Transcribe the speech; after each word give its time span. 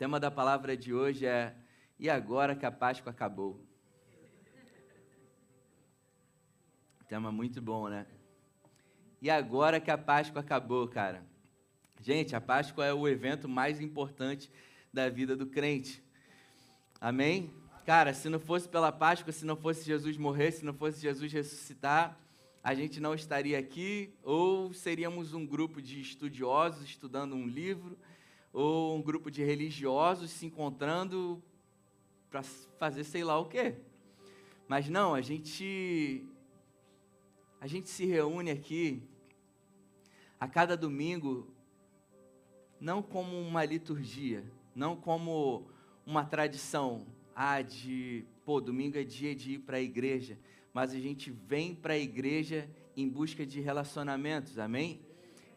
tema 0.00 0.18
da 0.18 0.30
palavra 0.30 0.74
de 0.74 0.94
hoje 0.94 1.26
é 1.26 1.54
E 1.98 2.08
agora 2.08 2.56
que 2.56 2.64
a 2.64 2.72
Páscoa 2.72 3.10
acabou? 3.10 3.62
Tema 7.06 7.30
muito 7.30 7.60
bom, 7.60 7.86
né? 7.86 8.06
E 9.20 9.28
agora 9.28 9.78
que 9.78 9.90
a 9.90 9.98
Páscoa 9.98 10.40
acabou, 10.40 10.88
cara? 10.88 11.22
Gente, 12.00 12.34
a 12.34 12.40
Páscoa 12.40 12.86
é 12.86 12.94
o 12.94 13.06
evento 13.06 13.46
mais 13.46 13.78
importante 13.78 14.50
da 14.90 15.10
vida 15.10 15.36
do 15.36 15.46
crente. 15.46 16.02
Amém? 16.98 17.52
Cara, 17.84 18.14
se 18.14 18.30
não 18.30 18.40
fosse 18.40 18.66
pela 18.66 18.90
Páscoa, 18.90 19.34
se 19.34 19.44
não 19.44 19.54
fosse 19.54 19.84
Jesus 19.84 20.16
morrer, 20.16 20.52
se 20.52 20.64
não 20.64 20.72
fosse 20.72 20.98
Jesus 20.98 21.30
ressuscitar, 21.30 22.18
a 22.64 22.74
gente 22.74 23.00
não 23.00 23.12
estaria 23.14 23.58
aqui, 23.58 24.14
ou 24.22 24.72
seríamos 24.72 25.34
um 25.34 25.44
grupo 25.44 25.82
de 25.82 26.00
estudiosos 26.00 26.84
estudando 26.84 27.36
um 27.36 27.46
livro, 27.46 27.98
ou 28.52 28.96
um 28.96 29.02
grupo 29.02 29.30
de 29.30 29.42
religiosos 29.44 30.30
se 30.30 30.46
encontrando 30.46 31.42
para 32.30 32.42
fazer 32.78 33.04
sei 33.04 33.24
lá 33.24 33.38
o 33.38 33.46
quê. 33.46 33.76
Mas 34.68 34.88
não, 34.88 35.14
a 35.14 35.20
gente 35.20 36.24
a 37.60 37.66
gente 37.66 37.88
se 37.88 38.06
reúne 38.06 38.50
aqui 38.50 39.02
a 40.38 40.48
cada 40.48 40.76
domingo 40.76 41.46
não 42.80 43.02
como 43.02 43.38
uma 43.38 43.64
liturgia, 43.64 44.42
não 44.74 44.96
como 44.96 45.68
uma 46.06 46.24
tradição, 46.24 47.06
ah, 47.36 47.60
de, 47.60 48.24
pô, 48.44 48.60
domingo 48.60 48.96
é 48.96 49.04
dia 49.04 49.34
de 49.34 49.52
ir 49.52 49.58
para 49.58 49.76
a 49.76 49.80
igreja, 49.82 50.38
mas 50.72 50.92
a 50.92 50.98
gente 50.98 51.30
vem 51.30 51.74
para 51.74 51.92
a 51.92 51.98
igreja 51.98 52.68
em 52.96 53.08
busca 53.08 53.44
de 53.44 53.60
relacionamentos, 53.60 54.58
amém? 54.58 55.00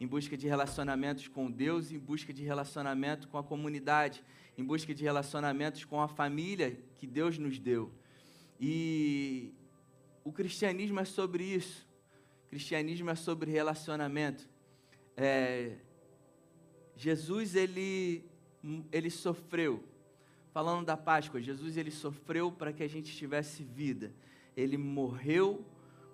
Em 0.04 0.08
busca 0.08 0.36
de 0.36 0.50
relacionamentos 0.50 1.30
com 1.30 1.50
Deus, 1.50 1.90
em 1.90 1.98
busca 1.98 2.34
de 2.34 2.44
relacionamento 2.44 3.30
com 3.30 3.38
a 3.38 3.44
comunidade, 3.44 4.22
em 4.58 4.64
busca 4.64 4.94
de 4.94 5.02
relacionamentos 5.02 5.86
com 5.86 6.02
a 6.02 6.10
família 6.10 6.78
que 6.98 7.08
Deus 7.08 7.38
nos 7.38 7.58
deu. 7.58 7.90
E 8.60 9.54
o 10.22 10.32
cristianismo 10.34 11.00
é 11.00 11.06
sobre 11.06 11.46
isso. 11.46 11.88
O 12.46 12.50
cristianismo 12.50 13.10
é 13.12 13.16
sobre 13.16 13.50
relacionamento. 13.50 14.50
É, 15.16 15.78
Jesus 16.98 17.56
ele 17.56 18.26
ele 18.92 19.10
sofreu. 19.10 19.82
Falando 20.52 20.86
da 20.86 20.98
Páscoa, 20.98 21.42
Jesus 21.42 21.78
ele 21.78 21.92
sofreu 21.92 22.52
para 22.52 22.74
que 22.74 22.84
a 22.84 22.90
gente 22.90 23.16
tivesse 23.16 23.64
vida. 23.64 24.14
Ele 24.56 24.78
morreu 24.78 25.66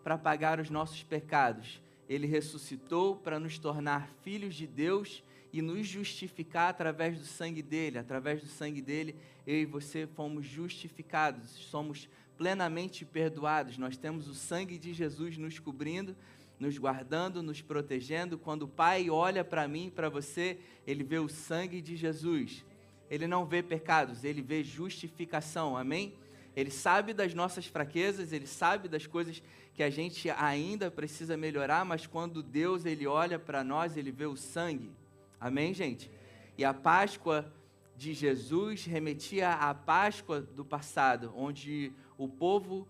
para 0.03 0.15
pagar 0.15 0.59
os 0.59 0.69
nossos 0.69 1.01
pecados 1.01 1.81
ele 2.09 2.25
ressuscitou 2.25 3.15
para 3.15 3.39
nos 3.39 3.59
tornar 3.59 4.09
filhos 4.23 4.55
de 4.55 4.65
Deus 4.65 5.23
e 5.53 5.61
nos 5.61 5.87
justificar 5.87 6.71
através 6.71 7.19
do 7.19 7.25
sangue 7.25 7.61
dele. 7.61 7.99
Através 7.99 8.41
do 8.41 8.47
sangue 8.47 8.81
dele, 8.81 9.15
eu 9.45 9.61
e 9.61 9.65
você 9.65 10.07
fomos 10.07 10.45
justificados, 10.45 11.51
somos 11.51 12.09
plenamente 12.35 13.05
perdoados. 13.05 13.77
Nós 13.77 13.95
temos 13.95 14.27
o 14.27 14.33
sangue 14.33 14.79
de 14.79 14.91
Jesus 14.91 15.37
nos 15.37 15.59
cobrindo, 15.59 16.15
nos 16.59 16.79
guardando, 16.79 17.43
nos 17.43 17.61
protegendo. 17.61 18.39
Quando 18.39 18.63
o 18.63 18.67
Pai 18.67 19.07
olha 19.09 19.43
para 19.43 19.67
mim 19.67 19.91
para 19.93 20.09
você, 20.09 20.57
ele 20.87 21.03
vê 21.03 21.19
o 21.19 21.29
sangue 21.29 21.79
de 21.79 21.95
Jesus. 21.95 22.65
Ele 23.09 23.27
não 23.27 23.45
vê 23.45 23.61
pecados, 23.61 24.23
ele 24.23 24.41
vê 24.41 24.63
justificação. 24.63 25.77
Amém? 25.77 26.13
Ele 26.59 26.71
sabe 26.71 27.13
das 27.13 27.33
nossas 27.33 27.65
fraquezas, 27.65 28.33
ele 28.33 28.47
sabe 28.47 28.87
das 28.87 29.07
coisas 29.07 29.41
que 29.73 29.81
a 29.81 29.89
gente 29.89 30.29
ainda 30.31 30.91
precisa 30.91 31.37
melhorar, 31.37 31.85
mas 31.85 32.05
quando 32.05 32.43
Deus 32.43 32.85
ele 32.85 33.07
olha 33.07 33.39
para 33.39 33.63
nós, 33.63 33.95
ele 33.95 34.11
vê 34.11 34.25
o 34.25 34.35
sangue. 34.35 34.91
Amém, 35.39 35.73
gente? 35.73 36.11
E 36.57 36.65
a 36.65 36.73
Páscoa 36.73 37.49
de 37.95 38.13
Jesus 38.13 38.85
remetia 38.85 39.51
à 39.51 39.73
Páscoa 39.73 40.41
do 40.41 40.65
passado, 40.65 41.31
onde 41.35 41.93
o 42.17 42.27
povo 42.27 42.87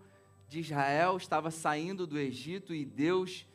de 0.48 0.58
Israel 0.58 1.16
estava 1.16 1.50
saindo 1.50 2.08
do 2.08 2.18
Egito 2.18 2.74
e 2.74 2.84
Deus 2.84 3.46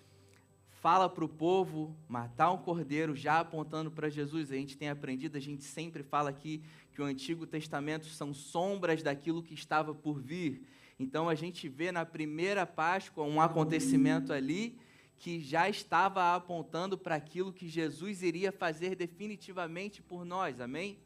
fala 0.86 1.10
para 1.10 1.26
o 1.26 1.28
povo 1.28 1.98
matar 2.08 2.52
um 2.52 2.60
cordeiro, 2.60 3.16
já 3.16 3.40
apontando 3.40 3.90
para 3.90 4.08
Jesus. 4.08 4.52
A 4.52 4.56
gente 4.56 4.78
tem 4.78 4.88
aprendido, 4.88 5.36
a 5.36 5.40
gente 5.40 5.64
sempre 5.64 6.04
fala 6.04 6.30
aqui 6.30 6.62
que 6.94 7.02
o 7.02 7.06
Antigo 7.06 7.48
Testamento 7.48 8.06
são 8.06 8.36
sombras 8.36 9.02
daquilo 9.02 9.42
que 9.42 9.56
estava 9.56 9.96
por 9.96 10.22
vir. 10.22 10.62
Então 11.00 11.28
a 11.28 11.34
gente 11.34 11.68
vê 11.68 11.92
na 11.92 12.06
primeira 12.06 12.68
Páscoa 12.68 13.26
um 13.26 13.42
acontecimento 13.42 14.32
ali 14.32 14.78
que 15.18 15.40
já 15.40 15.68
estava 15.68 16.36
apontando 16.36 17.00
para 17.00 17.16
aquilo 17.16 17.52
que 17.52 17.68
Jesus 17.68 18.22
iria 18.22 18.52
fazer 18.52 18.96
definitivamente 18.96 20.04
por 20.04 20.24
nós. 20.24 20.62
Amém? 20.62 21.00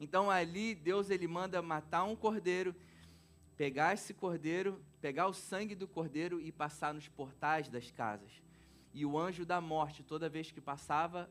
Então 0.00 0.30
ali 0.30 0.72
Deus 0.72 1.10
ele 1.10 1.26
manda 1.26 1.60
matar 1.60 2.04
um 2.04 2.14
cordeiro, 2.14 2.76
pegar 3.56 3.92
esse 3.92 4.14
cordeiro, 4.14 4.80
pegar 5.00 5.26
o 5.26 5.34
sangue 5.34 5.74
do 5.74 5.88
cordeiro 5.88 6.40
e 6.40 6.52
passar 6.52 6.94
nos 6.94 7.08
portais 7.08 7.68
das 7.68 7.90
casas. 7.90 8.49
E 8.92 9.06
o 9.06 9.18
anjo 9.18 9.44
da 9.44 9.60
morte, 9.60 10.02
toda 10.02 10.28
vez 10.28 10.50
que 10.50 10.60
passava 10.60 11.30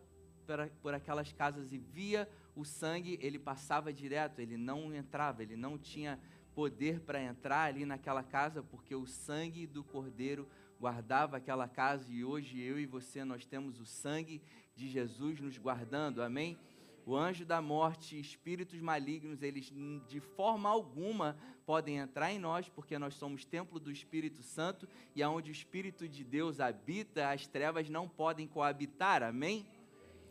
por, 0.82 0.94
aquelas 0.94 1.32
casas 1.32 1.72
e 1.72 1.78
via 1.78 2.28
o 2.56 2.66
sangue, 2.66 3.20
ele 3.22 3.38
passava 3.38 3.94
direto, 3.94 4.40
ele 4.40 4.58
não 4.58 4.94
entrava, 4.94 5.44
ele 5.44 5.56
não 5.56 5.78
tinha 5.78 6.20
poder 6.56 7.00
para 7.02 7.22
entrar 7.22 7.64
ali 7.64 7.86
naquela 7.86 8.24
casa, 8.24 8.64
porque 8.64 8.96
o 8.96 9.06
sangue 9.06 9.68
do 9.68 9.84
Cordeiro 9.84 10.48
guardava 10.80 11.38
aquela 11.38 11.68
casa 11.68 12.12
e 12.12 12.24
hoje 12.24 12.60
eu 12.60 12.80
e 12.80 12.86
você 12.86 13.24
nós 13.24 13.46
temos 13.46 13.80
o 13.80 13.86
sangue 13.86 14.42
de 14.76 14.88
Jesus 14.88 15.40
nos 15.40 15.58
guardando. 15.58 16.22
Amém? 16.22 16.58
O 17.06 17.16
anjo 17.16 17.46
da 17.46 17.62
morte, 17.62 18.20
espíritos 18.20 18.80
malignos, 18.80 19.42
eles 19.42 19.72
de 20.08 20.20
forma 20.20 20.70
alguma 20.70 21.38
podem 21.66 21.98
entrar 21.98 22.32
em 22.32 22.40
nós, 22.40 22.70
porque 22.70 22.98
nós 23.00 23.16
somos 23.16 23.46
templo 23.46 23.80
do 23.80 23.92
Espírito 23.92 24.42
Santo 24.42 24.88
e 25.16 25.24
aonde 25.24 25.50
o 25.50 25.54
Espírito 25.54 26.08
de 26.08 26.24
Deus 26.24 26.60
habita, 26.60 27.30
as 27.30 27.48
trevas 27.48 27.90
não 27.90 28.08
podem 28.08 28.48
coabitar. 28.48 29.24
Amém? 29.24 29.68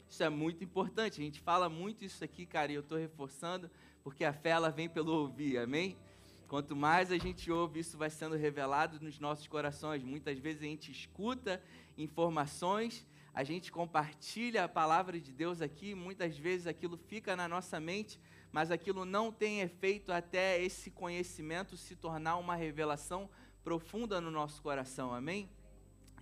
Isso 0.08 0.22
é 0.22 0.28
muito 0.28 0.64
importante. 0.64 1.20
A 1.20 1.24
gente 1.24 1.40
fala 1.40 1.68
muito 1.68 2.04
isso 2.04 2.24
aqui, 2.24 2.46
cara, 2.46 2.72
e 2.72 2.74
eu 2.74 2.80
estou 2.80 2.98
reforçando, 2.98 3.70
porque 4.02 4.24
a 4.24 4.32
fé 4.32 4.50
ela 4.50 4.70
vem 4.70 4.88
pelo 4.88 5.12
ouvir. 5.12 5.58
Amém? 5.58 5.96
Quanto 6.48 6.74
mais 6.74 7.12
a 7.12 7.18
gente 7.18 7.50
ouve, 7.50 7.80
isso 7.80 7.98
vai 7.98 8.08
sendo 8.08 8.34
revelado 8.34 8.98
nos 9.00 9.20
nossos 9.20 9.46
corações. 9.46 10.02
Muitas 10.02 10.38
vezes 10.38 10.62
a 10.62 10.64
gente 10.64 10.90
escuta 10.90 11.62
informações, 11.96 13.06
a 13.34 13.44
gente 13.44 13.70
compartilha 13.70 14.64
a 14.64 14.68
palavra 14.68 15.20
de 15.20 15.32
Deus 15.32 15.60
aqui, 15.60 15.94
muitas 15.94 16.36
vezes 16.36 16.66
aquilo 16.66 16.96
fica 16.96 17.36
na 17.36 17.48
nossa 17.48 17.78
mente, 17.78 18.18
mas 18.50 18.70
aquilo 18.70 19.04
não 19.04 19.30
tem 19.30 19.60
efeito 19.60 20.12
até 20.12 20.60
esse 20.62 20.90
conhecimento 20.90 21.76
se 21.76 21.94
tornar 21.94 22.36
uma 22.36 22.54
revelação 22.54 23.28
profunda 23.62 24.20
no 24.20 24.30
nosso 24.30 24.62
coração. 24.62 25.12
Amém? 25.12 25.48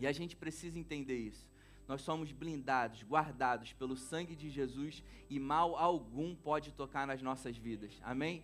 E 0.01 0.07
a 0.07 0.13
gente 0.13 0.37
precisa 0.37 0.79
entender 0.79 1.17
isso. 1.17 1.49
Nós 1.89 2.03
somos 2.03 2.33
blindados, 2.33 3.03
guardados 3.05 3.73
pelo 3.73 3.97
sangue 3.97 4.35
de 4.35 4.51
Jesus 4.51 5.03
e 5.31 5.39
mal 5.39 5.77
algum 5.77 6.35
pode 6.35 6.73
tocar 6.73 7.07
nas 7.07 7.23
nossas 7.23 7.57
vidas. 7.57 7.93
Amém? 8.03 8.43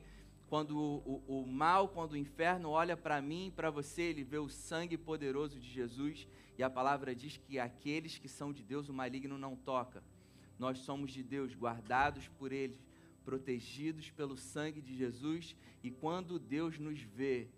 quando 0.53 0.77
o, 0.79 1.23
o, 1.27 1.41
o 1.41 1.47
mal, 1.47 1.89
quando 1.89 2.13
o 2.13 2.17
inferno 2.19 2.69
olha 2.69 2.95
para 2.95 3.23
mim 3.23 3.47
e 3.47 3.51
para 3.51 3.71
você, 3.71 4.03
ele 4.03 4.23
vê 4.23 4.37
o 4.37 4.51
sangue 4.51 4.99
poderoso 4.99 5.59
de 5.59 5.67
Jesus, 5.67 6.29
e 6.59 6.63
a 6.63 6.71
palavra 6.71 7.15
diz 7.15 7.37
que 7.37 7.59
aqueles 7.59 8.19
que 8.19 8.29
são 8.29 8.53
de 8.53 8.63
Deus, 8.63 8.89
o 8.89 8.95
maligno 8.95 9.39
não 9.39 9.57
toca. 9.57 10.03
Nós 10.59 10.79
somos 10.79 11.13
de 11.13 11.23
Deus, 11.23 11.55
guardados 11.55 12.29
por 12.39 12.53
Ele, 12.53 12.79
protegidos 13.25 14.11
pelo 14.11 14.37
sangue 14.37 14.81
de 14.81 14.95
Jesus, 14.95 15.57
e 15.83 15.91
quando 15.91 16.39
Deus 16.39 16.79
nos 16.79 17.01
vê, 17.01 17.49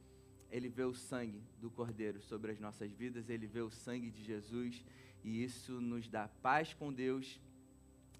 Ele 0.50 0.69
vê 0.69 0.84
o 0.84 0.94
sangue 0.94 1.43
do 1.60 1.71
Cordeiro 1.71 2.21
sobre 2.21 2.53
as 2.53 2.60
nossas 2.60 2.91
vidas, 2.93 3.28
Ele 3.28 3.47
vê 3.47 3.60
o 3.60 3.71
sangue 3.71 4.10
de 4.10 4.22
Jesus, 4.22 4.84
e 5.22 5.43
isso 5.43 5.81
nos 5.81 6.09
dá 6.09 6.28
paz 6.43 6.75
com 6.75 6.93
Deus 6.93 7.41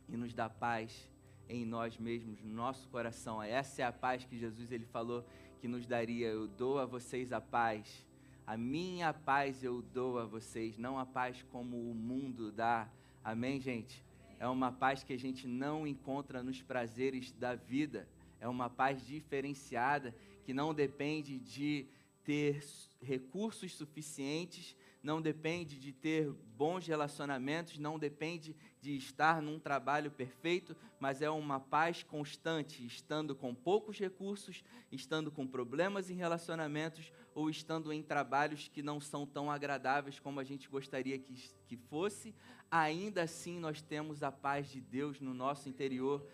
e 0.09 0.17
nos 0.17 0.33
dá 0.33 0.49
paz 0.49 1.11
em 1.49 1.65
nós 1.65 1.99
mesmos, 1.99 2.43
no 2.43 2.53
nosso 2.53 2.89
coração. 2.89 3.43
Essa 3.43 3.83
é 3.83 3.85
a 3.85 3.93
paz 3.93 4.25
que 4.25 4.39
Jesus 4.39 4.73
ele 4.73 4.87
falou 4.87 5.25
que 5.61 5.69
nos 5.69 5.87
daria. 5.87 6.29
Eu 6.29 6.47
dou 6.47 6.79
a 6.79 6.87
vocês 6.87 7.33
a 7.33 7.41
paz. 7.41 8.07
A 8.47 8.59
minha 8.59 9.13
paz 9.15 9.65
eu 9.65 9.81
dou 9.81 10.19
a 10.19 10.27
vocês, 10.27 10.77
não 10.77 10.99
a 10.99 11.07
paz 11.07 11.43
como 11.51 11.91
o 11.91 11.95
mundo 11.95 12.53
dá. 12.53 12.87
Amém, 13.23 13.59
gente? 13.59 14.05
É 14.39 14.47
uma 14.47 14.71
paz 14.71 15.03
que 15.03 15.15
a 15.15 15.19
gente 15.19 15.49
não 15.49 15.87
encontra 15.87 16.43
nos 16.43 16.61
prazeres 16.61 17.33
da 17.33 17.55
vida. 17.55 18.07
É 18.39 18.47
uma 18.47 18.69
paz 18.69 19.05
diferenciada 19.07 20.15
que 20.45 20.53
não 20.53 20.75
depende 20.75 21.39
de 21.39 21.87
ter 22.23 22.63
recursos 23.01 23.75
suficientes, 23.75 24.77
não 25.05 25.21
depende 25.21 25.79
de 25.79 25.93
ter 25.93 26.33
bons 26.57 26.87
relacionamentos, 26.87 27.79
não 27.79 27.99
depende 27.99 28.57
de 28.81 28.97
estar 28.97 29.43
num 29.43 29.59
trabalho 29.59 30.11
perfeito, 30.11 30.75
mas 30.99 31.21
é 31.21 31.29
uma 31.29 31.61
paz 31.61 32.03
constante, 32.03 32.85
estando 32.87 33.37
com 33.37 33.55
poucos 33.55 33.99
recursos, 33.99 34.65
estando 34.91 35.31
com 35.31 35.47
problemas 35.47 36.09
em 36.09 36.15
relacionamentos 36.15 37.13
ou 37.35 37.51
estando 37.51 37.93
em 37.93 38.03
trabalhos 38.03 38.69
que 38.69 38.83
não 38.83 38.99
são 38.99 39.27
tão 39.27 39.51
agradáveis 39.51 40.19
como 40.19 40.41
a 40.41 40.45
gente 40.45 40.71
gostaria 40.71 41.19
que, 41.19 41.35
que 41.67 41.77
fosse, 41.77 42.35
ainda 42.71 43.25
assim 43.25 43.61
nós 43.61 43.83
temos 43.83 44.23
a 44.23 44.33
paz 44.33 44.71
de 44.71 44.81
Deus 44.81 45.21
no 45.21 45.35
nosso 45.35 45.69
interior. 45.69 46.27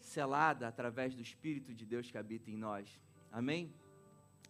selada 0.00 0.66
através 0.66 1.14
do 1.14 1.22
Espírito 1.22 1.72
de 1.72 1.86
Deus 1.86 2.10
que 2.10 2.18
habita 2.18 2.50
em 2.50 2.56
nós. 2.56 3.00
Amém? 3.30 3.72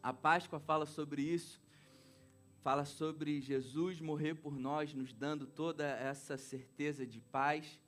A 0.03 0.13
Páscoa 0.13 0.59
fala 0.59 0.85
sobre 0.85 1.23
isso, 1.23 1.63
fala 2.65 2.87
sobre 2.87 3.43
Jesus 3.43 4.01
morrer 4.01 4.37
por 4.37 4.57
nós, 4.57 4.95
nos 4.95 5.13
dando 5.13 5.47
toda 5.47 5.85
essa 5.85 6.39
certeza 6.39 7.07
de 7.07 7.21
paz 7.21 7.79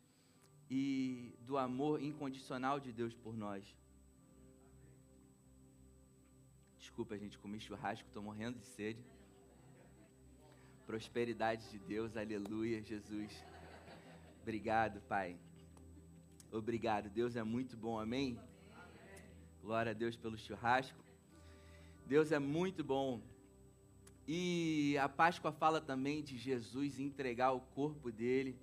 e 0.70 1.34
do 1.40 1.56
amor 1.56 2.02
incondicional 2.02 2.78
de 2.78 2.92
Deus 2.92 3.14
por 3.14 3.34
nós. 3.34 3.64
Desculpa, 6.78 7.16
gente, 7.16 7.38
comi 7.38 7.58
churrasco, 7.58 8.06
estou 8.06 8.22
morrendo 8.22 8.58
de 8.58 8.66
sede. 8.66 9.02
Prosperidade 10.86 11.70
de 11.70 11.78
Deus, 11.78 12.14
aleluia, 12.14 12.82
Jesus. 12.82 13.32
Obrigado, 14.42 15.00
Pai. 15.08 15.38
Obrigado, 16.52 17.08
Deus 17.08 17.34
é 17.34 17.42
muito 17.42 17.78
bom, 17.78 17.98
amém? 17.98 18.38
Glória 19.62 19.92
a 19.92 19.94
Deus 19.94 20.16
pelo 20.16 20.36
churrasco. 20.36 21.02
Deus 22.06 22.30
é 22.30 22.38
muito 22.38 22.84
bom. 22.84 23.22
E 24.26 24.98
a 24.98 25.08
Páscoa 25.08 25.52
fala 25.52 25.80
também 25.80 26.22
de 26.22 26.36
Jesus 26.36 26.98
entregar 26.98 27.52
o 27.52 27.60
corpo 27.60 28.10
dele 28.10 28.58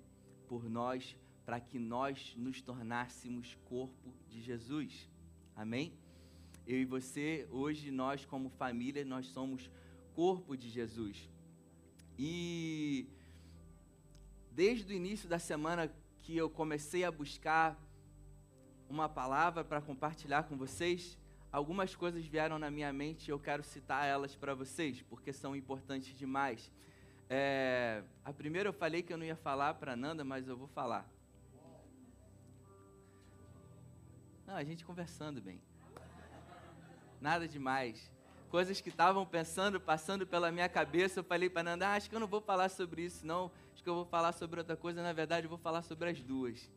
por 0.46 0.68
nós, 0.68 1.16
para 1.44 1.58
que 1.58 1.78
nós 1.78 2.34
nos 2.36 2.60
tornássemos 2.60 3.56
corpo 3.64 4.12
de 4.28 4.42
Jesus. 4.42 5.08
Amém? 5.56 5.94
Eu 6.66 6.78
e 6.78 6.84
você, 6.84 7.46
hoje 7.50 7.90
nós 7.90 8.24
como 8.26 8.50
família, 8.50 9.04
nós 9.04 9.26
somos 9.26 9.70
corpo 10.14 10.56
de 10.56 10.68
Jesus. 10.68 11.28
E 12.18 13.06
desde 14.52 14.92
o 14.92 14.96
início 14.96 15.28
da 15.28 15.38
semana 15.38 15.90
que 16.22 16.36
eu 16.36 16.48
comecei 16.48 17.04
a 17.04 17.10
buscar 17.10 17.78
uma 18.88 19.08
palavra 19.08 19.64
para 19.64 19.80
compartilhar 19.80 20.44
com 20.44 20.56
vocês, 20.56 21.18
algumas 21.54 21.94
coisas 21.94 22.26
vieram 22.26 22.58
na 22.58 22.68
minha 22.68 22.92
mente 22.92 23.28
e 23.28 23.30
eu 23.30 23.38
quero 23.38 23.62
citar 23.62 24.04
elas 24.06 24.34
para 24.34 24.56
vocês, 24.56 25.02
porque 25.02 25.32
são 25.32 25.54
importantes 25.54 26.12
demais. 26.18 26.68
É, 27.30 28.02
a 28.24 28.32
primeira 28.32 28.68
eu 28.68 28.72
falei 28.72 29.04
que 29.04 29.12
eu 29.12 29.16
não 29.16 29.24
ia 29.24 29.36
falar 29.36 29.74
para 29.74 29.94
Nanda, 29.94 30.24
mas 30.24 30.48
eu 30.48 30.56
vou 30.56 30.66
falar. 30.66 31.08
Não, 34.44 34.56
a 34.56 34.64
gente 34.64 34.84
conversando 34.84 35.40
bem. 35.40 35.62
Nada 37.20 37.46
demais. 37.46 38.10
Coisas 38.50 38.80
que 38.80 38.88
estavam 38.88 39.24
pensando, 39.24 39.80
passando 39.80 40.26
pela 40.26 40.50
minha 40.50 40.68
cabeça, 40.68 41.20
eu 41.20 41.24
falei 41.24 41.48
para 41.48 41.62
Nanda, 41.62 41.86
ah, 41.86 41.94
acho 41.94 42.10
que 42.10 42.16
eu 42.16 42.20
não 42.20 42.26
vou 42.26 42.40
falar 42.40 42.68
sobre 42.68 43.02
isso, 43.02 43.24
não. 43.24 43.52
Acho 43.72 43.82
que 43.82 43.88
eu 43.88 43.94
vou 43.94 44.04
falar 44.04 44.32
sobre 44.32 44.58
outra 44.58 44.76
coisa. 44.76 45.00
Na 45.04 45.12
verdade, 45.12 45.46
eu 45.46 45.50
vou 45.50 45.58
falar 45.58 45.82
sobre 45.82 46.10
as 46.10 46.20
duas. 46.20 46.68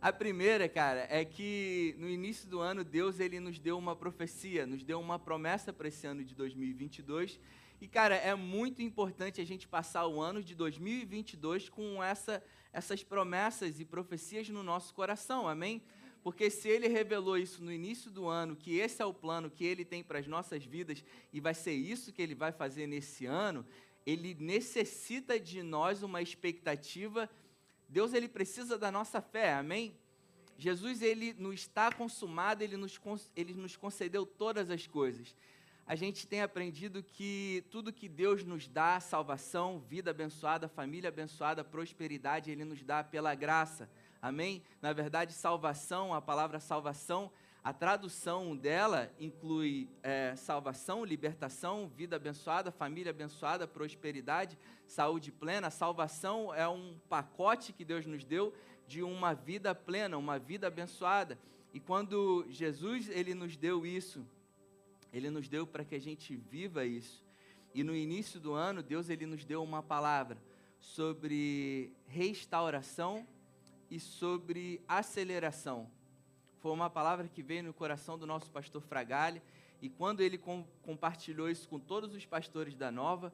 A 0.00 0.12
primeira, 0.12 0.68
cara, 0.68 1.08
é 1.10 1.24
que 1.24 1.96
no 1.98 2.08
início 2.08 2.48
do 2.48 2.60
ano 2.60 2.84
Deus 2.84 3.18
ele 3.18 3.40
nos 3.40 3.58
deu 3.58 3.76
uma 3.76 3.96
profecia, 3.96 4.64
nos 4.64 4.84
deu 4.84 5.00
uma 5.00 5.18
promessa 5.18 5.72
para 5.72 5.88
esse 5.88 6.06
ano 6.06 6.22
de 6.22 6.36
2022. 6.36 7.40
E 7.80 7.88
cara, 7.88 8.14
é 8.14 8.32
muito 8.32 8.80
importante 8.80 9.40
a 9.40 9.44
gente 9.44 9.66
passar 9.66 10.06
o 10.06 10.20
ano 10.20 10.40
de 10.40 10.54
2022 10.54 11.68
com 11.68 12.00
essa, 12.00 12.40
essas 12.72 13.02
promessas 13.02 13.80
e 13.80 13.84
profecias 13.84 14.48
no 14.48 14.62
nosso 14.62 14.94
coração. 14.94 15.48
Amém? 15.48 15.82
Porque 16.22 16.48
se 16.48 16.68
ele 16.68 16.86
revelou 16.86 17.36
isso 17.36 17.60
no 17.64 17.72
início 17.72 18.08
do 18.08 18.28
ano, 18.28 18.54
que 18.54 18.78
esse 18.78 19.02
é 19.02 19.04
o 19.04 19.12
plano 19.12 19.50
que 19.50 19.64
ele 19.64 19.84
tem 19.84 20.04
para 20.04 20.20
as 20.20 20.28
nossas 20.28 20.64
vidas 20.64 21.04
e 21.32 21.40
vai 21.40 21.54
ser 21.54 21.72
isso 21.72 22.12
que 22.12 22.22
ele 22.22 22.36
vai 22.36 22.52
fazer 22.52 22.86
nesse 22.86 23.26
ano, 23.26 23.66
ele 24.06 24.36
necessita 24.38 25.40
de 25.40 25.60
nós 25.60 26.04
uma 26.04 26.22
expectativa 26.22 27.28
Deus 27.88 28.12
ele 28.12 28.28
precisa 28.28 28.76
da 28.76 28.90
nossa 28.90 29.20
fé, 29.20 29.54
amém? 29.54 29.96
Jesus 30.58 31.02
ele 31.02 31.34
não 31.38 31.52
está 31.52 31.92
consumado, 31.92 32.62
ele 32.62 32.76
nos, 32.76 33.00
ele 33.34 33.54
nos 33.54 33.76
concedeu 33.76 34.26
todas 34.26 34.70
as 34.70 34.86
coisas. 34.86 35.34
A 35.86 35.94
gente 35.94 36.26
tem 36.26 36.42
aprendido 36.42 37.02
que 37.02 37.64
tudo 37.70 37.92
que 37.92 38.10
Deus 38.10 38.44
nos 38.44 38.68
dá, 38.68 39.00
salvação, 39.00 39.78
vida 39.88 40.10
abençoada, 40.10 40.68
família 40.68 41.08
abençoada, 41.08 41.64
prosperidade, 41.64 42.50
Ele 42.50 42.62
nos 42.62 42.82
dá 42.82 43.02
pela 43.02 43.34
graça. 43.34 43.88
Amém? 44.20 44.62
Na 44.82 44.92
verdade, 44.92 45.32
salvação, 45.32 46.12
a 46.12 46.20
palavra 46.20 46.60
salvação 46.60 47.32
a 47.62 47.72
tradução 47.72 48.56
dela 48.56 49.12
inclui 49.18 49.88
é, 50.02 50.34
salvação, 50.36 51.04
libertação, 51.04 51.88
vida 51.88 52.16
abençoada, 52.16 52.70
família 52.70 53.10
abençoada, 53.10 53.66
prosperidade, 53.66 54.56
saúde 54.86 55.32
plena. 55.32 55.68
Salvação 55.68 56.54
é 56.54 56.66
um 56.68 56.96
pacote 57.08 57.72
que 57.72 57.84
Deus 57.84 58.06
nos 58.06 58.24
deu 58.24 58.54
de 58.86 59.02
uma 59.02 59.34
vida 59.34 59.74
plena, 59.74 60.16
uma 60.16 60.38
vida 60.38 60.66
abençoada. 60.66 61.38
E 61.74 61.80
quando 61.80 62.46
Jesus 62.48 63.08
ele 63.08 63.34
nos 63.34 63.56
deu 63.56 63.84
isso, 63.84 64.24
ele 65.12 65.28
nos 65.28 65.48
deu 65.48 65.66
para 65.66 65.84
que 65.84 65.94
a 65.94 66.00
gente 66.00 66.36
viva 66.36 66.86
isso. 66.86 67.26
E 67.74 67.82
no 67.82 67.94
início 67.94 68.40
do 68.40 68.54
ano, 68.54 68.82
Deus 68.82 69.10
ele 69.10 69.26
nos 69.26 69.44
deu 69.44 69.62
uma 69.62 69.82
palavra 69.82 70.38
sobre 70.78 71.92
restauração 72.06 73.26
e 73.90 73.98
sobre 73.98 74.80
aceleração 74.86 75.90
foi 76.60 76.72
uma 76.72 76.90
palavra 76.90 77.28
que 77.28 77.42
veio 77.42 77.62
no 77.62 77.72
coração 77.72 78.18
do 78.18 78.26
nosso 78.26 78.50
pastor 78.50 78.82
Fragalli, 78.82 79.42
e 79.80 79.88
quando 79.88 80.20
ele 80.20 80.36
com, 80.36 80.64
compartilhou 80.82 81.48
isso 81.48 81.68
com 81.68 81.78
todos 81.78 82.14
os 82.14 82.26
pastores 82.26 82.74
da 82.74 82.90
Nova, 82.90 83.32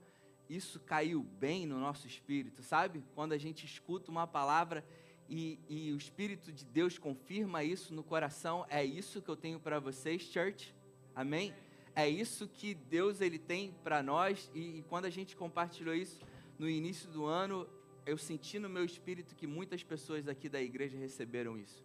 isso 0.49 0.79
caiu 0.81 1.23
bem 1.23 1.67
no 1.67 1.79
nosso 1.79 2.07
espírito, 2.07 2.63
sabe? 2.63 3.03
Quando 3.15 3.33
a 3.33 3.39
gente 3.39 3.65
escuta 3.65 4.11
uma 4.11 4.27
palavra 4.27 4.85
e, 5.29 5.59
e 5.69 5.93
o 5.93 5.97
Espírito 5.97 6.53
de 6.53 6.67
Deus 6.67 6.99
confirma 6.99 7.65
isso 7.65 7.95
no 7.95 8.03
coração, 8.03 8.67
é 8.69 8.85
isso 8.85 9.23
que 9.23 9.29
eu 9.31 9.37
tenho 9.37 9.59
para 9.59 9.81
vocês, 9.81 10.23
church, 10.23 10.75
amém? 11.15 11.55
É 11.97 12.09
isso 12.09 12.47
que 12.47 12.75
Deus 12.75 13.21
ele 13.21 13.39
tem 13.39 13.73
para 13.83 14.03
nós, 14.03 14.51
e, 14.55 14.79
e 14.79 14.83
quando 14.83 15.07
a 15.07 15.11
gente 15.11 15.35
compartilhou 15.35 15.95
isso 15.95 16.21
no 16.59 16.69
início 16.69 17.09
do 17.09 17.25
ano, 17.25 17.67
eu 18.05 18.19
senti 18.19 18.59
no 18.59 18.69
meu 18.69 18.85
espírito 18.85 19.35
que 19.35 19.47
muitas 19.47 19.83
pessoas 19.83 20.29
aqui 20.29 20.49
da 20.49 20.61
igreja 20.61 20.99
receberam 20.99 21.59
isso. 21.59 21.83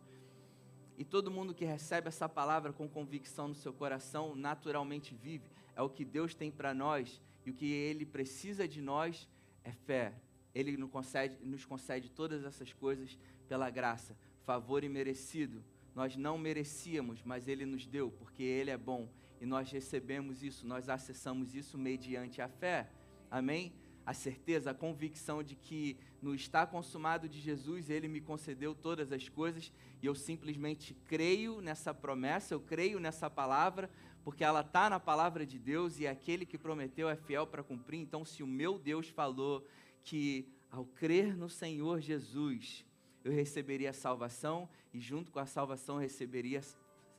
E 0.99 1.05
todo 1.05 1.31
mundo 1.31 1.53
que 1.53 1.63
recebe 1.63 2.09
essa 2.09 2.27
palavra 2.27 2.73
com 2.73 2.85
convicção 2.85 3.47
no 3.47 3.55
seu 3.55 3.71
coração 3.71 4.35
naturalmente 4.35 5.15
vive. 5.15 5.49
É 5.73 5.81
o 5.81 5.89
que 5.89 6.03
Deus 6.03 6.35
tem 6.35 6.51
para 6.51 6.73
nós 6.73 7.21
e 7.45 7.51
o 7.51 7.53
que 7.53 7.71
Ele 7.71 8.05
precisa 8.05 8.67
de 8.67 8.81
nós 8.81 9.25
é 9.63 9.71
fé. 9.71 10.13
Ele 10.53 10.75
nos 10.75 10.91
concede, 10.91 11.37
nos 11.41 11.63
concede 11.63 12.11
todas 12.11 12.43
essas 12.43 12.73
coisas 12.73 13.17
pela 13.47 13.69
graça, 13.69 14.13
favor 14.45 14.83
imerecido. 14.83 15.63
Nós 15.95 16.17
não 16.17 16.37
merecíamos, 16.37 17.23
mas 17.23 17.47
Ele 17.47 17.65
nos 17.65 17.87
deu, 17.87 18.11
porque 18.11 18.43
Ele 18.43 18.69
é 18.69 18.77
bom. 18.77 19.07
E 19.39 19.45
nós 19.45 19.71
recebemos 19.71 20.43
isso, 20.43 20.67
nós 20.67 20.89
acessamos 20.89 21.55
isso 21.55 21.77
mediante 21.77 22.41
a 22.41 22.49
fé. 22.49 22.89
Amém? 23.31 23.71
A 24.09 24.13
certeza, 24.13 24.71
a 24.71 24.73
convicção 24.73 25.43
de 25.43 25.55
que 25.55 25.95
no 26.19 26.33
está 26.33 26.65
consumado 26.65 27.29
de 27.29 27.39
Jesus, 27.39 27.91
ele 27.91 28.07
me 28.07 28.19
concedeu 28.19 28.73
todas 28.73 29.11
as 29.11 29.29
coisas 29.29 29.71
e 30.01 30.07
eu 30.07 30.15
simplesmente 30.15 30.95
creio 31.05 31.61
nessa 31.61 31.93
promessa, 31.93 32.55
eu 32.55 32.59
creio 32.59 32.99
nessa 32.99 33.29
palavra, 33.29 33.87
porque 34.23 34.43
ela 34.43 34.61
está 34.61 34.89
na 34.89 34.99
palavra 34.99 35.45
de 35.45 35.59
Deus 35.59 35.99
e 35.99 36.07
aquele 36.07 36.43
que 36.43 36.57
prometeu 36.57 37.07
é 37.07 37.15
fiel 37.15 37.45
para 37.45 37.61
cumprir. 37.61 37.99
Então, 37.99 38.25
se 38.25 38.41
o 38.41 38.47
meu 38.47 38.79
Deus 38.79 39.07
falou 39.09 39.63
que 40.03 40.51
ao 40.71 40.85
crer 40.85 41.37
no 41.37 41.47
Senhor 41.47 42.01
Jesus, 42.01 42.83
eu 43.23 43.31
receberia 43.31 43.93
salvação 43.93 44.67
e 44.91 44.99
junto 44.99 45.31
com 45.31 45.37
a 45.37 45.45
salvação 45.45 45.99
receberia 45.99 46.61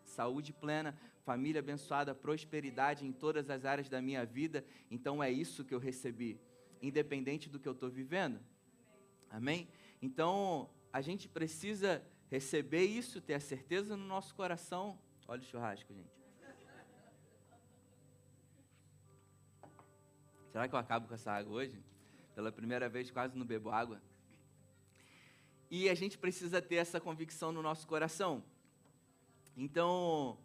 saúde 0.05 0.53
plena, 0.53 0.99
família 1.25 1.61
abençoada, 1.61 2.17
prosperidade 2.17 3.07
em 3.07 3.13
todas 3.13 3.49
as 3.49 3.65
áreas 3.65 3.89
da 3.89 4.03
minha 4.03 4.27
vida, 4.27 4.65
então 4.91 5.23
é 5.23 5.31
isso 5.31 5.65
que 5.65 5.73
eu 5.73 5.79
recebi 5.79 6.37
independente 6.81 7.49
do 7.49 7.59
que 7.59 7.69
eu 7.69 7.73
estou 7.73 7.91
vivendo. 7.91 8.41
Amém? 9.29 9.69
Então, 10.03 10.71
a 10.93 11.01
gente 11.01 11.29
precisa 11.29 12.03
receber 12.31 12.85
isso, 12.85 13.21
ter 13.21 13.35
a 13.35 13.41
certeza 13.41 13.97
no 13.97 14.05
nosso 14.05 14.35
coração. 14.35 14.99
Olha 15.29 15.41
o 15.41 15.45
churrasco, 15.45 15.93
gente. 15.93 16.21
Será 20.51 20.69
que 20.69 20.75
eu 20.75 20.79
acabo 20.79 21.07
com 21.07 21.15
essa 21.15 21.31
água 21.31 21.53
hoje? 21.53 21.81
Pela 22.35 22.51
primeira 22.51 22.89
vez, 22.89 23.11
quase 23.11 23.39
não 23.39 23.47
bebo 23.47 23.71
água. 23.71 24.03
E 25.71 25.89
a 25.89 25.95
gente 25.95 26.19
precisa 26.19 26.61
ter 26.61 26.77
essa 26.77 27.01
convicção 27.01 27.53
no 27.53 27.63
nosso 27.63 27.87
coração. 27.87 28.43
Então, 29.57 30.37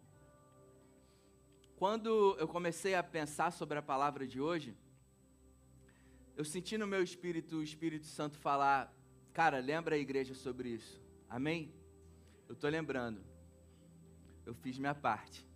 quando 1.76 2.36
eu 2.38 2.46
comecei 2.46 2.94
a 2.94 3.02
pensar 3.02 3.50
sobre 3.50 3.78
a 3.78 3.82
palavra 3.82 4.26
de 4.26 4.40
hoje, 4.40 4.76
eu 6.36 6.44
senti 6.44 6.76
no 6.76 6.86
meu 6.86 7.02
espírito 7.02 7.56
o 7.56 7.62
Espírito 7.62 8.04
Santo 8.04 8.38
falar, 8.38 8.94
cara, 9.32 9.58
lembra 9.58 9.96
a 9.96 9.98
igreja 9.98 10.34
sobre 10.34 10.68
isso. 10.68 11.00
Amém? 11.30 11.72
Eu 12.46 12.52
estou 12.52 12.68
lembrando. 12.68 13.24
Eu 14.44 14.54
fiz 14.54 14.78
minha 14.78 14.94
parte. 14.94 15.46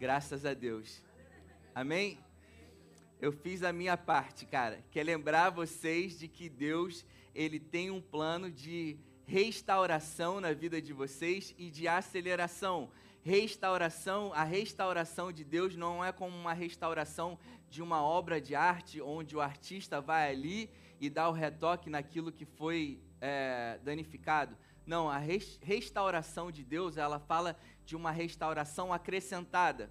Graças 0.00 0.46
a 0.46 0.54
Deus. 0.54 1.02
Amém? 1.74 2.18
Eu 3.20 3.32
fiz 3.32 3.62
a 3.62 3.72
minha 3.72 3.96
parte, 3.96 4.46
cara, 4.46 4.82
que 4.90 4.98
é 4.98 5.04
lembrar 5.04 5.50
vocês 5.50 6.18
de 6.18 6.26
que 6.26 6.48
Deus, 6.48 7.04
ele 7.34 7.60
tem 7.60 7.90
um 7.90 8.00
plano 8.00 8.50
de 8.50 8.98
restauração 9.26 10.40
na 10.40 10.54
vida 10.54 10.80
de 10.80 10.92
vocês 10.94 11.54
e 11.58 11.70
de 11.70 11.86
aceleração. 11.86 12.90
Restauração, 13.22 14.32
a 14.32 14.42
restauração 14.42 15.30
de 15.30 15.44
Deus 15.44 15.76
não 15.76 16.04
é 16.04 16.10
como 16.10 16.36
uma 16.36 16.54
restauração 16.54 17.38
de 17.72 17.80
uma 17.80 18.02
obra 18.02 18.38
de 18.38 18.54
arte, 18.54 19.00
onde 19.00 19.34
o 19.34 19.40
artista 19.40 19.98
vai 19.98 20.30
ali 20.30 20.68
e 21.00 21.08
dá 21.08 21.26
o 21.26 21.32
retoque 21.32 21.88
naquilo 21.88 22.30
que 22.30 22.44
foi 22.44 23.00
é, 23.18 23.80
danificado. 23.82 24.54
Não, 24.84 25.08
a 25.08 25.16
restauração 25.16 26.52
de 26.52 26.62
Deus, 26.62 26.98
ela 26.98 27.18
fala 27.18 27.56
de 27.86 27.96
uma 27.96 28.10
restauração 28.10 28.92
acrescentada. 28.92 29.90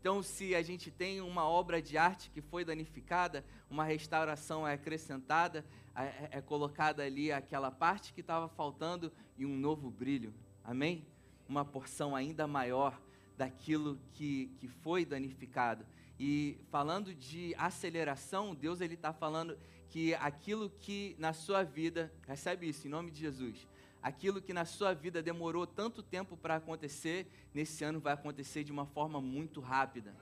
Então, 0.00 0.22
se 0.22 0.54
a 0.54 0.62
gente 0.62 0.92
tem 0.92 1.20
uma 1.20 1.42
obra 1.42 1.82
de 1.82 1.98
arte 1.98 2.30
que 2.30 2.40
foi 2.40 2.64
danificada, 2.64 3.44
uma 3.68 3.82
restauração 3.82 4.66
é 4.66 4.74
acrescentada, 4.74 5.66
é, 5.96 6.38
é 6.38 6.40
colocada 6.40 7.02
ali 7.02 7.32
aquela 7.32 7.72
parte 7.72 8.12
que 8.12 8.20
estava 8.20 8.48
faltando 8.48 9.12
e 9.36 9.44
um 9.44 9.56
novo 9.56 9.90
brilho. 9.90 10.32
Amém? 10.62 11.04
Uma 11.48 11.64
porção 11.64 12.14
ainda 12.14 12.46
maior 12.46 12.96
daquilo 13.36 13.98
que, 14.12 14.52
que 14.60 14.68
foi 14.68 15.04
danificado. 15.04 15.84
E 16.18 16.58
falando 16.70 17.14
de 17.14 17.54
aceleração, 17.56 18.54
Deus 18.54 18.80
ele 18.80 18.94
está 18.94 19.12
falando 19.12 19.58
que 19.88 20.14
aquilo 20.14 20.68
que 20.68 21.14
na 21.18 21.32
sua 21.32 21.62
vida, 21.62 22.12
recebe 22.26 22.68
isso 22.68 22.86
em 22.86 22.90
nome 22.90 23.10
de 23.10 23.20
Jesus, 23.20 23.66
aquilo 24.02 24.42
que 24.42 24.52
na 24.52 24.64
sua 24.64 24.94
vida 24.94 25.22
demorou 25.22 25.66
tanto 25.66 26.02
tempo 26.02 26.36
para 26.36 26.56
acontecer, 26.56 27.30
nesse 27.54 27.84
ano 27.84 28.00
vai 28.00 28.12
acontecer 28.12 28.64
de 28.64 28.72
uma 28.72 28.86
forma 28.86 29.20
muito 29.20 29.60
rápida. 29.60 30.14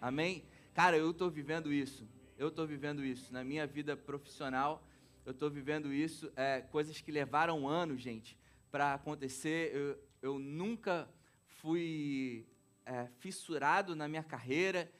Amém? 0.00 0.44
Cara, 0.72 0.96
eu 0.96 1.10
estou 1.10 1.30
vivendo 1.30 1.72
isso. 1.72 2.08
Eu 2.38 2.48
estou 2.48 2.66
vivendo 2.66 3.04
isso. 3.04 3.32
Na 3.32 3.44
minha 3.44 3.66
vida 3.66 3.94
profissional, 3.96 4.82
eu 5.26 5.32
estou 5.32 5.50
vivendo 5.50 5.92
isso. 5.92 6.32
É, 6.34 6.62
coisas 6.62 7.00
que 7.00 7.12
levaram 7.12 7.68
anos, 7.68 8.00
gente, 8.00 8.38
para 8.70 8.94
acontecer. 8.94 9.74
Eu, 9.74 9.98
eu, 10.22 10.38
nunca 10.38 11.06
fui 11.44 12.46
é, 12.86 13.08
fissurado 13.18 13.94
na 13.94 14.08
minha 14.08 14.22
carreira. 14.22 14.90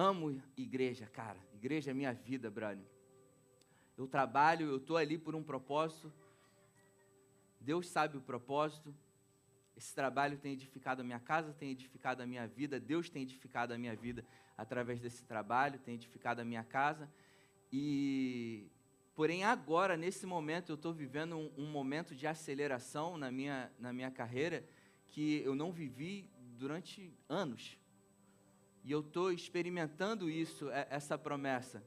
Amo 0.00 0.40
igreja, 0.56 1.06
cara. 1.06 1.38
Igreja 1.52 1.90
é 1.90 1.94
minha 1.94 2.12
vida, 2.12 2.48
brother. 2.48 2.86
Eu 3.96 4.06
trabalho, 4.06 4.68
eu 4.68 4.76
estou 4.76 4.96
ali 4.96 5.18
por 5.18 5.34
um 5.34 5.42
propósito 5.42 6.12
Deus 7.60 7.88
sabe 7.88 8.16
o 8.16 8.20
propósito. 8.20 8.94
Esse 9.76 9.94
trabalho 9.94 10.38
tem 10.38 10.52
edificado 10.52 11.02
a 11.02 11.04
minha 11.04 11.20
casa, 11.20 11.52
tem 11.52 11.70
edificado 11.70 12.22
a 12.22 12.26
minha 12.26 12.46
vida. 12.46 12.80
Deus 12.80 13.08
tem 13.08 13.22
edificado 13.22 13.72
a 13.72 13.78
minha 13.78 13.94
vida 13.94 14.24
através 14.56 15.00
desse 15.00 15.24
trabalho, 15.24 15.78
tem 15.78 15.94
edificado 15.94 16.40
a 16.40 16.44
minha 16.44 16.64
casa. 16.64 17.08
E, 17.72 18.66
porém, 19.14 19.44
agora, 19.44 19.96
nesse 19.96 20.26
momento, 20.26 20.70
eu 20.72 20.74
estou 20.74 20.92
vivendo 20.92 21.36
um, 21.36 21.52
um, 21.58 21.70
momento 21.70 22.14
de 22.14 22.26
aceleração 22.26 23.16
na 23.16 23.30
minha, 23.30 23.70
na 23.78 23.92
minha 23.92 24.10
carreira 24.10 24.64
que 25.06 25.42
eu 25.44 25.54
não 25.54 25.70
vivi 25.70 26.28
durante 26.56 27.12
anos. 27.28 27.78
E 28.84 28.92
eu 28.92 29.00
estou 29.00 29.32
experimentando 29.32 30.30
isso, 30.30 30.70
é, 30.70 30.86
essa 30.90 31.18
promessa. 31.18 31.82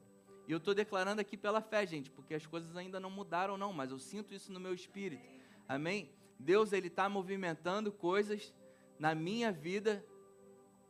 E 0.48 0.52
eu 0.52 0.58
estou 0.58 0.74
declarando 0.74 1.22
aqui 1.22 1.38
pela 1.38 1.62
fé, 1.62 1.86
gente, 1.86 2.10
porque 2.10 2.34
as 2.34 2.46
coisas 2.46 2.76
ainda 2.76 3.00
não 3.00 3.10
mudaram, 3.10 3.58
não, 3.58 3.72
mas 3.72 3.92
eu 3.92 4.00
sinto 4.00 4.34
isso 4.34 4.52
no 4.52 4.60
meu 4.60 4.74
espírito 4.74 5.42
Amém? 5.72 6.10
Deus 6.38 6.74
ele 6.74 6.88
está 6.88 7.08
movimentando 7.08 7.94
coisas 7.94 8.54
na 9.00 9.16
minha 9.16 9.54
vida, 9.54 10.06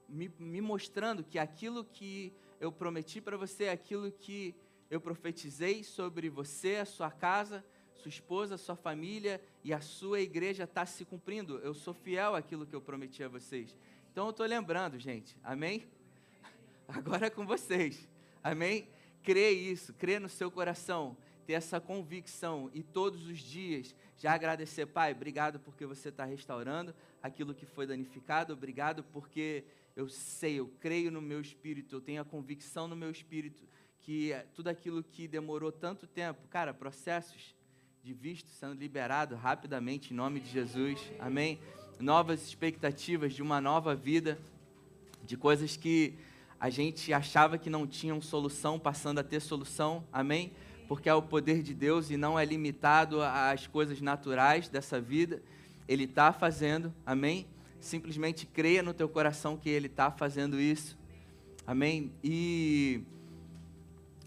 me, 0.09 0.27
me 0.39 0.59
mostrando 0.59 1.23
que 1.23 1.37
aquilo 1.37 1.83
que 1.83 2.33
eu 2.59 2.71
prometi 2.71 3.21
para 3.21 3.37
você, 3.37 3.69
aquilo 3.69 4.11
que 4.11 4.55
eu 4.89 4.99
profetizei 4.99 5.83
sobre 5.83 6.31
você, 6.31 6.77
a 6.77 6.85
sua 6.85 7.11
casa, 7.11 7.63
sua 7.93 8.09
esposa, 8.09 8.57
sua 8.57 8.75
família 8.75 9.39
e 9.63 9.71
a 9.71 9.81
sua 9.81 10.19
igreja 10.19 10.63
está 10.63 10.83
se 10.83 11.05
cumprindo. 11.05 11.59
Eu 11.59 11.75
sou 11.75 11.93
fiel 11.93 12.33
àquilo 12.33 12.65
que 12.65 12.75
eu 12.75 12.81
prometi 12.81 13.23
a 13.23 13.29
vocês. 13.29 13.77
Então 14.11 14.25
eu 14.25 14.31
estou 14.31 14.45
lembrando, 14.45 14.99
gente. 14.99 15.37
Amém? 15.43 15.87
Agora 16.87 17.27
é 17.27 17.29
com 17.29 17.45
vocês. 17.45 18.09
Amém? 18.43 18.87
Crê 19.23 19.51
isso, 19.51 19.93
crê 19.93 20.19
no 20.19 20.27
seu 20.27 20.51
coração 20.51 21.15
ter 21.45 21.53
essa 21.53 21.79
convicção 21.79 22.69
e 22.73 22.83
todos 22.83 23.27
os 23.27 23.39
dias 23.39 23.95
já 24.17 24.33
agradecer, 24.33 24.85
Pai, 24.85 25.11
obrigado 25.11 25.59
porque 25.59 25.85
você 25.85 26.09
está 26.09 26.25
restaurando 26.25 26.93
aquilo 27.21 27.53
que 27.53 27.65
foi 27.65 27.87
danificado, 27.87 28.53
obrigado 28.53 29.03
porque 29.11 29.63
eu 29.95 30.07
sei, 30.09 30.59
eu 30.59 30.67
creio 30.79 31.09
no 31.09 31.21
meu 31.21 31.41
espírito, 31.41 31.95
eu 31.95 32.01
tenho 32.01 32.21
a 32.21 32.25
convicção 32.25 32.87
no 32.87 32.95
meu 32.95 33.11
espírito 33.11 33.63
que 33.99 34.31
tudo 34.53 34.67
aquilo 34.67 35.03
que 35.03 35.27
demorou 35.27 35.71
tanto 35.71 36.05
tempo, 36.05 36.47
cara, 36.49 36.73
processos 36.73 37.55
de 38.03 38.13
visto 38.13 38.49
sendo 38.49 38.73
liberado 38.73 39.35
rapidamente 39.35 40.13
em 40.13 40.17
nome 40.17 40.39
de 40.39 40.49
Jesus, 40.49 40.99
amém? 41.19 41.59
Novas 42.01 42.45
expectativas 42.47 43.33
de 43.33 43.41
uma 43.41 43.61
nova 43.61 43.95
vida, 43.95 44.37
de 45.23 45.37
coisas 45.37 45.77
que 45.77 46.15
a 46.59 46.69
gente 46.69 47.13
achava 47.13 47.57
que 47.57 47.69
não 47.69 47.87
tinham 47.87 48.21
solução, 48.21 48.79
passando 48.79 49.19
a 49.19 49.23
ter 49.23 49.39
solução, 49.39 50.03
amém? 50.11 50.51
porque 50.91 51.07
é 51.07 51.13
o 51.13 51.21
poder 51.21 51.63
de 51.63 51.73
Deus 51.73 52.09
e 52.11 52.17
não 52.17 52.37
é 52.37 52.43
limitado 52.43 53.21
às 53.21 53.65
coisas 53.65 54.01
naturais 54.01 54.67
dessa 54.67 54.99
vida. 54.99 55.41
Ele 55.87 56.03
está 56.03 56.33
fazendo, 56.33 56.93
amém? 57.05 57.47
Simplesmente 57.79 58.45
creia 58.45 58.83
no 58.83 58.93
teu 58.93 59.07
coração 59.07 59.55
que 59.55 59.69
Ele 59.69 59.87
está 59.87 60.11
fazendo 60.11 60.59
isso, 60.59 60.97
amém? 61.65 62.11
E, 62.21 63.03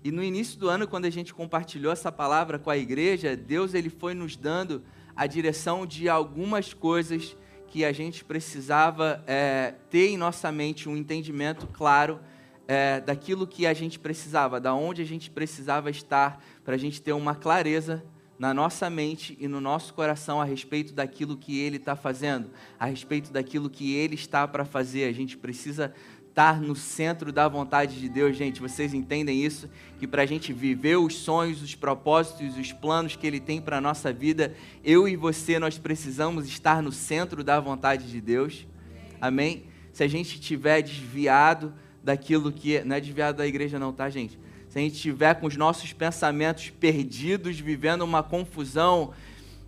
e 0.03 0.11
no 0.11 0.25
início 0.25 0.59
do 0.59 0.71
ano, 0.71 0.89
quando 0.89 1.05
a 1.05 1.11
gente 1.11 1.35
compartilhou 1.35 1.93
essa 1.93 2.11
palavra 2.11 2.59
com 2.59 2.71
a 2.71 2.79
igreja, 2.79 3.37
Deus 3.37 3.75
ele 3.75 3.91
foi 3.91 4.15
nos 4.15 4.35
dando 4.35 4.83
a 5.15 5.27
direção 5.27 5.85
de 5.85 6.09
algumas 6.09 6.73
coisas 6.73 7.37
que 7.75 7.85
a 7.85 7.91
gente 7.91 8.25
precisava 8.25 9.21
é, 9.27 9.75
ter 9.91 10.07
em 10.07 10.17
nossa 10.17 10.53
mente 10.53 10.89
um 10.89 10.97
entendimento 10.97 11.67
claro 11.67 12.21
é, 12.69 13.01
daquilo 13.01 13.49
que 13.49 13.67
a 13.67 13.75
gente 13.75 13.99
precisava, 13.99 14.61
da 14.61 14.73
onde 14.73 15.03
a 15.03 15.05
gente 15.05 15.29
precisava 15.29 15.91
estar, 15.91 16.41
para 16.65 16.77
a 16.77 16.79
gente 16.79 17.03
ter 17.03 17.13
uma 17.13 17.35
clareza 17.35 18.05
na 18.39 18.55
nossa 18.55 18.89
mente 18.89 19.37
e 19.41 19.49
no 19.49 19.61
nosso 19.61 19.93
coração 19.93 20.41
a 20.41 20.45
respeito 20.45 20.95
daquilo 20.95 21.37
que 21.37 21.59
Ele 21.59 21.79
está 21.79 21.97
fazendo, 21.97 22.49
a 22.79 22.87
respeito 22.87 23.33
daquilo 23.33 23.69
que 23.69 23.93
Ele 23.97 24.15
está 24.15 24.47
para 24.47 24.65
fazer. 24.65 25.09
A 25.09 25.13
gente 25.13 25.37
precisa 25.37 25.93
estar 26.35 26.61
no 26.61 26.75
centro 26.75 27.31
da 27.31 27.47
vontade 27.47 28.01
de 28.01 28.09
Deus, 28.09 28.37
gente. 28.37 28.61
Vocês 28.61 28.93
entendem 28.93 29.45
isso? 29.45 29.71
Que 30.01 30.07
para 30.07 30.23
a 30.23 30.27
gente 30.27 30.53
viver 30.53 30.97
os 30.97 31.15
sonhos, 31.15 31.63
os 31.63 31.77
propósitos, 31.77 32.59
os 32.59 32.73
planos 32.73 33.15
que 33.15 33.25
Ele 33.25 33.39
tem 33.39 33.61
para 33.61 33.77
a 33.77 33.81
nossa 33.81 34.13
vida, 34.13 34.53
eu 34.83 35.07
e 35.07 35.15
você, 35.15 35.61
nós 35.61 35.79
precisamos 35.79 36.49
estar 36.49 36.83
no 36.83 36.91
centro 36.91 37.45
da 37.45 37.61
vontade 37.61 38.11
de 38.11 38.21
Deus. 38.21 38.67
Amém? 39.21 39.63
Se 39.93 40.03
a 40.03 40.09
gente 40.09 40.35
estiver 40.35 40.83
desviado, 40.83 41.73
daquilo 42.03 42.51
que 42.51 42.79
é, 42.79 42.85
não 42.85 42.97
é 42.97 43.01
desviado 43.01 43.39
da 43.39 43.47
igreja 43.47 43.79
não, 43.79 43.93
tá, 43.93 44.11
gente? 44.11 44.37
Se 44.69 44.77
a 44.77 44.83
gente 44.83 44.97
estiver 44.97 45.35
com 45.37 45.47
os 45.47 45.57
nossos 45.57 45.93
pensamentos 45.93 46.69
perdidos, 46.69 47.61
vivendo 47.61 48.03
uma 48.03 48.25
confusão 48.25 49.13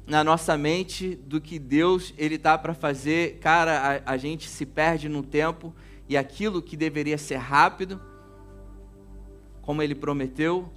na 0.05 0.25
nossa 0.25 0.59
mente 0.59 1.15
do 1.15 1.41
que 1.41 1.61
Deus 1.61 2.13
ele 2.19 2.37
tá 2.37 2.59
para 2.59 2.75
fazer, 2.75 3.39
cara, 3.39 4.03
a, 4.05 4.15
a 4.15 4.17
gente 4.17 4.49
se 4.49 4.67
perde 4.67 5.09
no 5.09 5.23
tempo 5.23 5.73
e 6.09 6.17
aquilo 6.17 6.63
que 6.63 6.77
deveria 6.77 7.19
ser 7.19 7.37
rápido, 7.37 8.01
como 9.63 9.83
ele 9.83 9.95
prometeu, 9.95 10.71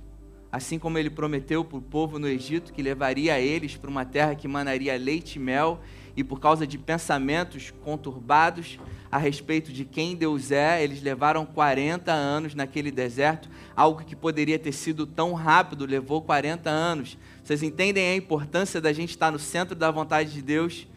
assim 0.52 0.80
como 0.80 0.98
ele 0.98 1.10
prometeu 1.10 1.64
para 1.64 1.78
o 1.78 1.82
povo 1.82 2.18
no 2.18 2.28
Egito 2.28 2.74
que 2.74 2.82
levaria 2.82 3.40
eles 3.40 3.76
para 3.76 3.90
uma 3.90 4.04
terra 4.04 4.34
que 4.34 4.48
manaria 4.48 4.98
leite 4.98 5.36
e 5.36 5.40
mel, 5.40 5.80
e 6.16 6.24
por 6.24 6.40
causa 6.40 6.66
de 6.66 6.78
pensamentos 6.78 7.72
conturbados 7.84 8.80
a 9.12 9.18
respeito 9.18 9.72
de 9.72 9.86
quem 9.86 10.16
Deus 10.16 10.52
é, 10.52 10.84
eles 10.84 11.02
levaram 11.02 11.46
40 11.46 12.12
anos 12.12 12.54
naquele 12.54 12.92
deserto, 12.92 13.50
algo 13.76 14.04
que 14.04 14.16
poderia 14.16 14.60
ter 14.60 14.72
sido 14.72 15.06
tão 15.06 15.34
rápido, 15.34 15.86
levou 15.86 16.22
40 16.22 16.70
anos. 16.70 17.18
Vocês 17.44 17.64
entendem 17.64 18.08
a 18.08 18.16
importância 18.16 18.82
da 18.82 18.92
gente 18.92 19.12
estar 19.12 19.32
no 19.32 19.40
centro 19.40 19.76
da 19.76 19.90
vontade 19.90 20.34
de 20.34 20.42
Deus? 20.42 20.88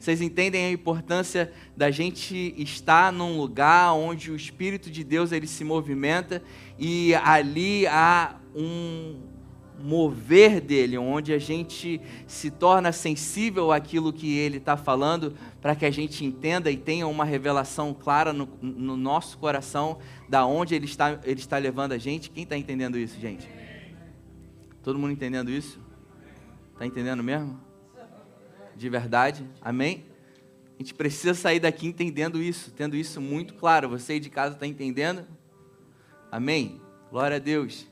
Vocês 0.00 0.22
entendem 0.22 0.64
a 0.64 0.72
importância 0.72 1.52
da 1.76 1.90
gente 1.90 2.54
estar 2.56 3.12
num 3.12 3.36
lugar 3.36 3.92
onde 3.92 4.30
o 4.30 4.34
Espírito 4.34 4.90
de 4.90 5.04
Deus 5.04 5.30
ele 5.30 5.46
se 5.46 5.62
movimenta 5.62 6.42
e 6.78 7.14
ali 7.16 7.86
há 7.86 8.36
um, 8.56 9.20
mover 9.82 10.58
dele, 10.58 10.96
onde 10.96 11.34
a 11.34 11.38
gente 11.38 12.00
se 12.26 12.50
torna 12.50 12.92
sensível 12.92 13.72
àquilo 13.72 14.10
que 14.10 14.38
ele 14.38 14.56
está 14.56 14.74
falando, 14.74 15.34
para 15.60 15.74
que 15.76 15.84
a 15.84 15.90
gente 15.90 16.24
entenda 16.24 16.70
e 16.70 16.78
tenha 16.78 17.06
uma 17.06 17.24
revelação 17.24 17.92
clara 17.92 18.32
no, 18.32 18.48
no, 18.62 18.96
nosso 18.96 19.36
coração 19.36 19.98
da 20.28 20.46
onde 20.46 20.74
ele 20.74 20.84
está, 20.86 21.20
ele 21.24 21.40
está 21.40 21.58
levando 21.58 21.92
a 21.92 21.98
gente. 21.98 22.30
Quem 22.30 22.44
está 22.44 22.56
entendendo 22.56 22.98
isso, 22.98 23.20
gente? 23.20 23.46
Todo 24.82 24.98
mundo 24.98 25.12
entendendo 25.12 25.50
isso? 25.50 25.78
Está 26.72 26.86
entendendo 26.86 27.22
mesmo? 27.22 27.69
De 28.80 28.88
verdade? 28.88 29.46
Amém? 29.60 30.06
A 30.78 30.82
gente 30.82 30.94
precisa 30.94 31.34
sair 31.34 31.60
daqui 31.60 31.86
entendendo 31.86 32.42
isso, 32.42 32.70
tendo 32.70 32.96
isso 32.96 33.20
muito 33.20 33.52
claro. 33.52 33.90
Você 33.90 34.14
aí 34.14 34.20
de 34.20 34.30
casa 34.30 34.54
está 34.54 34.66
entendendo? 34.66 35.26
Amém? 36.32 36.80
Glória 37.10 37.36
a 37.36 37.38
Deus. 37.38 37.86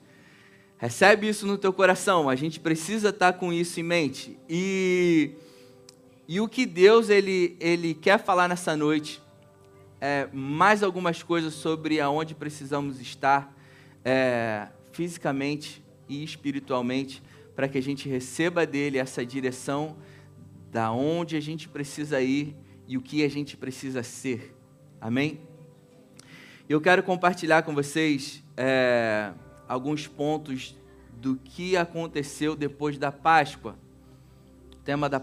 Recebe 0.79 1.29
isso 1.29 1.47
no 1.47 1.59
teu 1.59 1.75
coração. 1.75 2.27
A 2.27 2.35
gente 2.35 2.59
precisa 2.59 3.11
estar 3.11 3.35
com 3.35 3.53
isso 3.53 3.79
em 3.79 3.83
mente. 3.83 4.39
E, 4.49 5.33
e 6.27 6.41
o 6.41 6.49
que 6.49 6.65
Deus 6.65 7.11
ele, 7.11 7.55
ele 7.61 7.93
quer 7.93 8.19
falar 8.19 8.49
nessa 8.49 8.75
noite 8.75 9.21
é 10.01 10.27
mais 10.33 10.83
algumas 10.83 11.23
coisas 11.23 11.53
sobre 11.53 12.01
aonde 12.01 12.35
precisamos 12.35 12.99
estar 12.99 13.55
é, 14.03 14.69
fisicamente 14.93 15.85
e 16.09 16.25
espiritualmente 16.25 17.23
para 17.55 17.69
que 17.69 17.77
a 17.77 17.83
gente 17.83 18.09
receba 18.09 18.65
dele 18.65 18.97
essa 18.97 19.27
direção 19.27 19.95
da 20.71 20.93
onde 20.93 21.37
a 21.37 21.41
gente 21.41 21.69
precisa 21.69 22.21
ir 22.21 22.57
e 22.87 22.97
o 22.97 23.03
que 23.03 23.25
a 23.25 23.29
gente 23.29 23.57
precisa 23.57 24.03
ser. 24.03 24.55
Amém? 25.01 25.41
Eu 26.69 26.81
quero 26.81 27.03
compartilhar 27.03 27.63
com 27.63 27.75
vocês 27.75 28.43
é, 28.57 29.33
alguns 29.67 30.07
pontos 30.07 30.77
do 31.13 31.37
que 31.37 31.77
aconteceu 31.77 32.55
depois 32.55 32.99
da 32.99 33.11
Páscoa. 33.11 33.77
O 34.73 34.77
tema 34.77 35.09
da, 35.09 35.19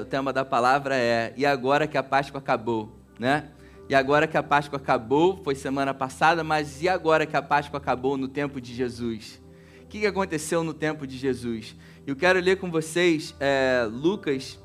o 0.00 0.04
tema 0.04 0.32
da 0.32 0.44
palavra 0.44 0.96
é 0.96 1.32
E 1.36 1.46
agora 1.46 1.86
que 1.86 1.98
a 1.98 2.02
Páscoa 2.02 2.38
acabou, 2.38 2.96
né? 3.18 3.50
E 3.88 3.94
agora 3.94 4.28
que 4.28 4.36
a 4.36 4.42
Páscoa 4.42 4.76
acabou, 4.76 5.40
foi 5.42 5.56
semana 5.56 5.92
passada, 5.92 6.44
mas 6.44 6.80
e 6.80 6.88
agora 6.88 7.26
que 7.26 7.36
a 7.36 7.42
Páscoa 7.42 7.78
acabou 7.78 8.16
no 8.16 8.28
tempo 8.28 8.60
de 8.60 8.72
Jesus? 8.72 9.40
O 9.82 9.86
que 9.86 10.06
aconteceu 10.06 10.62
no 10.62 10.72
tempo 10.72 11.06
de 11.06 11.18
Jesus? 11.18 11.74
Eu 12.06 12.14
quero 12.14 12.38
ler 12.38 12.58
com 12.58 12.70
vocês 12.70 13.34
é, 13.40 13.88
Lucas 13.90 14.60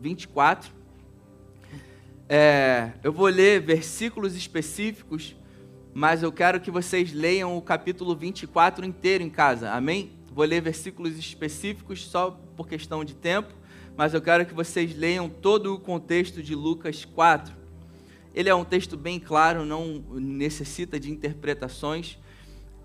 24. 0.00 0.70
É, 2.28 2.92
eu 3.02 3.12
vou 3.12 3.26
ler 3.26 3.60
versículos 3.60 4.34
específicos 4.34 5.36
mas 5.98 6.22
eu 6.22 6.30
quero 6.30 6.60
que 6.60 6.70
vocês 6.70 7.10
leiam 7.10 7.56
o 7.56 7.62
capítulo 7.62 8.14
24 8.14 8.84
inteiro 8.84 9.24
em 9.24 9.30
casa, 9.30 9.70
amém? 9.70 10.10
Vou 10.30 10.44
ler 10.44 10.60
versículos 10.60 11.16
específicos 11.16 12.06
só 12.06 12.38
por 12.54 12.68
questão 12.68 13.02
de 13.02 13.14
tempo, 13.14 13.54
mas 13.96 14.12
eu 14.12 14.20
quero 14.20 14.44
que 14.44 14.52
vocês 14.52 14.94
leiam 14.94 15.26
todo 15.26 15.72
o 15.74 15.80
contexto 15.80 16.42
de 16.42 16.54
Lucas 16.54 17.06
4. 17.06 17.56
Ele 18.34 18.50
é 18.50 18.54
um 18.54 18.62
texto 18.62 18.94
bem 18.94 19.18
claro, 19.18 19.64
não 19.64 20.04
necessita 20.20 21.00
de 21.00 21.10
interpretações, 21.10 22.18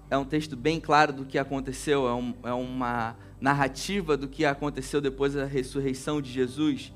é 0.10 0.18
um 0.18 0.24
texto 0.24 0.56
bem 0.56 0.80
claro 0.80 1.12
do 1.12 1.26
que 1.26 1.38
aconteceu, 1.38 2.08
é, 2.08 2.14
um, 2.14 2.34
é 2.44 2.54
uma 2.54 3.18
narrativa 3.42 4.16
do 4.16 4.28
que 4.28 4.46
aconteceu 4.46 5.02
depois 5.02 5.34
da 5.34 5.46
ressurreição 5.46 6.22
de 6.22 6.32
Jesus. 6.32 6.94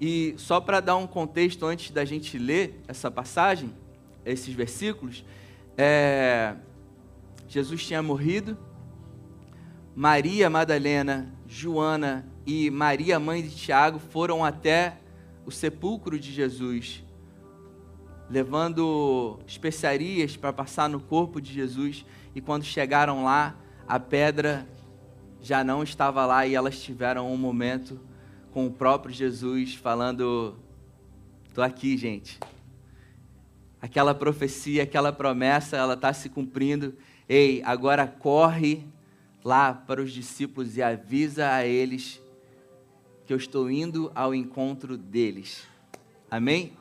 E 0.00 0.34
só 0.38 0.60
para 0.60 0.80
dar 0.80 0.96
um 0.96 1.06
contexto 1.06 1.66
antes 1.66 1.90
da 1.90 2.04
gente 2.04 2.38
ler 2.38 2.80
essa 2.88 3.10
passagem, 3.10 3.74
esses 4.24 4.54
versículos, 4.54 5.24
é, 5.76 6.54
Jesus 7.48 7.84
tinha 7.84 8.02
morrido, 8.02 8.56
Maria 9.94 10.48
Madalena, 10.48 11.34
Joana 11.46 12.26
e 12.46 12.70
Maria, 12.70 13.18
mãe 13.18 13.42
de 13.42 13.50
Tiago, 13.50 13.98
foram 13.98 14.44
até 14.44 14.98
o 15.44 15.50
sepulcro 15.50 16.18
de 16.18 16.32
Jesus, 16.32 17.04
levando 18.30 19.40
especiarias 19.46 20.36
para 20.36 20.52
passar 20.52 20.88
no 20.88 21.00
corpo 21.00 21.40
de 21.40 21.52
Jesus. 21.52 22.06
E 22.34 22.40
quando 22.40 22.64
chegaram 22.64 23.24
lá, 23.24 23.56
a 23.86 23.98
pedra 23.98 24.66
já 25.42 25.64
não 25.64 25.82
estava 25.82 26.26
lá 26.26 26.46
e 26.46 26.54
elas 26.54 26.80
tiveram 26.80 27.32
um 27.32 27.36
momento 27.36 28.00
com 28.52 28.66
o 28.66 28.70
próprio 28.70 29.14
Jesus 29.14 29.74
falando: 29.74 30.56
"Tô 31.54 31.62
aqui, 31.62 31.96
gente 31.96 32.38
aquela 33.80 34.14
profecia, 34.14 34.82
aquela 34.82 35.12
promessa, 35.12 35.76
ela 35.76 35.94
está 35.94 36.12
se 36.12 36.28
cumprindo. 36.28 36.94
Ei, 37.28 37.62
agora 37.64 38.06
corre 38.06 38.84
lá 39.42 39.72
para 39.72 40.02
os 40.02 40.12
discípulos 40.12 40.76
e 40.76 40.82
avisa 40.82 41.50
a 41.50 41.66
eles 41.66 42.20
que 43.26 43.32
eu 43.32 43.36
estou 43.36 43.70
indo 43.70 44.10
ao 44.14 44.34
encontro 44.34 44.96
deles. 44.96 45.66
Amém? 46.30 46.72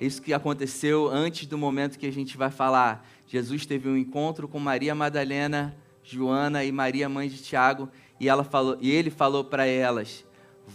Isso 0.00 0.22
que 0.22 0.32
aconteceu 0.32 1.08
antes 1.08 1.46
do 1.46 1.58
momento 1.58 1.98
que 1.98 2.06
a 2.06 2.12
gente 2.12 2.36
vai 2.36 2.50
falar. 2.50 3.06
Jesus 3.26 3.66
teve 3.66 3.88
um 3.88 3.96
encontro 3.96 4.48
com 4.48 4.58
Maria 4.58 4.94
Madalena, 4.94 5.76
Joana 6.10 6.64
e 6.64 6.72
Maria, 6.72 7.06
mãe 7.06 7.28
de 7.28 7.36
Tiago, 7.36 7.90
e, 8.18 8.28
ela 8.28 8.42
falou, 8.42 8.78
e 8.80 8.90
ele 8.90 9.10
falou 9.10 9.44
para 9.44 9.66
elas: 9.66 10.24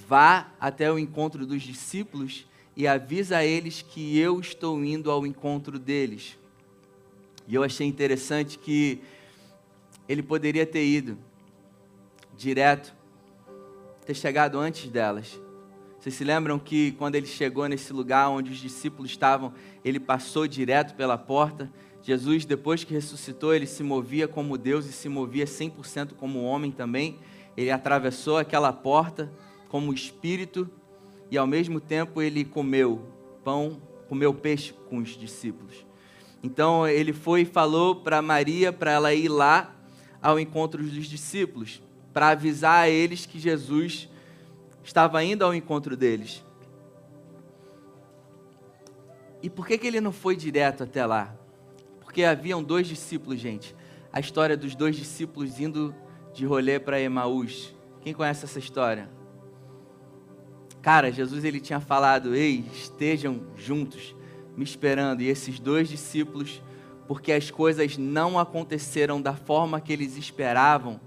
vá 0.07 0.51
até 0.59 0.91
o 0.91 0.99
encontro 0.99 1.45
dos 1.45 1.63
discípulos 1.63 2.45
e 2.75 2.87
avisa 2.87 3.37
a 3.37 3.45
eles 3.45 3.81
que 3.81 4.17
eu 4.17 4.39
estou 4.39 4.83
indo 4.85 5.09
ao 5.09 5.25
encontro 5.25 5.79
deles. 5.79 6.37
E 7.47 7.55
eu 7.55 7.63
achei 7.63 7.87
interessante 7.87 8.59
que 8.59 9.01
ele 10.07 10.21
poderia 10.21 10.65
ter 10.65 10.85
ido 10.85 11.17
direto, 12.37 12.93
ter 14.05 14.13
chegado 14.13 14.59
antes 14.59 14.89
delas. 14.89 15.39
Vocês 15.99 16.13
se 16.15 16.23
lembram 16.23 16.59
que 16.59 16.91
quando 16.91 17.15
ele 17.15 17.25
chegou 17.25 17.67
nesse 17.67 17.91
lugar 17.91 18.29
onde 18.29 18.51
os 18.51 18.57
discípulos 18.57 19.09
estavam, 19.09 19.53
ele 19.83 19.99
passou 19.99 20.47
direto 20.47 20.93
pela 20.95 21.17
porta? 21.17 21.71
Jesus, 22.03 22.43
depois 22.43 22.83
que 22.83 22.93
ressuscitou, 22.93 23.53
ele 23.53 23.65
se 23.65 23.81
movia 23.81 24.27
como 24.27 24.57
Deus 24.57 24.85
e 24.85 24.91
se 24.91 25.07
movia 25.07 25.45
100% 25.45 26.15
como 26.15 26.43
homem 26.43 26.69
também. 26.69 27.17
Ele 27.55 27.71
atravessou 27.71 28.37
aquela 28.37 28.73
porta 28.73 29.31
como 29.69 29.93
espírito 29.93 30.69
e 31.31 31.37
ao 31.37 31.47
mesmo 31.47 31.79
tempo 31.79 32.21
ele 32.21 32.43
comeu 32.43 33.07
pão, 33.41 33.81
comeu 34.09 34.33
peixe 34.33 34.73
com 34.89 34.97
os 34.97 35.17
discípulos. 35.17 35.85
Então 36.43 36.85
ele 36.85 37.13
foi 37.13 37.41
e 37.41 37.45
falou 37.45 37.95
para 37.95 38.21
Maria 38.21 38.73
para 38.73 38.91
ela 38.91 39.13
ir 39.13 39.29
lá 39.29 39.73
ao 40.21 40.37
encontro 40.37 40.83
dos 40.83 41.05
discípulos, 41.05 41.81
para 42.11 42.29
avisar 42.29 42.83
a 42.83 42.89
eles 42.89 43.25
que 43.25 43.39
Jesus 43.39 44.09
estava 44.83 45.23
indo 45.23 45.45
ao 45.45 45.55
encontro 45.55 45.95
deles. 45.95 46.43
E 49.41 49.49
por 49.49 49.65
que, 49.65 49.77
que 49.77 49.87
ele 49.87 50.01
não 50.01 50.11
foi 50.11 50.35
direto 50.35 50.83
até 50.83 51.05
lá? 51.05 51.42
Porque 52.13 52.25
haviam 52.25 52.61
dois 52.61 52.85
discípulos, 52.85 53.39
gente. 53.39 53.75
A 54.11 54.19
história 54.19 54.55
dos 54.55 54.75
dois 54.75 54.95
discípulos 54.95 55.59
indo 55.59 55.95
de 56.31 56.45
rolê 56.45 56.79
para 56.79 57.01
Emaús. 57.01 57.73
Quem 58.03 58.13
conhece 58.13 58.45
essa 58.45 58.59
história? 58.59 59.09
Cara, 60.79 61.11
Jesus 61.11 61.43
ele 61.43 61.59
tinha 61.59 61.79
falado: 61.79 62.35
"Ei, 62.35 62.65
estejam 62.71 63.41
juntos, 63.57 64.15
me 64.55 64.63
esperando". 64.63 65.23
E 65.23 65.27
esses 65.27 65.57
dois 65.57 65.89
discípulos, 65.89 66.61
porque 67.07 67.31
as 67.31 67.49
coisas 67.49 67.97
não 67.97 68.37
aconteceram 68.37 69.19
da 69.19 69.33
forma 69.33 69.81
que 69.81 69.91
eles 69.91 70.15
esperavam, 70.15 71.01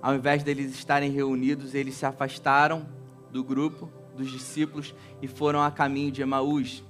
ao 0.00 0.14
invés 0.14 0.42
deles 0.42 0.72
estarem 0.72 1.10
reunidos, 1.10 1.74
eles 1.74 1.96
se 1.96 2.06
afastaram 2.06 2.88
do 3.30 3.44
grupo 3.44 3.90
dos 4.16 4.30
discípulos 4.30 4.94
e 5.20 5.28
foram 5.28 5.62
a 5.62 5.70
caminho 5.70 6.10
de 6.10 6.22
Emaús. 6.22 6.82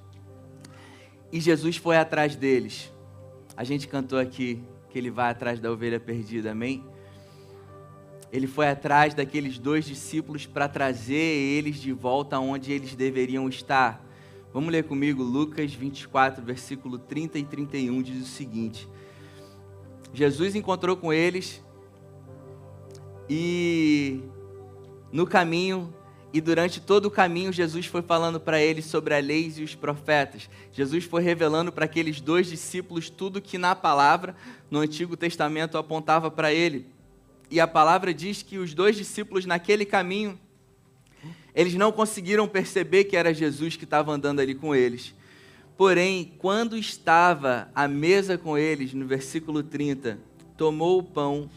E 1.33 1.41
Jesus 1.41 1.77
foi 1.79 1.97
atrás 1.97 2.37
deles. 2.37 2.93
A 3.61 3.65
gente 3.65 3.87
cantou 3.87 4.19
aqui 4.19 4.63
que 4.89 4.97
ele 4.97 5.11
vai 5.11 5.31
atrás 5.31 5.61
da 5.61 5.71
ovelha 5.71 6.01
perdida, 6.01 6.53
amém? 6.53 6.83
ele 8.33 8.47
foi 8.47 8.69
atrás 8.69 9.13
daqueles 9.13 9.59
dois 9.59 9.85
discípulos 9.85 10.47
para 10.47 10.67
trazer 10.67 11.15
eles 11.15 11.77
de 11.77 11.93
volta 11.93 12.39
onde 12.39 12.73
eles 12.73 12.95
deveriam 12.95 13.47
estar. 13.51 14.03
Vamos 14.51 14.73
ler 14.73 14.85
comigo 14.85 15.23
Lucas 15.23 15.75
24, 15.75 16.43
versículo 16.43 16.99
30 16.99 17.39
e 17.39 17.45
31, 17.45 18.01
diz 18.01 18.23
o 18.23 18.27
seguinte: 18.27 18.89
Jesus 20.15 20.55
encontrou 20.55 20.97
com 20.97 21.13
eles 21.13 21.63
e 23.29 24.23
no 25.13 25.27
caminho 25.27 25.93
e 26.33 26.41
durante 26.41 26.81
todo 26.81 27.07
o 27.07 27.11
caminho, 27.11 27.53
Jesus 27.53 27.87
foi 27.87 28.03
falando 28.03 28.39
para 28.39 28.61
eles 28.63 28.85
sobre 28.85 29.15
a 29.15 29.19
lei 29.19 29.53
e 29.57 29.65
os 29.65 29.75
profetas. 29.75 30.49
Jesus 30.73 31.05
foi 31.05 31.23
revelando 31.23 31.73
para 31.73 31.87
aqueles 31.87 32.21
dois 32.21 32.47
discípulos 32.47 33.11
tudo 33.11 33.41
que 33.41 33.59
na 33.59 33.75
palavra, 33.75 34.37
no 34.71 34.79
Antigo 34.79 35.17
Testamento, 35.17 35.77
apontava 35.77 36.31
para 36.31 36.53
ele. 36.53 36.87
E 37.51 37.59
a 37.59 37.67
palavra 37.67 38.15
diz 38.15 38.43
que 38.43 38.59
os 38.59 38.73
dois 38.75 38.97
discípulos 38.97 39.45
naquele 39.45 39.85
caminho, 39.85 40.39
eles 41.53 41.75
não 41.75 41.91
conseguiram 41.91 42.47
perceber 42.47 43.05
que 43.05 43.17
era 43.17 43.35
Jesus 43.35 43.75
que 43.75 43.83
estava 43.83 44.13
andando 44.13 44.39
ali 44.39 44.55
com 44.55 44.73
eles. 44.73 45.13
Porém, 45.77 46.33
quando 46.39 46.77
estava 46.77 47.69
à 47.75 47.89
mesa 47.89 48.39
com 48.39 48.57
eles, 48.57 48.95
no 48.95 49.05
versículo 49.05 49.65
30, 49.65 50.21
tomou 50.57 51.01
o 51.01 51.03
pão, 51.03 51.51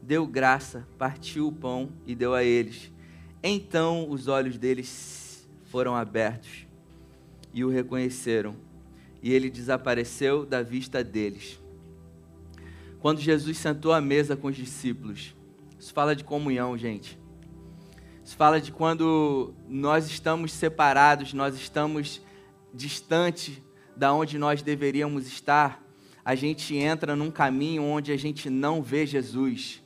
deu 0.00 0.26
graça, 0.26 0.88
partiu 0.96 1.48
o 1.48 1.52
pão 1.52 1.90
e 2.06 2.14
deu 2.14 2.32
a 2.32 2.42
eles. 2.42 2.90
Então 3.42 4.10
os 4.10 4.26
olhos 4.26 4.58
deles 4.58 5.48
foram 5.66 5.94
abertos 5.94 6.66
e 7.52 7.64
o 7.64 7.68
reconheceram, 7.68 8.56
e 9.22 9.32
ele 9.32 9.50
desapareceu 9.50 10.44
da 10.44 10.62
vista 10.62 11.02
deles. 11.02 11.60
Quando 13.00 13.20
Jesus 13.20 13.56
sentou 13.56 13.92
à 13.92 14.00
mesa 14.00 14.36
com 14.36 14.48
os 14.48 14.56
discípulos, 14.56 15.34
isso 15.78 15.92
fala 15.92 16.14
de 16.16 16.24
comunhão, 16.24 16.76
gente. 16.76 17.18
Isso 18.24 18.36
fala 18.36 18.60
de 18.60 18.72
quando 18.72 19.54
nós 19.68 20.06
estamos 20.06 20.52
separados, 20.52 21.32
nós 21.32 21.54
estamos 21.54 22.20
distante 22.74 23.62
da 23.96 24.12
onde 24.12 24.38
nós 24.38 24.62
deveríamos 24.62 25.26
estar, 25.26 25.82
a 26.24 26.34
gente 26.34 26.76
entra 26.76 27.16
num 27.16 27.30
caminho 27.30 27.82
onde 27.82 28.12
a 28.12 28.16
gente 28.16 28.50
não 28.50 28.82
vê 28.82 29.06
Jesus. 29.06 29.82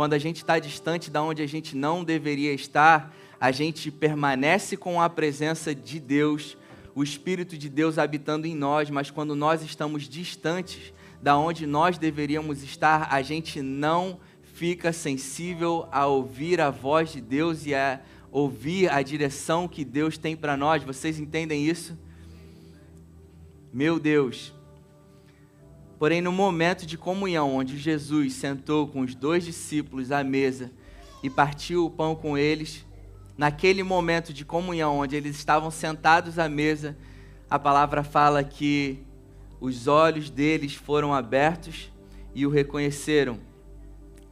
Quando 0.00 0.14
a 0.14 0.18
gente 0.18 0.36
está 0.36 0.58
distante 0.58 1.10
da 1.10 1.22
onde 1.22 1.42
a 1.42 1.46
gente 1.46 1.76
não 1.76 2.02
deveria 2.02 2.54
estar, 2.54 3.14
a 3.38 3.52
gente 3.52 3.90
permanece 3.90 4.74
com 4.74 4.98
a 4.98 5.10
presença 5.10 5.74
de 5.74 6.00
Deus, 6.00 6.56
o 6.94 7.02
Espírito 7.02 7.54
de 7.54 7.68
Deus 7.68 7.98
habitando 7.98 8.46
em 8.46 8.54
nós, 8.54 8.88
mas 8.88 9.10
quando 9.10 9.36
nós 9.36 9.62
estamos 9.62 10.08
distantes 10.08 10.94
da 11.20 11.36
onde 11.36 11.66
nós 11.66 11.98
deveríamos 11.98 12.62
estar, 12.62 13.12
a 13.12 13.20
gente 13.20 13.60
não 13.60 14.18
fica 14.54 14.90
sensível 14.90 15.86
a 15.92 16.06
ouvir 16.06 16.62
a 16.62 16.70
voz 16.70 17.12
de 17.12 17.20
Deus 17.20 17.66
e 17.66 17.74
a 17.74 18.00
ouvir 18.32 18.90
a 18.90 19.02
direção 19.02 19.68
que 19.68 19.84
Deus 19.84 20.16
tem 20.16 20.34
para 20.34 20.56
nós. 20.56 20.82
Vocês 20.82 21.20
entendem 21.20 21.68
isso? 21.68 21.94
Meu 23.70 24.00
Deus. 24.00 24.54
Porém, 26.00 26.22
no 26.22 26.32
momento 26.32 26.86
de 26.86 26.96
comunhão, 26.96 27.56
onde 27.56 27.76
Jesus 27.76 28.32
sentou 28.32 28.88
com 28.88 29.02
os 29.02 29.14
dois 29.14 29.44
discípulos 29.44 30.10
à 30.10 30.24
mesa 30.24 30.72
e 31.22 31.28
partiu 31.28 31.84
o 31.84 31.90
pão 31.90 32.16
com 32.16 32.38
eles, 32.38 32.86
naquele 33.36 33.82
momento 33.82 34.32
de 34.32 34.42
comunhão, 34.42 34.96
onde 34.96 35.14
eles 35.14 35.36
estavam 35.36 35.70
sentados 35.70 36.38
à 36.38 36.48
mesa, 36.48 36.96
a 37.50 37.58
palavra 37.58 38.02
fala 38.02 38.42
que 38.42 39.00
os 39.60 39.86
olhos 39.86 40.30
deles 40.30 40.72
foram 40.72 41.12
abertos 41.12 41.92
e 42.34 42.46
o 42.46 42.50
reconheceram, 42.50 43.38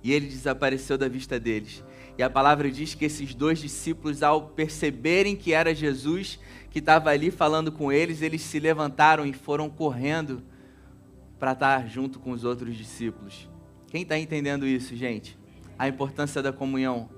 e 0.03 0.11
ele 0.11 0.27
desapareceu 0.27 0.97
da 0.97 1.07
vista 1.07 1.39
deles. 1.39 1.85
E 2.17 2.23
a 2.23 2.31
palavra 2.31 2.71
diz 2.71 2.95
que 2.95 3.05
esses 3.05 3.35
dois 3.35 3.59
discípulos, 3.59 4.23
ao 4.23 4.41
perceberem 4.41 5.37
que 5.37 5.53
era 5.53 5.75
Jesus 5.75 6.39
que 6.71 6.79
estava 6.79 7.11
ali 7.11 7.31
falando 7.31 7.71
com 7.71 7.93
eles, 7.93 8.23
eles 8.23 8.41
se 8.41 8.59
levantaram 8.59 9.27
e 9.27 9.35
foram 9.35 9.69
correndo 9.69 10.43
para 11.39 11.53
estar 11.53 11.87
junto 11.89 12.19
com 12.19 12.33
os 12.33 12.45
outros 12.45 12.77
discípulos. 12.77 13.49
Quem 13.87 14.03
está 14.03 14.19
entendendo 14.19 14.67
isso, 14.67 14.95
gente? 14.97 15.39
A 15.79 15.89
importância 15.89 16.43
da 16.43 16.53
comunhão. 16.53 17.09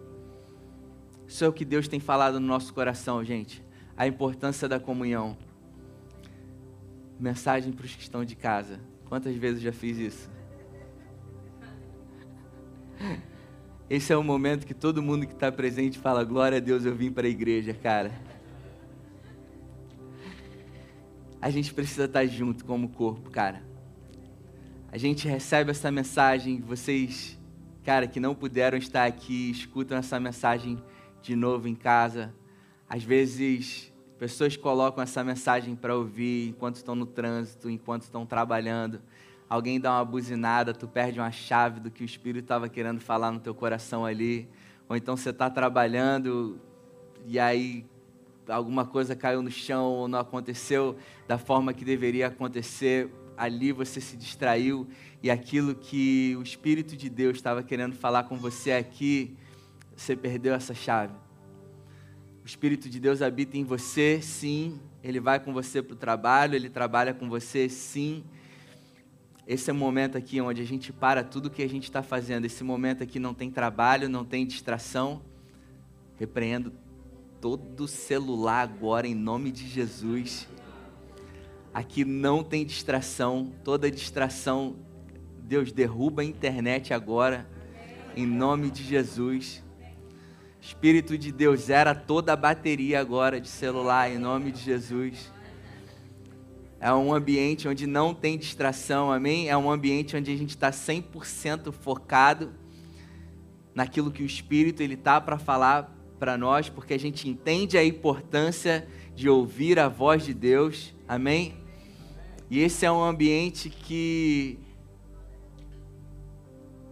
Isso 1.26 1.44
é 1.44 1.48
o 1.48 1.52
que 1.52 1.64
Deus 1.64 1.88
tem 1.88 1.98
falado 1.98 2.38
no 2.38 2.46
nosso 2.46 2.74
coração, 2.74 3.24
gente. 3.24 3.64
A 3.96 4.06
importância 4.06 4.68
da 4.68 4.78
comunhão. 4.78 5.36
Mensagem 7.18 7.72
para 7.72 7.86
os 7.86 7.94
que 7.94 8.02
estão 8.02 8.24
de 8.24 8.36
casa. 8.36 8.80
Quantas 9.06 9.34
vezes 9.36 9.62
já 9.62 9.72
fiz 9.72 9.98
isso? 9.98 10.30
Esse 13.90 14.12
é 14.12 14.16
o 14.16 14.22
momento 14.22 14.66
que 14.66 14.74
todo 14.74 15.02
mundo 15.02 15.26
que 15.26 15.32
está 15.32 15.50
presente 15.50 15.98
fala: 15.98 16.22
Glória 16.22 16.58
a 16.58 16.60
Deus, 16.60 16.84
eu 16.84 16.94
vim 16.94 17.10
para 17.10 17.26
a 17.26 17.30
igreja, 17.30 17.74
cara. 17.74 18.12
A 21.42 21.50
gente 21.50 21.72
precisa 21.74 22.04
estar 22.04 22.24
junto 22.26 22.64
como 22.64 22.90
corpo, 22.90 23.30
cara. 23.30 23.69
A 24.92 24.98
gente 24.98 25.28
recebe 25.28 25.70
essa 25.70 25.88
mensagem, 25.88 26.60
vocês, 26.60 27.38
cara, 27.84 28.08
que 28.08 28.18
não 28.18 28.34
puderam 28.34 28.76
estar 28.76 29.06
aqui, 29.06 29.48
escutam 29.48 29.96
essa 29.96 30.18
mensagem 30.18 30.82
de 31.22 31.36
novo 31.36 31.68
em 31.68 31.76
casa. 31.76 32.34
Às 32.88 33.04
vezes, 33.04 33.92
pessoas 34.18 34.56
colocam 34.56 35.00
essa 35.00 35.22
mensagem 35.22 35.76
para 35.76 35.94
ouvir 35.94 36.48
enquanto 36.48 36.74
estão 36.74 36.96
no 36.96 37.06
trânsito, 37.06 37.70
enquanto 37.70 38.02
estão 38.02 38.26
trabalhando. 38.26 39.00
Alguém 39.48 39.78
dá 39.78 39.92
uma 39.92 40.04
buzinada, 40.04 40.74
tu 40.74 40.88
perde 40.88 41.20
uma 41.20 41.30
chave 41.30 41.78
do 41.78 41.88
que 41.88 42.02
o 42.02 42.04
Espírito 42.04 42.42
estava 42.42 42.68
querendo 42.68 42.98
falar 43.00 43.30
no 43.30 43.38
teu 43.38 43.54
coração 43.54 44.04
ali, 44.04 44.48
ou 44.88 44.96
então 44.96 45.16
você 45.16 45.30
está 45.30 45.48
trabalhando 45.48 46.60
e 47.24 47.38
aí 47.38 47.86
alguma 48.48 48.84
coisa 48.84 49.14
caiu 49.14 49.40
no 49.40 49.52
chão 49.52 49.84
ou 49.84 50.08
não 50.08 50.18
aconteceu 50.18 50.96
da 51.28 51.38
forma 51.38 51.72
que 51.72 51.84
deveria 51.84 52.26
acontecer, 52.26 53.08
ali 53.40 53.72
você 53.72 54.00
se 54.00 54.16
distraiu 54.16 54.86
e 55.22 55.30
aquilo 55.30 55.74
que 55.74 56.36
o 56.38 56.42
Espírito 56.42 56.96
de 56.96 57.08
Deus 57.08 57.36
estava 57.36 57.62
querendo 57.62 57.94
falar 57.94 58.24
com 58.24 58.36
você 58.36 58.72
aqui, 58.72 59.36
você 59.96 60.14
perdeu 60.14 60.54
essa 60.54 60.74
chave. 60.74 61.14
O 62.44 62.46
Espírito 62.46 62.88
de 62.88 63.00
Deus 63.00 63.22
habita 63.22 63.56
em 63.56 63.64
você, 63.64 64.20
sim. 64.22 64.78
Ele 65.02 65.18
vai 65.18 65.40
com 65.40 65.52
você 65.52 65.82
para 65.82 65.94
o 65.94 65.96
trabalho, 65.96 66.54
ele 66.54 66.68
trabalha 66.68 67.14
com 67.14 67.28
você, 67.28 67.68
sim 67.68 68.24
esse 69.50 69.68
é 69.68 69.72
o 69.72 69.76
momento 69.76 70.16
aqui 70.16 70.40
onde 70.40 70.62
a 70.62 70.64
gente 70.64 70.92
para 70.92 71.24
tudo 71.24 71.50
que 71.50 71.60
a 71.60 71.68
gente 71.68 71.82
está 71.82 72.04
fazendo. 72.04 72.44
Esse 72.44 72.62
momento 72.62 73.02
aqui 73.02 73.18
não 73.18 73.34
tem 73.34 73.50
trabalho, 73.50 74.08
não 74.08 74.24
tem 74.24 74.46
distração. 74.46 75.22
Repreendo 76.20 76.72
todo 77.40 77.88
celular 77.88 78.62
agora 78.62 79.08
em 79.08 79.14
nome 79.16 79.50
de 79.50 79.66
Jesus. 79.66 80.46
Aqui 81.72 82.04
não 82.04 82.42
tem 82.42 82.64
distração. 82.64 83.52
Toda 83.64 83.90
distração, 83.90 84.76
Deus 85.42 85.72
derruba 85.72 86.22
a 86.22 86.24
internet 86.24 86.92
agora 86.92 87.48
em 88.16 88.26
nome 88.26 88.70
de 88.70 88.82
Jesus. 88.82 89.62
Espírito 90.60 91.16
de 91.16 91.32
Deus, 91.32 91.60
zera 91.60 91.94
toda 91.94 92.32
a 92.32 92.36
bateria 92.36 93.00
agora 93.00 93.40
de 93.40 93.48
celular 93.48 94.10
em 94.10 94.18
nome 94.18 94.52
de 94.52 94.60
Jesus 94.60 95.30
é 96.80 96.92
um 96.94 97.12
ambiente 97.12 97.68
onde 97.68 97.86
não 97.86 98.14
tem 98.14 98.38
distração, 98.38 99.12
amém? 99.12 99.50
É 99.50 99.56
um 99.56 99.70
ambiente 99.70 100.16
onde 100.16 100.32
a 100.32 100.36
gente 100.36 100.50
está 100.50 100.70
100% 100.70 101.70
focado 101.72 102.54
naquilo 103.74 104.10
que 104.10 104.22
o 104.22 104.26
Espírito 104.26 104.82
ele 104.82 104.96
tá 104.96 105.20
para 105.20 105.38
falar 105.38 105.94
para 106.18 106.38
nós, 106.38 106.70
porque 106.70 106.94
a 106.94 106.98
gente 106.98 107.28
entende 107.28 107.76
a 107.76 107.84
importância 107.84 108.88
de 109.14 109.28
ouvir 109.28 109.78
a 109.78 109.88
voz 109.88 110.24
de 110.24 110.32
Deus, 110.32 110.94
amém? 111.06 111.54
E 112.50 112.58
esse 112.58 112.84
é 112.84 112.90
um 112.90 113.02
ambiente 113.02 113.70
que 113.70 114.58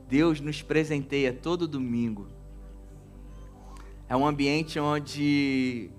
Deus 0.08 0.40
nos 0.40 0.62
presenteia 0.62 1.32
todo 1.32 1.66
domingo. 1.66 2.28
É 4.08 4.16
um 4.16 4.26
ambiente 4.26 4.78
onde 4.78 5.90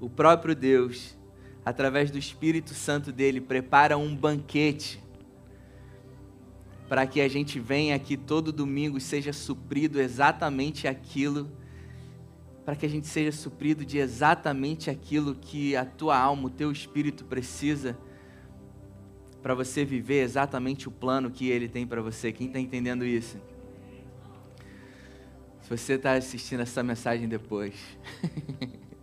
o 0.00 0.08
próprio 0.08 0.54
Deus 0.54 1.16
através 1.64 2.10
do 2.10 2.18
Espírito 2.18 2.74
Santo 2.74 3.10
dele, 3.10 3.40
prepara 3.40 3.96
um 3.96 4.14
banquete 4.14 5.02
para 6.88 7.06
que 7.06 7.20
a 7.20 7.28
gente 7.28 7.58
venha 7.58 7.96
aqui 7.96 8.16
todo 8.16 8.52
domingo 8.52 8.98
e 8.98 9.00
seja 9.00 9.32
suprido 9.32 9.98
exatamente 9.98 10.86
aquilo, 10.86 11.50
para 12.64 12.76
que 12.76 12.84
a 12.84 12.88
gente 12.88 13.06
seja 13.06 13.32
suprido 13.32 13.84
de 13.84 13.96
exatamente 13.98 14.90
aquilo 14.90 15.34
que 15.34 15.74
a 15.74 15.86
tua 15.86 16.18
alma, 16.18 16.46
o 16.46 16.50
teu 16.50 16.70
espírito 16.70 17.24
precisa 17.24 17.96
para 19.44 19.54
você 19.54 19.84
viver 19.84 20.22
exatamente 20.22 20.88
o 20.88 20.90
plano 20.90 21.30
que 21.30 21.50
ele 21.50 21.68
tem 21.68 21.86
para 21.86 22.00
você. 22.00 22.32
Quem 22.32 22.46
está 22.46 22.58
entendendo 22.58 23.04
isso? 23.04 23.36
Se 25.60 25.68
você 25.68 25.92
está 25.92 26.14
assistindo 26.14 26.60
essa 26.60 26.82
mensagem 26.82 27.28
depois. 27.28 27.74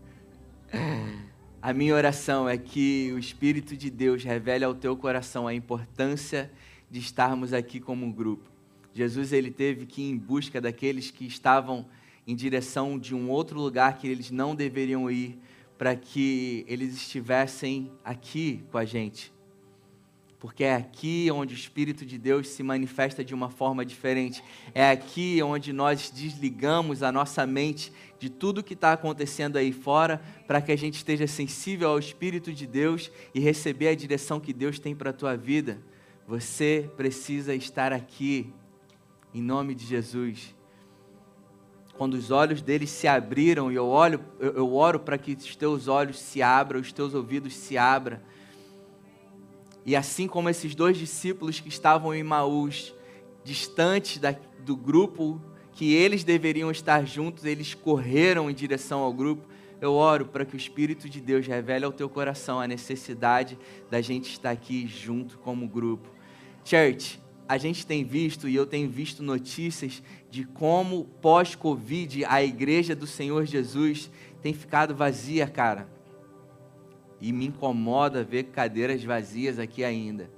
A 1.62 1.72
minha 1.74 1.94
oração 1.94 2.50
é 2.50 2.58
que 2.58 3.12
o 3.14 3.20
Espírito 3.20 3.78
de 3.78 3.92
Deus 3.92 4.24
revele 4.24 4.66
ao 4.66 4.74
teu 4.74 4.98
coração 4.98 5.48
a 5.48 5.54
importância 5.54 6.52
de 6.90 7.00
estarmos 7.00 7.54
aqui 7.54 7.80
como 7.80 8.04
um 8.04 8.12
grupo. 8.12 8.50
Jesus 8.96 9.32
ele 9.32 9.52
teve 9.52 9.86
que 9.86 10.02
ir 10.02 10.10
em 10.10 10.18
busca 10.18 10.60
daqueles 10.60 11.12
que 11.12 11.28
estavam 11.28 11.86
em 12.26 12.36
direção 12.36 12.98
de 12.98 13.14
um 13.14 13.30
outro 13.30 13.60
lugar 13.60 14.00
que 14.00 14.08
eles 14.08 14.32
não 14.32 14.56
deveriam 14.56 15.08
ir, 15.12 15.38
para 15.78 15.96
que 15.96 16.66
eles 16.68 16.96
estivessem 16.96 17.92
aqui 18.04 18.64
com 18.72 18.80
a 18.80 18.86
gente 18.86 19.32
porque 20.42 20.64
é 20.64 20.74
aqui 20.74 21.30
onde 21.32 21.54
o 21.54 21.56
Espírito 21.56 22.04
de 22.04 22.18
Deus 22.18 22.48
se 22.48 22.64
manifesta 22.64 23.24
de 23.24 23.32
uma 23.32 23.48
forma 23.48 23.86
diferente. 23.86 24.44
É 24.74 24.90
aqui 24.90 25.40
onde 25.44 25.72
nós 25.72 26.10
desligamos 26.10 27.04
a 27.04 27.12
nossa 27.12 27.46
mente 27.46 27.94
de 28.18 28.28
tudo 28.28 28.64
que 28.64 28.74
está 28.74 28.92
acontecendo 28.92 29.58
aí 29.58 29.72
fora, 29.72 30.20
para 30.48 30.60
que 30.60 30.72
a 30.72 30.76
gente 30.76 30.96
esteja 30.96 31.28
sensível 31.28 31.90
ao 31.90 32.00
Espírito 32.00 32.52
de 32.52 32.66
Deus 32.66 33.12
e 33.36 33.40
receber 33.40 33.90
a 33.90 33.96
direção 33.96 34.40
que 34.40 34.52
Deus 34.52 34.80
tem 34.80 34.96
para 34.96 35.12
a 35.12 35.14
tua 35.14 35.38
vida. 35.38 35.80
Você 36.28 36.90
precisa 36.98 37.54
estar 37.54 37.94
aqui, 37.94 38.52
em 39.36 39.44
nome 39.44 39.76
de 39.76 39.86
Jesus. 39.86 40.56
Quando 42.00 42.16
os 42.16 42.32
olhos 42.32 42.64
deles 42.64 42.90
se 42.90 43.08
abriram, 43.08 43.72
e 43.72 43.76
eu, 43.76 43.86
olho, 43.86 44.20
eu, 44.40 44.54
eu 44.54 44.74
oro 44.74 45.00
para 45.00 45.20
que 45.20 45.34
os 45.34 45.56
teus 45.56 45.88
olhos 45.88 46.20
se 46.20 46.42
abram, 46.42 46.80
os 46.80 46.92
teus 46.92 47.14
ouvidos 47.14 47.54
se 47.56 47.78
abram 47.78 48.20
e 49.86 49.96
assim 49.96 50.28
como 50.28 50.50
esses 50.50 50.76
dois 50.76 50.98
discípulos 50.98 51.60
que 51.60 51.70
estavam 51.70 52.14
em 52.14 52.24
Maús, 52.24 52.94
distantes 53.44 54.20
da, 54.20 54.36
do 54.60 54.76
grupo 54.76 55.42
que 55.74 55.94
eles 55.94 56.24
deveriam 56.24 56.70
estar 56.70 57.06
juntos, 57.06 57.46
eles 57.46 57.74
correram 57.74 58.50
em 58.50 58.54
direção 58.54 59.00
ao 59.00 59.14
grupo. 59.14 59.48
Eu 59.80 59.94
oro 59.94 60.28
para 60.28 60.46
que 60.46 60.56
o 60.56 60.58
Espírito 60.58 61.10
de 61.10 61.20
Deus 61.20 61.48
revele 61.48 61.86
ao 61.86 61.92
teu 61.92 62.08
coração 62.08 62.60
a 62.60 62.68
necessidade 62.68 63.58
da 63.90 64.00
gente 64.00 64.30
estar 64.30 64.52
aqui 64.52 64.88
junto 64.88 65.40
como 65.40 65.68
grupo. 65.68 66.08
Church, 66.64 67.20
a 67.50 67.58
gente 67.58 67.88
tem 67.88 68.04
visto 68.04 68.48
e 68.48 68.56
eu 68.56 68.68
tenho 68.68 68.88
visto 68.88 69.24
notícias 69.24 70.04
de 70.30 70.44
como 70.44 71.06
pós-Covid 71.20 72.24
a 72.26 72.44
igreja 72.44 72.96
do 72.96 73.08
Senhor 73.08 73.46
Jesus 73.46 74.12
tem 74.44 74.54
ficado 74.54 74.96
vazia, 74.96 75.48
cara 75.48 76.01
e 77.22 77.32
me 77.32 77.48
incomoda 77.48 78.24
ver 78.24 78.46
cadeiras 78.46 79.04
vazias 79.04 79.60
aqui 79.60 79.84
ainda. 79.84 80.30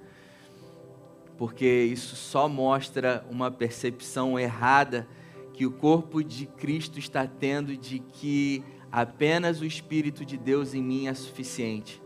Porque 1.38 1.66
isso 1.66 2.16
só 2.16 2.48
mostra 2.50 3.26
uma 3.30 3.50
percepção 3.50 4.38
errada 4.38 5.08
que 5.54 5.66
o 5.66 5.72
corpo 5.72 6.24
de 6.24 6.46
Cristo 6.46 7.00
está 7.00 7.26
tendo 7.26 7.78
de 7.78 8.00
que 8.00 8.64
apenas 8.92 9.62
o 9.62 9.66
Espírito 9.66 10.26
de 10.26 10.38
Deus 10.38 10.74
em 10.74 10.84
mim 10.84 11.08
é 11.08 11.14
suficiente. 11.14 12.02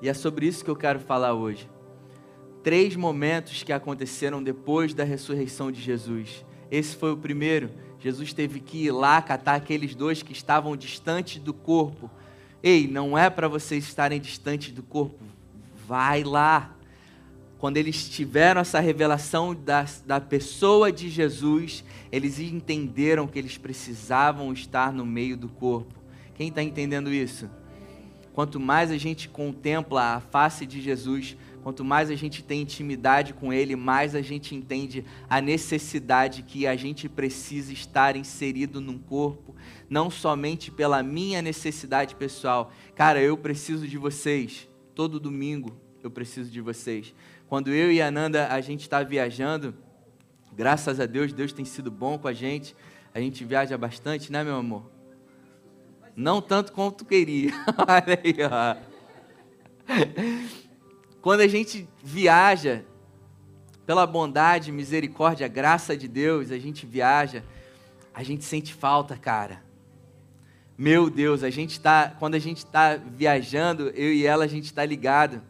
E 0.00 0.08
é 0.08 0.14
sobre 0.14 0.46
isso 0.46 0.64
que 0.64 0.70
eu 0.70 0.76
quero 0.76 1.00
falar 1.00 1.34
hoje. 1.34 1.68
Três 2.62 2.94
momentos 2.94 3.62
que 3.62 3.72
aconteceram 3.72 4.42
depois 4.42 4.94
da 4.94 5.04
ressurreição 5.04 5.70
de 5.70 5.80
Jesus. 5.80 6.44
Esse 6.70 6.96
foi 6.96 7.12
o 7.12 7.16
primeiro. 7.16 7.70
Jesus 7.98 8.32
teve 8.32 8.60
que 8.60 8.86
ir 8.86 8.90
lá 8.90 9.20
catar 9.20 9.54
aqueles 9.54 9.94
dois 9.94 10.22
que 10.22 10.32
estavam 10.32 10.76
distantes 10.76 11.38
do 11.38 11.52
corpo. 11.52 12.10
Ei, 12.62 12.86
não 12.86 13.18
é 13.18 13.28
para 13.28 13.48
vocês 13.48 13.84
estarem 13.84 14.20
distantes 14.20 14.72
do 14.72 14.82
corpo. 14.82 15.24
Vai 15.86 16.22
lá. 16.22 16.76
Quando 17.58 17.76
eles 17.76 18.08
tiveram 18.08 18.60
essa 18.60 18.78
revelação 18.78 19.54
da, 19.54 19.84
da 20.06 20.20
pessoa 20.20 20.92
de 20.92 21.08
Jesus, 21.08 21.84
eles 22.10 22.38
entenderam 22.38 23.26
que 23.26 23.38
eles 23.38 23.58
precisavam 23.58 24.52
estar 24.52 24.92
no 24.92 25.04
meio 25.04 25.36
do 25.36 25.48
corpo. 25.48 25.94
Quem 26.34 26.48
está 26.48 26.62
entendendo 26.62 27.12
isso? 27.12 27.48
Quanto 28.32 28.58
mais 28.58 28.90
a 28.90 28.96
gente 28.96 29.28
contempla 29.28 30.16
a 30.16 30.20
face 30.20 30.64
de 30.64 30.80
Jesus, 30.80 31.36
quanto 31.62 31.84
mais 31.84 32.10
a 32.10 32.14
gente 32.14 32.42
tem 32.42 32.62
intimidade 32.62 33.32
com 33.32 33.52
Ele, 33.52 33.76
mais 33.76 34.14
a 34.14 34.20
gente 34.20 34.54
entende 34.54 35.04
a 35.30 35.40
necessidade 35.40 36.42
que 36.42 36.66
a 36.66 36.74
gente 36.76 37.08
precisa 37.08 37.72
estar 37.72 38.16
inserido 38.16 38.80
num 38.80 38.98
corpo, 38.98 39.54
não 39.88 40.10
somente 40.10 40.70
pela 40.70 41.02
minha 41.02 41.40
necessidade 41.40 42.16
pessoal. 42.16 42.72
Cara, 42.94 43.20
eu 43.20 43.36
preciso 43.36 43.86
de 43.86 43.96
vocês. 43.96 44.68
Todo 44.94 45.20
domingo 45.20 45.80
eu 46.02 46.10
preciso 46.10 46.50
de 46.50 46.60
vocês. 46.60 47.14
Quando 47.48 47.68
eu 47.68 47.92
e 47.92 48.02
a 48.02 48.10
Nanda 48.10 48.48
a 48.48 48.60
gente 48.60 48.80
está 48.80 49.02
viajando, 49.02 49.74
graças 50.54 50.98
a 50.98 51.06
Deus, 51.06 51.32
Deus 51.32 51.52
tem 51.52 51.64
sido 51.64 51.90
bom 51.90 52.18
com 52.18 52.28
a 52.28 52.32
gente. 52.32 52.74
A 53.14 53.20
gente 53.20 53.44
viaja 53.44 53.76
bastante, 53.78 54.32
né, 54.32 54.42
meu 54.42 54.56
amor? 54.56 54.90
Não 56.16 56.42
tanto 56.42 56.72
quanto 56.72 57.04
queria. 57.04 57.52
Olha 57.78 58.20
aí, 58.22 58.36
ó. 58.50 58.76
Quando 61.22 61.40
a 61.40 61.48
gente 61.48 61.88
viaja, 62.02 62.84
pela 63.86 64.06
bondade, 64.06 64.70
misericórdia, 64.70 65.48
graça 65.48 65.96
de 65.96 66.06
Deus, 66.06 66.50
a 66.50 66.58
gente 66.58 66.84
viaja, 66.84 67.42
a 68.12 68.22
gente 68.22 68.44
sente 68.44 68.74
falta, 68.74 69.16
cara. 69.16 69.62
Meu 70.76 71.08
Deus, 71.08 71.42
a 71.42 71.48
gente 71.48 71.80
tá, 71.80 72.14
quando 72.18 72.34
a 72.34 72.38
gente 72.38 72.58
está 72.58 72.96
viajando, 72.96 73.88
eu 73.90 74.12
e 74.12 74.26
ela, 74.26 74.44
a 74.44 74.48
gente 74.48 74.66
está 74.66 74.84
ligado, 74.84 75.40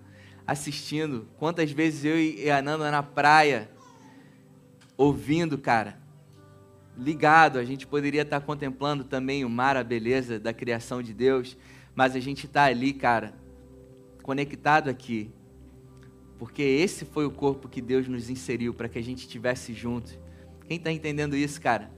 assistindo. 0.47 1.27
Quantas 1.39 1.73
vezes 1.73 2.05
eu 2.05 2.17
e 2.17 2.49
a 2.49 2.63
Nanda 2.63 2.89
na 2.91 3.03
praia, 3.03 3.69
ouvindo, 4.97 5.59
cara 5.59 6.03
ligado, 6.97 7.59
a 7.59 7.65
gente 7.65 7.87
poderia 7.87 8.23
estar 8.23 8.41
contemplando 8.41 9.05
também 9.05 9.45
o 9.45 9.51
mar, 9.51 9.77
a 9.77 9.85
beleza 9.85 10.39
da 10.39 10.53
criação 10.53 11.03
de 11.03 11.13
Deus, 11.13 11.57
mas 11.95 12.15
a 12.15 12.21
gente 12.21 12.47
está 12.47 12.65
ali, 12.65 12.93
cara, 12.93 13.35
conectado 14.23 14.89
aqui, 14.89 15.31
porque 16.43 16.61
esse 16.61 17.05
foi 17.05 17.25
o 17.25 17.31
corpo 17.31 17.69
que 17.69 17.81
Deus 17.81 18.09
nos 18.09 18.29
inseriu 18.29 18.75
para 18.75 18.89
que 18.89 18.99
a 18.99 19.01
gente 19.01 19.21
estivesse 19.21 19.73
junto. 19.73 20.11
Quem 20.67 20.77
está 20.77 20.91
entendendo 20.91 21.37
isso, 21.37 21.61
cara? 21.61 21.89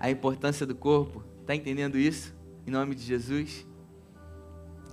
A 0.00 0.10
importância 0.10 0.64
do 0.64 0.74
corpo, 0.74 1.22
está 1.42 1.54
entendendo 1.54 1.98
isso? 1.98 2.34
Em 2.66 2.70
nome 2.70 2.94
de 2.94 3.02
Jesus? 3.02 3.66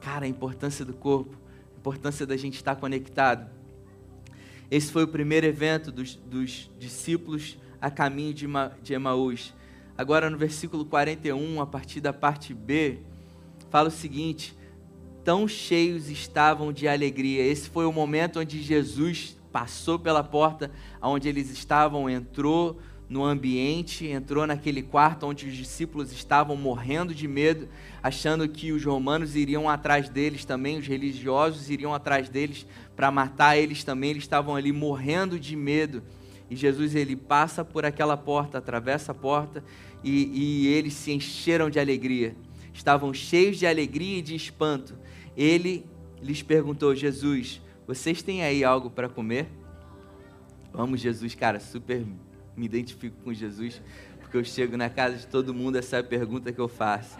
Cara, 0.02 0.26
a 0.26 0.28
importância 0.28 0.84
do 0.84 0.92
corpo, 0.92 1.38
a 1.74 1.80
importância 1.80 2.26
da 2.28 2.36
gente 2.36 2.56
estar 2.56 2.76
conectado. 2.76 3.50
Esse 4.70 4.92
foi 4.92 5.06
o 5.06 5.08
primeiro 5.08 5.48
evento 5.48 5.94
dos, 5.94 6.16
dos 6.16 6.70
discípulos 6.78 7.58
a 7.80 7.90
caminho 7.90 8.34
de, 8.34 8.48
de 8.84 8.94
Emaús. 8.94 9.56
Agora 9.98 10.30
no 10.30 10.38
versículo 10.38 10.84
41, 10.84 11.62
a 11.62 11.66
partir 11.66 12.02
da 12.02 12.12
parte 12.12 12.54
B, 12.54 13.00
fala 13.70 13.88
o 13.88 13.92
seguinte: 13.92 14.54
Tão 15.30 15.48
cheios 15.48 16.10
estavam 16.10 16.74
de 16.74 16.88
alegria. 16.88 17.44
Esse 17.44 17.70
foi 17.70 17.86
o 17.86 17.94
momento 17.94 18.40
onde 18.40 18.60
Jesus 18.64 19.38
passou 19.52 20.00
pela 20.00 20.24
porta 20.24 20.72
onde 21.00 21.30
eles 21.30 21.52
estavam, 21.52 22.10
entrou 22.10 22.80
no 23.08 23.24
ambiente, 23.24 24.08
entrou 24.08 24.48
naquele 24.48 24.82
quarto 24.82 25.28
onde 25.28 25.46
os 25.46 25.56
discípulos 25.56 26.12
estavam 26.12 26.56
morrendo 26.56 27.14
de 27.14 27.28
medo, 27.28 27.70
achando 28.02 28.50
que 28.50 28.72
os 28.72 28.84
romanos 28.84 29.36
iriam 29.36 29.70
atrás 29.70 30.10
deles 30.10 30.46
também, 30.46 30.80
os 30.80 30.88
religiosos 30.88 31.70
iriam 31.70 31.94
atrás 31.94 32.28
deles 32.28 32.66
para 32.96 33.12
matar 33.12 33.56
eles 33.56 33.84
também. 33.84 34.10
Eles 34.10 34.24
estavam 34.24 34.56
ali 34.56 34.72
morrendo 34.72 35.40
de 35.40 35.56
medo. 35.56 36.02
E 36.50 36.56
Jesus 36.56 36.96
ele 36.96 37.16
passa 37.16 37.64
por 37.64 37.86
aquela 37.86 38.18
porta, 38.18 38.58
atravessa 38.58 39.12
a 39.12 39.16
porta 39.16 39.64
e, 40.04 40.66
e 40.66 40.68
eles 40.70 40.96
se 40.96 41.12
encheram 41.12 41.70
de 41.70 41.80
alegria. 41.80 42.36
Estavam 42.74 43.14
cheios 43.14 43.60
de 43.60 43.68
alegria 43.68 44.18
e 44.18 44.24
de 44.24 44.34
espanto. 44.34 44.98
Ele 45.40 45.86
lhes 46.22 46.44
perguntou: 46.44 46.94
Jesus, 46.94 47.62
vocês 47.88 48.22
têm 48.22 48.44
aí 48.44 48.62
algo 48.62 48.90
para 48.90 49.08
comer? 49.08 49.48
Vamos, 50.74 51.00
Jesus, 51.00 51.34
cara, 51.34 51.62
super 51.62 52.06
me 52.58 52.66
identifico 52.66 53.16
com 53.24 53.34
Jesus, 53.34 53.82
porque 54.20 54.36
eu 54.36 54.44
chego 54.44 54.76
na 54.76 54.90
casa 54.90 55.16
de 55.16 55.28
todo 55.28 55.54
mundo, 55.54 55.78
essa 55.78 55.96
é 55.96 56.00
a 56.02 56.04
pergunta 56.04 56.52
que 56.52 56.60
eu 56.60 56.68
faço. 56.68 57.18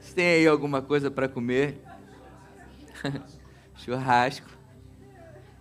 Vocês 0.00 0.14
têm 0.14 0.26
aí 0.26 0.46
alguma 0.46 0.80
coisa 0.80 1.10
para 1.10 1.28
comer? 1.28 1.82
Churrasco. 3.76 4.48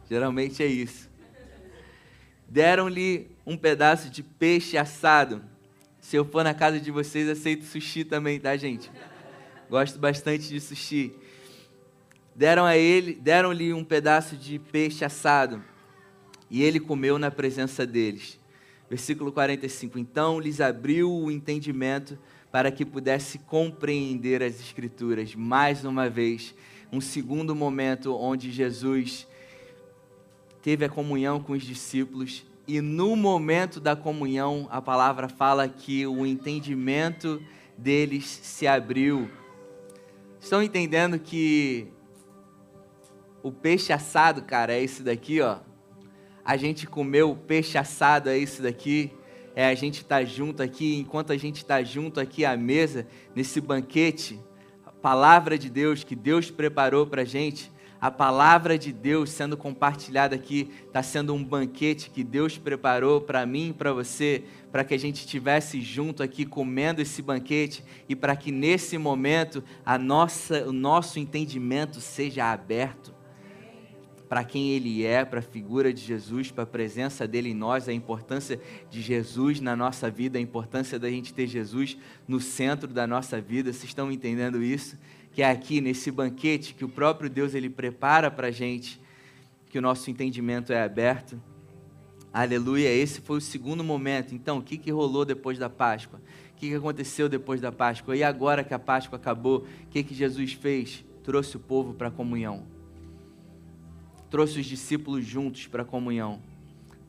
Geralmente 0.09 0.63
é 0.63 0.67
isso. 0.67 1.09
Deram-lhe 2.47 3.29
um 3.45 3.57
pedaço 3.57 4.09
de 4.09 4.23
peixe 4.23 4.77
assado. 4.77 5.43
Se 5.99 6.15
eu 6.15 6.23
for 6.23 6.45
na 6.45 6.53
casa 6.53 6.79
de 6.79 6.91
vocês, 6.91 7.27
aceito 7.27 7.65
sushi 7.65 8.05
também, 8.05 8.39
tá, 8.39 8.55
gente? 8.55 8.89
Gosto 9.69 9.99
bastante 9.99 10.47
de 10.47 10.59
sushi. 10.59 11.13
Deram 12.35 12.65
a 12.65 12.77
ele, 12.77 13.15
deram-lhe 13.15 13.73
um 13.73 13.83
pedaço 13.83 14.37
de 14.37 14.59
peixe 14.59 15.03
assado, 15.03 15.61
e 16.49 16.63
ele 16.63 16.79
comeu 16.79 17.17
na 17.19 17.31
presença 17.31 17.85
deles. 17.85 18.39
Versículo 18.89 19.31
45. 19.31 19.99
Então 19.99 20.39
lhes 20.39 20.61
abriu 20.61 21.11
o 21.11 21.29
entendimento 21.29 22.17
para 22.51 22.71
que 22.71 22.85
pudesse 22.85 23.39
compreender 23.39 24.41
as 24.41 24.59
escrituras. 24.59 25.35
Mais 25.35 25.83
uma 25.83 26.09
vez, 26.09 26.55
um 26.91 27.01
segundo 27.01 27.53
momento 27.53 28.15
onde 28.15 28.51
Jesus 28.51 29.27
teve 30.61 30.85
a 30.85 30.89
comunhão 30.89 31.41
com 31.41 31.53
os 31.53 31.63
discípulos 31.63 32.45
e 32.67 32.81
no 32.81 33.15
momento 33.15 33.79
da 33.79 33.95
comunhão 33.95 34.67
a 34.69 34.81
palavra 34.81 35.27
fala 35.27 35.67
que 35.67 36.05
o 36.05 36.25
entendimento 36.25 37.41
deles 37.77 38.25
se 38.25 38.67
abriu. 38.67 39.29
Estão 40.39 40.61
entendendo 40.61 41.19
que 41.19 41.87
o 43.41 43.51
peixe 43.51 43.91
assado, 43.91 44.41
cara, 44.43 44.73
é 44.73 44.81
esse 44.81 45.01
daqui, 45.01 45.41
ó. 45.41 45.59
A 46.45 46.55
gente 46.55 46.87
comeu 46.87 47.31
o 47.31 47.35
peixe 47.35 47.77
assado, 47.77 48.29
é 48.29 48.37
esse 48.37 48.61
daqui. 48.61 49.11
É 49.55 49.67
a 49.67 49.73
gente 49.73 50.05
tá 50.05 50.23
junto 50.23 50.61
aqui, 50.61 50.99
enquanto 50.99 51.33
a 51.33 51.37
gente 51.37 51.57
está 51.57 51.83
junto 51.83 52.19
aqui 52.19 52.45
à 52.45 52.55
mesa, 52.55 53.07
nesse 53.35 53.59
banquete, 53.59 54.39
a 54.85 54.91
palavra 54.91 55.57
de 55.57 55.69
Deus 55.69 56.03
que 56.03 56.15
Deus 56.15 56.51
preparou 56.51 57.07
para 57.07 57.23
a 57.23 57.25
gente 57.25 57.71
a 57.99 58.11
palavra 58.11 58.77
de 58.77 58.91
Deus 58.91 59.29
sendo 59.31 59.57
compartilhada 59.57 60.35
aqui 60.35 60.69
está 60.85 61.01
sendo 61.01 61.33
um 61.33 61.43
banquete 61.43 62.09
que 62.09 62.23
Deus 62.23 62.57
preparou 62.57 63.21
para 63.21 63.45
mim 63.45 63.69
e 63.69 63.73
para 63.73 63.91
você, 63.91 64.43
para 64.71 64.83
que 64.83 64.93
a 64.93 64.99
gente 64.99 65.17
estivesse 65.17 65.81
junto 65.81 66.21
aqui 66.21 66.45
comendo 66.45 67.01
esse 67.01 67.21
banquete 67.21 67.83
e 68.07 68.15
para 68.15 68.35
que 68.35 68.51
nesse 68.51 68.97
momento 68.97 69.63
a 69.85 69.97
nossa, 69.97 70.67
o 70.67 70.71
nosso 70.71 71.19
entendimento 71.19 71.99
seja 71.99 72.51
aberto 72.51 73.17
para 74.27 74.43
quem 74.43 74.71
Ele 74.71 75.05
é, 75.05 75.23
para 75.23 75.39
a 75.39 75.43
figura 75.43 75.93
de 75.93 76.01
Jesus, 76.01 76.51
para 76.51 76.63
a 76.63 76.67
presença 76.67 77.27
dele 77.27 77.49
em 77.49 77.53
nós, 77.53 77.87
a 77.87 77.93
importância 77.93 78.59
de 78.89 79.01
Jesus 79.01 79.59
na 79.59 79.75
nossa 79.75 80.11
vida, 80.11 80.37
a 80.37 80.41
importância 80.41 80.99
da 80.99 81.09
gente 81.09 81.33
ter 81.33 81.47
Jesus 81.47 81.97
no 82.27 82.39
centro 82.39 82.87
da 82.87 83.07
nossa 83.07 83.39
vida. 83.39 83.71
Vocês 83.71 83.85
estão 83.85 84.11
entendendo 84.11 84.61
isso? 84.61 84.97
Que 85.37 85.43
é 85.43 85.51
aqui 85.51 85.79
nesse 85.79 86.09
banquete 86.09 86.73
que 86.73 86.83
o 86.83 86.89
próprio 86.89 87.29
Deus 87.29 87.53
ele 87.53 87.69
prepara 87.69 88.31
para 88.31 88.47
a 88.47 88.51
gente, 88.51 88.99
que 89.69 89.77
o 89.77 89.81
nosso 89.83 90.09
entendimento 90.09 90.73
é 90.73 90.81
aberto. 90.81 91.39
Aleluia, 92.33 92.91
esse 92.91 93.21
foi 93.21 93.37
o 93.37 93.41
segundo 93.41 93.83
momento. 93.83 94.33
Então, 94.33 94.57
o 94.57 94.63
que, 94.63 94.79
que 94.79 94.89
rolou 94.89 95.23
depois 95.23 95.59
da 95.59 95.69
Páscoa? 95.69 96.19
O 96.53 96.55
que, 96.55 96.69
que 96.69 96.73
aconteceu 96.73 97.29
depois 97.29 97.61
da 97.61 97.71
Páscoa? 97.71 98.17
E 98.17 98.23
agora 98.23 98.63
que 98.63 98.73
a 98.73 98.79
Páscoa 98.79 99.17
acabou, 99.17 99.59
o 99.59 99.87
que, 99.91 100.01
que 100.01 100.15
Jesus 100.15 100.53
fez? 100.53 101.05
Trouxe 101.23 101.55
o 101.55 101.59
povo 101.59 101.93
para 101.93 102.07
a 102.07 102.11
comunhão. 102.11 102.63
Trouxe 104.31 104.59
os 104.59 104.65
discípulos 104.65 105.23
juntos 105.23 105.67
para 105.67 105.83
a 105.83 105.85
comunhão, 105.85 106.41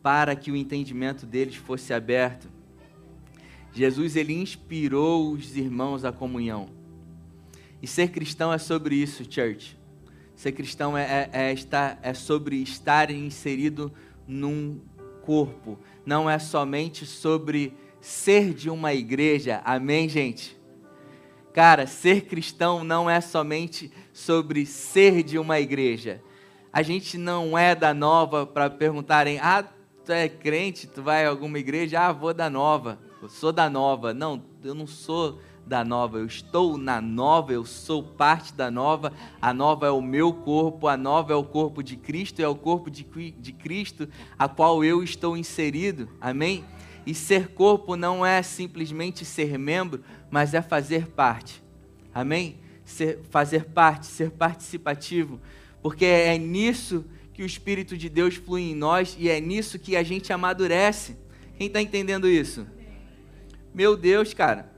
para 0.03 0.37
que 0.37 0.51
o 0.51 0.57
entendimento 0.57 1.25
deles 1.25 1.55
fosse 1.55 1.95
aberto. 1.95 2.47
Jesus 3.73 4.17
ele 4.17 4.35
inspirou 4.35 5.33
os 5.33 5.57
irmãos 5.57 6.05
à 6.05 6.13
comunhão. 6.13 6.77
E 7.81 7.87
ser 7.87 8.09
cristão 8.09 8.53
é 8.53 8.59
sobre 8.59 8.97
isso, 8.97 9.25
church. 9.25 9.79
Ser 10.35 10.53
cristão 10.53 10.97
é, 10.97 11.03
é, 11.03 11.31
é, 11.33 11.53
estar, 11.53 11.99
é 12.03 12.15
sobre 12.15 12.57
estar 12.63 13.11
inserido 13.11 13.93
num 14.27 14.81
corpo, 15.23 15.79
não 16.07 16.29
é 16.29 16.39
somente 16.39 17.05
sobre 17.05 17.75
ser 18.01 18.55
de 18.55 18.71
uma 18.71 18.95
igreja. 18.95 19.61
Amém, 19.65 20.09
gente? 20.09 20.57
Cara, 21.53 21.87
ser 21.87 22.23
cristão 22.23 22.85
não 22.85 23.11
é 23.11 23.21
somente 23.21 23.93
sobre 24.13 24.65
ser 24.65 25.23
de 25.23 25.39
uma 25.39 25.59
igreja. 25.59 26.23
A 26.73 26.83
gente 26.83 27.19
não 27.19 27.59
é 27.59 27.75
da 27.75 27.93
nova 27.93 28.47
para 28.47 28.71
perguntarem: 28.71 29.39
ah, 29.41 29.65
tu 30.05 30.13
é 30.13 30.29
crente, 30.29 30.87
tu 30.87 31.03
vai 31.03 31.27
a 31.27 31.29
alguma 31.29 31.59
igreja? 31.59 32.01
Ah, 32.01 32.13
vou 32.13 32.33
da 32.33 32.49
nova, 32.49 32.99
eu 33.21 33.29
sou 33.29 33.53
da 33.53 33.69
nova. 33.69 34.15
Não, 34.15 34.43
eu 34.63 34.75
não 34.75 34.87
sou 34.87 35.41
da 35.69 35.85
nova, 35.85 36.19
eu 36.19 36.25
estou 36.25 36.79
na 36.79 37.01
nova, 37.01 37.53
eu 37.53 37.65
sou 37.65 38.03
parte 38.03 38.55
da 38.55 38.71
nova, 38.71 39.13
a 39.41 39.53
nova 39.53 39.87
é 39.87 39.91
o 39.91 40.01
meu 40.01 40.33
corpo, 40.33 40.89
a 40.89 40.97
nova 40.97 41.35
é 41.35 41.37
o 41.37 41.45
corpo 41.45 41.83
de 41.83 41.95
Cristo, 41.97 42.41
é 42.41 42.49
o 42.49 42.55
corpo 42.55 42.91
de, 42.91 43.05
de 43.33 43.53
Cristo 43.53 44.09
a 44.39 44.49
qual 44.49 44.83
eu 44.83 45.03
estou 45.03 45.37
inserido, 45.37 46.09
amém? 46.21 46.65
E 47.05 47.15
ser 47.15 47.49
corpo 47.49 47.97
não 47.97 48.25
é 48.25 48.43
simplesmente 48.43 49.25
ser 49.25 49.59
membro, 49.59 50.03
mas 50.31 50.55
é 50.55 50.63
fazer 50.63 51.09
parte, 51.09 51.63
amém? 52.15 52.57
Ser, 52.85 53.21
fazer 53.31 53.67
parte, 53.67 54.07
ser 54.07 54.31
participativo, 54.31 55.39
porque 55.83 56.07
é 56.07 56.39
nisso 56.39 57.05
que 57.35 57.43
o 57.43 57.47
Espírito 57.47 57.97
de 57.97 58.09
Deus 58.09 58.37
flui 58.37 58.63
em 58.63 58.75
nós 58.75 59.17
e 59.19 59.29
é 59.29 59.39
nisso 59.39 59.79
que 59.79 59.97
a 59.97 60.03
gente 60.03 60.33
amadurece. 60.33 61.17
Quem 61.57 61.67
está 61.67 61.81
entendendo 61.81 62.27
isso? 62.27 62.67
Meu 63.75 63.97
Deus, 63.97 64.33
cara. 64.33 64.78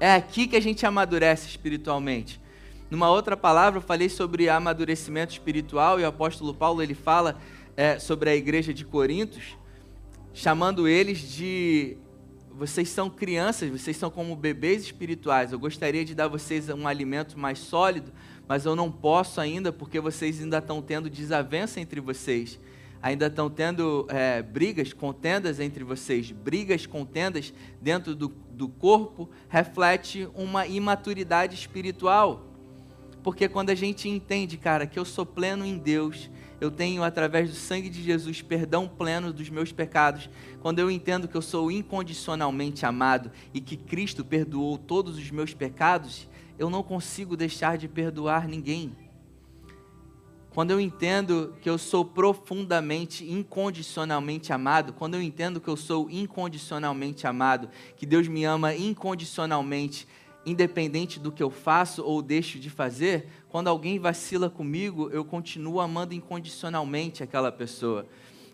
É 0.00 0.14
aqui 0.14 0.46
que 0.46 0.56
a 0.56 0.60
gente 0.60 0.84
amadurece 0.84 1.48
espiritualmente. 1.48 2.40
Numa 2.90 3.10
outra 3.10 3.36
palavra, 3.36 3.78
eu 3.78 3.82
falei 3.82 4.08
sobre 4.08 4.48
amadurecimento 4.48 5.32
espiritual 5.32 5.98
e 5.98 6.02
o 6.02 6.06
apóstolo 6.06 6.52
Paulo 6.52 6.82
ele 6.82 6.94
fala 6.94 7.38
é, 7.76 7.98
sobre 7.98 8.28
a 8.30 8.36
igreja 8.36 8.74
de 8.74 8.84
Corintos, 8.84 9.56
chamando 10.32 10.86
eles 10.86 11.20
de 11.20 11.96
vocês 12.56 12.88
são 12.88 13.10
crianças, 13.10 13.68
vocês 13.68 13.96
são 13.96 14.10
como 14.10 14.36
bebês 14.36 14.82
espirituais. 14.82 15.50
Eu 15.50 15.58
gostaria 15.58 16.04
de 16.04 16.14
dar 16.14 16.28
vocês 16.28 16.68
um 16.68 16.86
alimento 16.86 17.36
mais 17.36 17.58
sólido, 17.58 18.12
mas 18.46 18.64
eu 18.64 18.76
não 18.76 18.92
posso 18.92 19.40
ainda 19.40 19.72
porque 19.72 19.98
vocês 19.98 20.40
ainda 20.40 20.58
estão 20.58 20.80
tendo 20.80 21.10
desavença 21.10 21.80
entre 21.80 22.00
vocês 22.00 22.60
ainda 23.04 23.26
estão 23.26 23.50
tendo 23.50 24.06
é, 24.08 24.40
brigas, 24.40 24.94
contendas 24.94 25.60
entre 25.60 25.84
vocês, 25.84 26.30
brigas, 26.30 26.86
contendas 26.86 27.52
dentro 27.78 28.14
do, 28.14 28.28
do 28.50 28.66
corpo, 28.66 29.28
reflete 29.46 30.26
uma 30.34 30.66
imaturidade 30.66 31.54
espiritual. 31.54 32.46
Porque 33.22 33.46
quando 33.46 33.68
a 33.68 33.74
gente 33.74 34.08
entende, 34.08 34.56
cara, 34.56 34.86
que 34.86 34.98
eu 34.98 35.04
sou 35.04 35.26
pleno 35.26 35.66
em 35.66 35.76
Deus, 35.76 36.30
eu 36.58 36.70
tenho, 36.70 37.04
através 37.04 37.50
do 37.50 37.56
sangue 37.56 37.90
de 37.90 38.02
Jesus, 38.02 38.40
perdão 38.40 38.88
pleno 38.88 39.34
dos 39.34 39.50
meus 39.50 39.70
pecados. 39.70 40.30
Quando 40.62 40.78
eu 40.78 40.90
entendo 40.90 41.28
que 41.28 41.36
eu 41.36 41.42
sou 41.42 41.70
incondicionalmente 41.70 42.86
amado 42.86 43.30
e 43.52 43.60
que 43.60 43.76
Cristo 43.76 44.24
perdoou 44.24 44.78
todos 44.78 45.18
os 45.18 45.30
meus 45.30 45.52
pecados, 45.52 46.26
eu 46.58 46.70
não 46.70 46.82
consigo 46.82 47.36
deixar 47.36 47.76
de 47.76 47.86
perdoar 47.86 48.48
ninguém. 48.48 48.96
Quando 50.54 50.70
eu 50.70 50.78
entendo 50.78 51.52
que 51.60 51.68
eu 51.68 51.76
sou 51.76 52.04
profundamente, 52.04 53.28
incondicionalmente 53.28 54.52
amado, 54.52 54.92
quando 54.92 55.14
eu 55.14 55.20
entendo 55.20 55.60
que 55.60 55.66
eu 55.66 55.76
sou 55.76 56.08
incondicionalmente 56.08 57.26
amado, 57.26 57.68
que 57.96 58.06
Deus 58.06 58.28
me 58.28 58.44
ama 58.44 58.72
incondicionalmente, 58.72 60.06
independente 60.46 61.18
do 61.18 61.32
que 61.32 61.42
eu 61.42 61.50
faço 61.50 62.04
ou 62.04 62.22
deixo 62.22 62.60
de 62.60 62.70
fazer, 62.70 63.26
quando 63.48 63.66
alguém 63.66 63.98
vacila 63.98 64.48
comigo, 64.48 65.10
eu 65.10 65.24
continuo 65.24 65.80
amando 65.80 66.14
incondicionalmente 66.14 67.20
aquela 67.20 67.50
pessoa. 67.50 68.06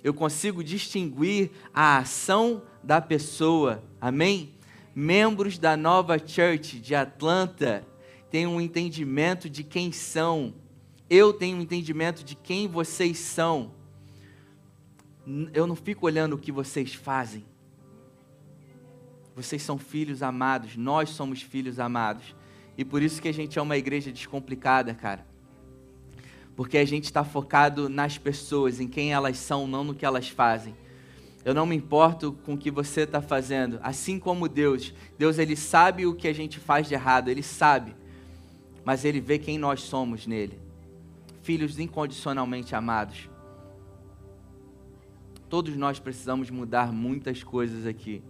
Eu 0.03 0.15
consigo 0.15 0.65
distinguir 0.65 1.51
a 1.75 1.99
ação 1.99 2.63
da 2.83 3.03
pessoa. 3.03 3.85
Amém? 4.01 4.55
Membros 4.95 5.59
da 5.59 5.77
nova 5.77 6.19
church 6.19 6.81
de 6.81 6.95
Atlanta 6.95 7.87
têm 8.31 8.47
um 8.47 8.59
entendimento 8.59 9.51
de 9.51 9.63
quem 9.63 9.93
são 9.93 10.55
eu 11.11 11.33
tenho 11.33 11.59
um 11.59 11.61
entendimento 11.61 12.23
de 12.23 12.37
quem 12.37 12.69
vocês 12.69 13.19
são. 13.19 13.73
Eu 15.53 15.67
não 15.67 15.75
fico 15.75 16.07
olhando 16.07 16.35
o 16.35 16.39
que 16.39 16.53
vocês 16.53 16.95
fazem. 16.95 17.45
Vocês 19.35 19.61
são 19.61 19.77
filhos 19.77 20.23
amados, 20.23 20.77
nós 20.77 21.11
somos 21.11 21.43
filhos 21.43 21.81
amados. 21.81 22.37
E 22.79 22.85
por 22.85 23.03
isso 23.03 23.21
que 23.21 23.27
a 23.27 23.35
gente 23.35 23.59
é 23.59 23.63
uma 23.63 23.77
igreja 23.77 24.13
descomplicada, 24.13 24.95
cara. 24.95 25.27
Porque 26.55 26.79
a 26.79 26.85
gente 26.85 27.05
está 27.05 27.25
focado 27.25 27.89
nas 27.89 28.17
pessoas, 28.17 28.79
em 28.79 28.87
quem 28.87 29.13
elas 29.13 29.37
são, 29.37 29.67
não 29.67 29.83
no 29.83 29.95
que 29.95 30.07
elas 30.07 30.29
fazem. 30.29 30.77
Eu 31.45 31.55
não 31.55 31.67
me 31.67 31.75
importo 31.75 32.33
com 32.45 32.55
o 32.55 32.59
que 32.59 32.71
você 32.71 33.01
está 33.01 33.21
fazendo. 33.21 33.81
Assim 33.83 34.19
como 34.19 34.49
Deus. 34.49 34.95
Deus, 35.19 35.39
Ele 35.39 35.57
sabe 35.57 36.07
o 36.07 36.15
que 36.15 36.29
a 36.29 36.33
gente 36.33 36.61
faz 36.61 36.87
de 36.87 36.95
errado, 36.95 37.29
Ele 37.29 37.43
sabe. 37.43 37.97
Mas 38.85 39.05
Ele 39.05 39.21
vê 39.21 39.39
quem 39.39 39.59
nós 39.59 39.81
somos 39.83 40.27
nele 40.27 40.70
filhos 41.51 41.81
incondicionalmente 41.81 42.77
amados. 42.77 43.29
Todos 45.49 45.77
nós 45.77 45.99
precisamos 45.99 46.49
mudar 46.49 46.93
muitas 46.93 47.43
coisas 47.43 47.89
aqui. 47.89 48.23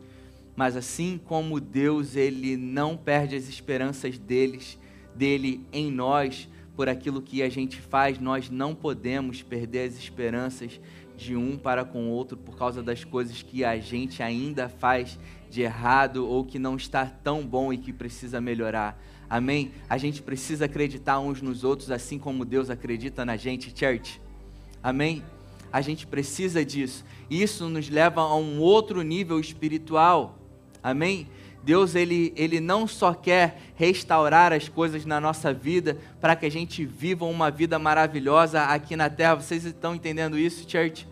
Mas 0.57 0.75
assim 0.75 1.21
como 1.23 1.61
Deus, 1.61 2.17
ele 2.17 2.57
não 2.57 2.97
perde 2.97 3.37
as 3.37 3.47
esperanças 3.47 4.19
deles, 4.19 4.79
dele 5.15 5.67
em 5.71 5.93
nós 5.93 6.49
por 6.75 6.89
aquilo 6.89 7.21
que 7.21 7.43
a 7.43 7.51
gente 7.51 7.79
faz, 7.79 8.19
nós 8.19 8.49
não 8.49 8.75
podemos 8.75 9.43
perder 9.43 9.91
as 9.91 9.99
esperanças 9.99 10.81
de 11.15 11.37
um 11.37 11.59
para 11.59 11.85
com 11.85 12.07
o 12.07 12.13
outro 12.13 12.39
por 12.39 12.57
causa 12.57 12.83
das 12.83 13.05
coisas 13.05 13.43
que 13.43 13.63
a 13.63 13.77
gente 13.77 14.23
ainda 14.23 14.67
faz 14.67 15.19
de 15.51 15.61
errado 15.61 16.27
ou 16.27 16.43
que 16.43 16.59
não 16.59 16.75
está 16.75 17.05
tão 17.05 17.47
bom 17.47 17.71
e 17.71 17.77
que 17.77 17.93
precisa 17.93 18.41
melhorar. 18.41 18.99
Amém? 19.31 19.71
A 19.89 19.97
gente 19.97 20.21
precisa 20.21 20.65
acreditar 20.65 21.21
uns 21.21 21.41
nos 21.41 21.63
outros 21.63 21.93
assim 21.93 22.19
como 22.19 22.45
Deus 22.45 22.69
acredita 22.69 23.25
na 23.25 23.37
gente, 23.37 23.73
church. 23.73 24.21
Amém? 24.83 25.23
A 25.73 25.81
gente 25.81 26.05
precisa 26.05 26.65
disso. 26.65 27.05
Isso 27.31 27.69
nos 27.69 27.89
leva 27.89 28.23
a 28.23 28.35
um 28.35 28.59
outro 28.59 29.03
nível 29.03 29.39
espiritual. 29.39 30.37
Amém? 30.83 31.29
Deus 31.63 31.95
ele, 31.95 32.33
ele 32.37 32.59
não 32.59 32.89
só 32.89 33.15
quer 33.15 33.61
restaurar 33.77 34.53
as 34.53 34.69
coisas 34.69 35.05
na 35.05 35.21
nossa 35.21 35.53
vida 35.53 35.97
para 36.21 36.35
que 36.35 36.47
a 36.47 36.51
gente 36.51 36.85
viva 36.85 37.25
uma 37.25 37.53
vida 37.53 37.79
maravilhosa 37.79 38.65
aqui 38.65 38.97
na 38.97 39.09
terra. 39.09 39.37
Vocês 39.37 39.65
estão 39.65 39.95
entendendo 39.95 40.37
isso, 40.37 40.69
church? 40.69 41.07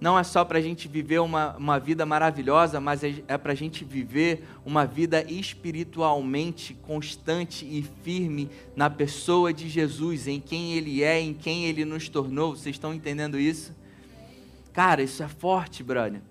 Não 0.00 0.18
é 0.18 0.24
só 0.24 0.44
para 0.44 0.58
a 0.58 0.62
gente 0.62 0.88
viver 0.88 1.20
uma, 1.20 1.54
uma 1.56 1.78
vida 1.78 2.06
maravilhosa, 2.06 2.80
mas 2.80 3.04
é, 3.04 3.22
é 3.28 3.36
para 3.36 3.52
a 3.52 3.54
gente 3.54 3.84
viver 3.84 4.44
uma 4.64 4.86
vida 4.86 5.22
espiritualmente 5.30 6.72
constante 6.72 7.66
e 7.66 7.82
firme 8.02 8.48
na 8.74 8.88
pessoa 8.88 9.52
de 9.52 9.68
Jesus, 9.68 10.26
em 10.26 10.40
quem 10.40 10.72
Ele 10.72 11.02
é, 11.02 11.20
em 11.20 11.34
quem 11.34 11.66
Ele 11.66 11.84
nos 11.84 12.08
tornou. 12.08 12.56
Vocês 12.56 12.76
estão 12.76 12.94
entendendo 12.94 13.38
isso? 13.38 13.76
Cara, 14.72 15.02
isso 15.02 15.22
é 15.22 15.28
forte, 15.28 15.82
brother. 15.82 16.22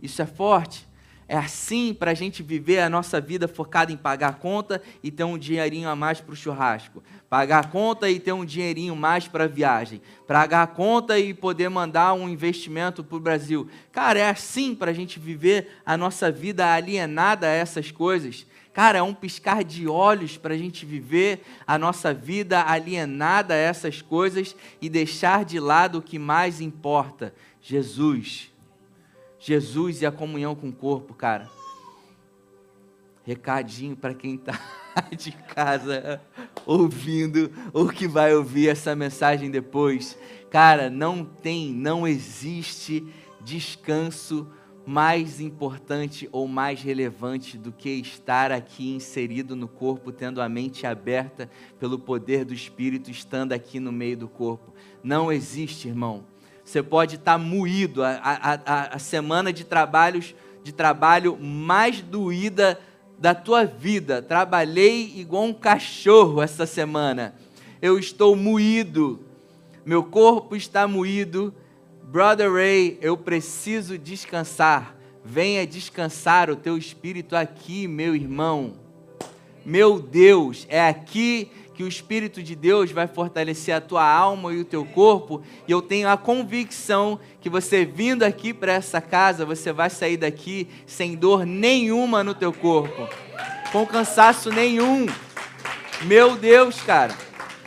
Isso 0.00 0.22
é 0.22 0.26
forte. 0.26 0.86
É 1.26 1.36
assim 1.36 1.94
para 1.94 2.10
a 2.10 2.14
gente 2.14 2.42
viver 2.42 2.80
a 2.80 2.90
nossa 2.90 3.20
vida 3.20 3.48
focada 3.48 3.90
em 3.90 3.96
pagar 3.96 4.28
a 4.28 4.32
conta 4.34 4.82
e 5.02 5.10
ter 5.10 5.24
um 5.24 5.38
dinheirinho 5.38 5.88
a 5.88 5.96
mais 5.96 6.20
para 6.20 6.32
o 6.32 6.36
churrasco. 6.36 7.02
Pagar 7.30 7.64
a 7.64 7.68
conta 7.68 8.10
e 8.10 8.20
ter 8.20 8.32
um 8.32 8.44
dinheirinho 8.44 8.94
mais 8.94 9.26
para 9.26 9.44
a 9.44 9.48
viagem. 9.48 10.02
Pagar 10.26 10.62
a 10.62 10.66
conta 10.66 11.18
e 11.18 11.32
poder 11.32 11.70
mandar 11.70 12.12
um 12.12 12.28
investimento 12.28 13.02
para 13.02 13.16
o 13.16 13.20
Brasil. 13.20 13.68
Cara, 13.90 14.18
é 14.18 14.28
assim 14.28 14.74
para 14.74 14.90
a 14.90 14.94
gente 14.94 15.18
viver 15.18 15.80
a 15.84 15.96
nossa 15.96 16.30
vida 16.30 16.72
alienada 16.72 17.46
a 17.46 17.50
essas 17.50 17.90
coisas. 17.90 18.46
Cara, 18.74 18.98
é 18.98 19.02
um 19.02 19.14
piscar 19.14 19.64
de 19.64 19.86
olhos 19.86 20.36
para 20.36 20.52
a 20.52 20.58
gente 20.58 20.84
viver 20.84 21.42
a 21.66 21.78
nossa 21.78 22.12
vida 22.12 22.62
alienada 22.62 23.54
a 23.54 23.56
essas 23.56 24.02
coisas 24.02 24.54
e 24.82 24.88
deixar 24.88 25.44
de 25.44 25.58
lado 25.58 25.98
o 25.98 26.02
que 26.02 26.18
mais 26.18 26.60
importa: 26.60 27.32
Jesus. 27.62 28.53
Jesus 29.46 30.00
e 30.00 30.06
a 30.06 30.10
comunhão 30.10 30.54
com 30.54 30.70
o 30.70 30.72
corpo, 30.72 31.12
cara. 31.12 31.50
Recadinho 33.24 33.94
para 33.94 34.14
quem 34.14 34.36
está 34.36 34.58
de 35.14 35.32
casa 35.32 36.18
ouvindo 36.64 37.52
ou 37.70 37.88
que 37.88 38.08
vai 38.08 38.34
ouvir 38.34 38.70
essa 38.70 38.96
mensagem 38.96 39.50
depois. 39.50 40.18
Cara, 40.48 40.88
não 40.88 41.26
tem, 41.26 41.74
não 41.74 42.08
existe 42.08 43.06
descanso 43.42 44.48
mais 44.86 45.42
importante 45.42 46.26
ou 46.32 46.48
mais 46.48 46.80
relevante 46.80 47.58
do 47.58 47.70
que 47.70 47.90
estar 47.90 48.50
aqui 48.50 48.94
inserido 48.94 49.54
no 49.54 49.68
corpo, 49.68 50.10
tendo 50.10 50.40
a 50.40 50.48
mente 50.48 50.86
aberta 50.86 51.50
pelo 51.78 51.98
poder 51.98 52.46
do 52.46 52.54
Espírito, 52.54 53.10
estando 53.10 53.52
aqui 53.52 53.78
no 53.78 53.92
meio 53.92 54.16
do 54.16 54.28
corpo. 54.28 54.72
Não 55.02 55.30
existe, 55.30 55.88
irmão. 55.88 56.24
Você 56.64 56.82
pode 56.82 57.16
estar 57.16 57.38
moído, 57.38 58.02
a, 58.02 58.18
a, 58.22 58.94
a 58.94 58.98
semana 58.98 59.52
de 59.52 59.64
trabalhos 59.64 60.34
de 60.64 60.72
trabalho 60.72 61.36
mais 61.38 62.00
doída 62.00 62.80
da 63.18 63.34
tua 63.34 63.66
vida. 63.66 64.22
Trabalhei 64.22 65.12
igual 65.16 65.44
um 65.44 65.52
cachorro 65.52 66.42
essa 66.42 66.64
semana. 66.64 67.34
Eu 67.80 67.98
estou 67.98 68.34
moído. 68.34 69.20
Meu 69.84 70.02
corpo 70.02 70.56
está 70.56 70.88
moído, 70.88 71.54
Brother 72.02 72.50
Ray, 72.50 72.98
eu 73.02 73.18
preciso 73.18 73.98
descansar. 73.98 74.96
Venha 75.22 75.66
descansar 75.66 76.48
o 76.48 76.56
teu 76.56 76.78
espírito 76.78 77.36
aqui, 77.36 77.86
meu 77.86 78.16
irmão. 78.16 78.74
Meu 79.64 80.00
Deus, 80.00 80.66
é 80.70 80.88
aqui 80.88 81.50
que 81.74 81.82
o 81.82 81.88
Espírito 81.88 82.42
de 82.42 82.54
Deus 82.54 82.92
vai 82.92 83.08
fortalecer 83.08 83.74
a 83.74 83.80
tua 83.80 84.08
alma 84.08 84.52
e 84.52 84.60
o 84.60 84.64
teu 84.64 84.84
corpo, 84.84 85.42
e 85.66 85.72
eu 85.72 85.82
tenho 85.82 86.08
a 86.08 86.16
convicção 86.16 87.18
que 87.40 87.50
você 87.50 87.84
vindo 87.84 88.22
aqui 88.22 88.54
para 88.54 88.72
essa 88.72 89.00
casa, 89.00 89.44
você 89.44 89.72
vai 89.72 89.90
sair 89.90 90.16
daqui 90.16 90.68
sem 90.86 91.16
dor 91.16 91.44
nenhuma 91.44 92.22
no 92.22 92.34
teu 92.34 92.52
corpo, 92.52 93.08
com 93.72 93.84
cansaço 93.84 94.50
nenhum. 94.50 95.06
Meu 96.04 96.36
Deus, 96.36 96.80
cara. 96.80 97.14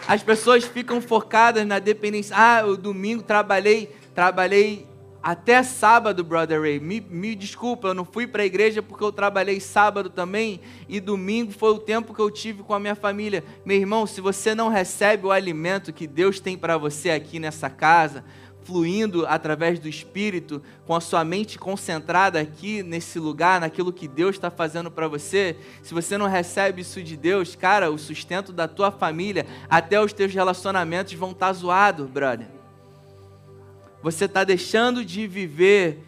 As 0.07 0.23
pessoas 0.23 0.63
ficam 0.63 1.01
focadas 1.01 1.67
na 1.67 1.79
dependência. 1.79 2.33
Ah, 2.37 2.65
o 2.65 2.77
domingo 2.77 3.21
trabalhei, 3.21 3.93
trabalhei 4.15 4.86
até 5.27 5.61
sábado, 5.61 6.23
brother 6.23 6.61
Ray. 6.61 6.79
Me, 6.79 7.01
me 7.01 7.35
desculpa, 7.35 7.89
eu 7.89 7.93
não 7.93 8.05
fui 8.05 8.25
para 8.25 8.43
a 8.43 8.45
igreja 8.45 8.81
porque 8.81 9.03
eu 9.03 9.11
trabalhei 9.11 9.59
sábado 9.59 10.09
também 10.09 10.61
e 10.87 11.01
domingo 11.01 11.51
foi 11.51 11.71
o 11.71 11.79
tempo 11.79 12.13
que 12.13 12.21
eu 12.21 12.31
tive 12.31 12.63
com 12.63 12.73
a 12.73 12.79
minha 12.79 12.95
família. 12.95 13.43
Meu 13.65 13.75
irmão, 13.75 14.07
se 14.07 14.21
você 14.21 14.55
não 14.55 14.69
recebe 14.69 15.27
o 15.27 15.31
alimento 15.31 15.91
que 15.91 16.07
Deus 16.07 16.39
tem 16.39 16.57
para 16.57 16.77
você 16.77 17.09
aqui 17.09 17.39
nessa 17.39 17.69
casa, 17.69 18.23
fluindo 18.63 19.27
através 19.27 19.79
do 19.79 19.89
Espírito, 19.89 20.63
com 20.85 20.95
a 20.95 21.01
sua 21.01 21.25
mente 21.25 21.59
concentrada 21.59 22.39
aqui 22.39 22.81
nesse 22.81 23.19
lugar, 23.19 23.59
naquilo 23.59 23.91
que 23.91 24.07
Deus 24.07 24.37
está 24.37 24.49
fazendo 24.49 24.89
para 24.89 25.09
você, 25.09 25.57
se 25.83 25.93
você 25.93 26.17
não 26.17 26.27
recebe 26.27 26.83
isso 26.83 27.03
de 27.03 27.17
Deus, 27.17 27.53
cara, 27.53 27.91
o 27.91 27.97
sustento 27.97 28.53
da 28.53 28.65
tua 28.65 28.91
família, 28.91 29.45
até 29.69 29.99
os 29.99 30.13
teus 30.13 30.33
relacionamentos 30.33 31.11
vão 31.15 31.31
estar 31.31 31.47
tá 31.47 31.53
zoados, 31.53 32.09
brother 32.09 32.56
você 34.09 34.23
está 34.23 34.45
deixando 34.45 35.03
de 35.03 35.27
viver 35.27 35.99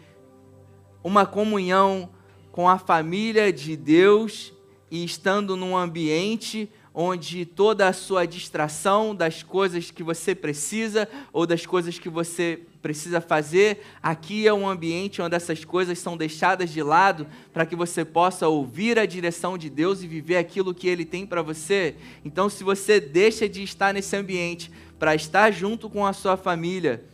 uma 1.04 1.26
comunhão 1.26 2.08
com 2.50 2.66
a 2.66 2.78
família 2.78 3.52
de 3.52 3.76
Deus 3.76 4.54
e 4.90 5.04
estando 5.04 5.54
num 5.54 5.76
ambiente 5.76 6.66
onde 6.94 7.44
toda 7.44 7.86
a 7.86 7.92
sua 7.92 8.26
distração 8.26 9.14
das 9.14 9.42
coisas 9.42 9.90
que 9.90 10.02
você 10.02 10.34
precisa 10.34 11.06
ou 11.30 11.46
das 11.46 11.66
coisas 11.66 11.98
que 11.98 12.08
você 12.08 12.60
precisa 12.80 13.20
fazer, 13.20 13.82
aqui 14.02 14.48
é 14.48 14.54
um 14.54 14.66
ambiente 14.66 15.20
onde 15.20 15.36
essas 15.36 15.62
coisas 15.62 15.98
são 15.98 16.16
deixadas 16.16 16.70
de 16.70 16.82
lado 16.82 17.26
para 17.52 17.66
que 17.66 17.76
você 17.76 18.02
possa 18.02 18.48
ouvir 18.48 18.98
a 18.98 19.04
direção 19.04 19.58
de 19.58 19.68
Deus 19.68 20.02
e 20.02 20.06
viver 20.06 20.38
aquilo 20.38 20.72
que 20.72 20.88
Ele 20.88 21.04
tem 21.04 21.26
para 21.26 21.42
você. 21.42 21.96
Então, 22.24 22.48
se 22.48 22.64
você 22.64 22.98
deixa 22.98 23.46
de 23.46 23.62
estar 23.62 23.92
nesse 23.92 24.16
ambiente 24.16 24.72
para 24.98 25.14
estar 25.14 25.50
junto 25.50 25.90
com 25.90 26.06
a 26.06 26.14
sua 26.14 26.38
família, 26.38 27.09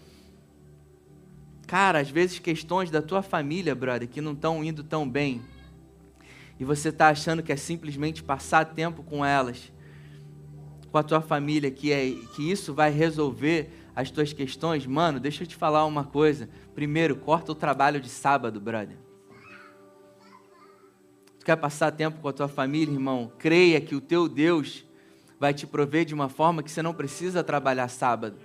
Cara, 1.67 1.99
às 1.99 2.09
vezes 2.09 2.39
questões 2.39 2.91
da 2.91 3.03
tua 3.03 3.23
família, 3.23 3.75
brother, 3.75 4.09
que 4.09 4.21
não 4.21 4.33
estão 4.33 4.63
indo 4.63 4.85
tão 4.85 5.09
bem, 5.09 5.43
e 6.61 6.65
você 6.65 6.91
está 6.91 7.09
achando 7.09 7.43
que 7.43 7.53
é 7.53 7.57
simplesmente 7.57 8.23
passar 8.23 8.65
tempo 8.65 9.03
com 9.03 9.25
elas, 9.25 9.73
com 10.93 10.97
a 10.97 11.03
tua 11.03 11.21
família, 11.21 11.71
que, 11.71 11.93
é, 11.93 12.13
que 12.35 12.51
isso 12.51 12.73
vai 12.73 12.91
resolver 12.91 13.71
as 13.97 14.11
tuas 14.11 14.33
questões, 14.33 14.87
mano, 14.87 15.19
deixa 15.19 15.43
eu 15.43 15.47
te 15.47 15.57
falar 15.57 15.85
uma 15.87 16.05
coisa. 16.05 16.49
Primeiro, 16.75 17.17
corta 17.17 17.51
o 17.53 17.55
trabalho 17.55 18.01
de 18.01 18.09
sábado, 18.09 18.61
brother. 18.61 18.97
Tu 21.41 21.47
quer 21.47 21.57
passar 21.57 21.91
tempo 21.91 22.21
com 22.21 22.29
a 22.29 22.33
tua 22.33 22.49
família, 22.49 22.93
irmão? 22.93 23.33
Creia 23.39 23.81
que 23.81 23.95
o 23.95 24.01
teu 24.01 24.29
Deus 24.29 24.85
vai 25.41 25.53
te 25.53 25.67
prover 25.67 26.05
de 26.05 26.15
uma 26.15 26.29
forma 26.29 26.63
que 26.63 26.71
você 26.71 26.81
não 26.81 26.95
precisa 26.95 27.43
trabalhar 27.43 27.89
sábado. 27.89 28.37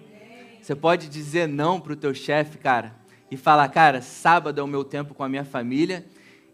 Você 0.61 0.75
pode 0.75 1.07
dizer 1.07 1.47
não 1.47 1.79
para 1.79 1.93
o 1.93 1.97
teu 1.97 2.13
chefe, 2.13 2.57
cara 2.57 3.00
e 3.31 3.37
falar, 3.37 3.69
cara, 3.69 4.01
sábado 4.01 4.59
é 4.59 4.63
o 4.63 4.67
meu 4.67 4.83
tempo 4.83 5.13
com 5.15 5.23
a 5.23 5.29
minha 5.29 5.45
família 5.45 6.05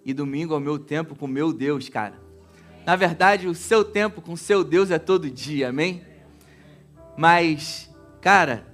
e 0.06 0.14
domingo 0.14 0.54
é 0.54 0.58
o 0.58 0.62
meu 0.62 0.78
tempo 0.78 1.16
com 1.16 1.26
o 1.26 1.28
meu 1.28 1.52
Deus, 1.52 1.90
cara. 1.90 2.14
Na 2.86 2.96
verdade, 2.96 3.48
o 3.48 3.56
seu 3.56 3.84
tempo 3.84 4.22
com 4.22 4.34
o 4.34 4.38
seu 4.38 4.64
Deus 4.64 4.92
é 4.92 5.00
todo 5.00 5.30
dia, 5.30 5.70
amém? 5.70 6.04
Mas, 7.18 7.90
cara, 8.22 8.66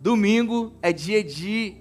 domingo 0.00 0.72
é 0.80 0.92
dia 0.92 1.24
de 1.24 1.76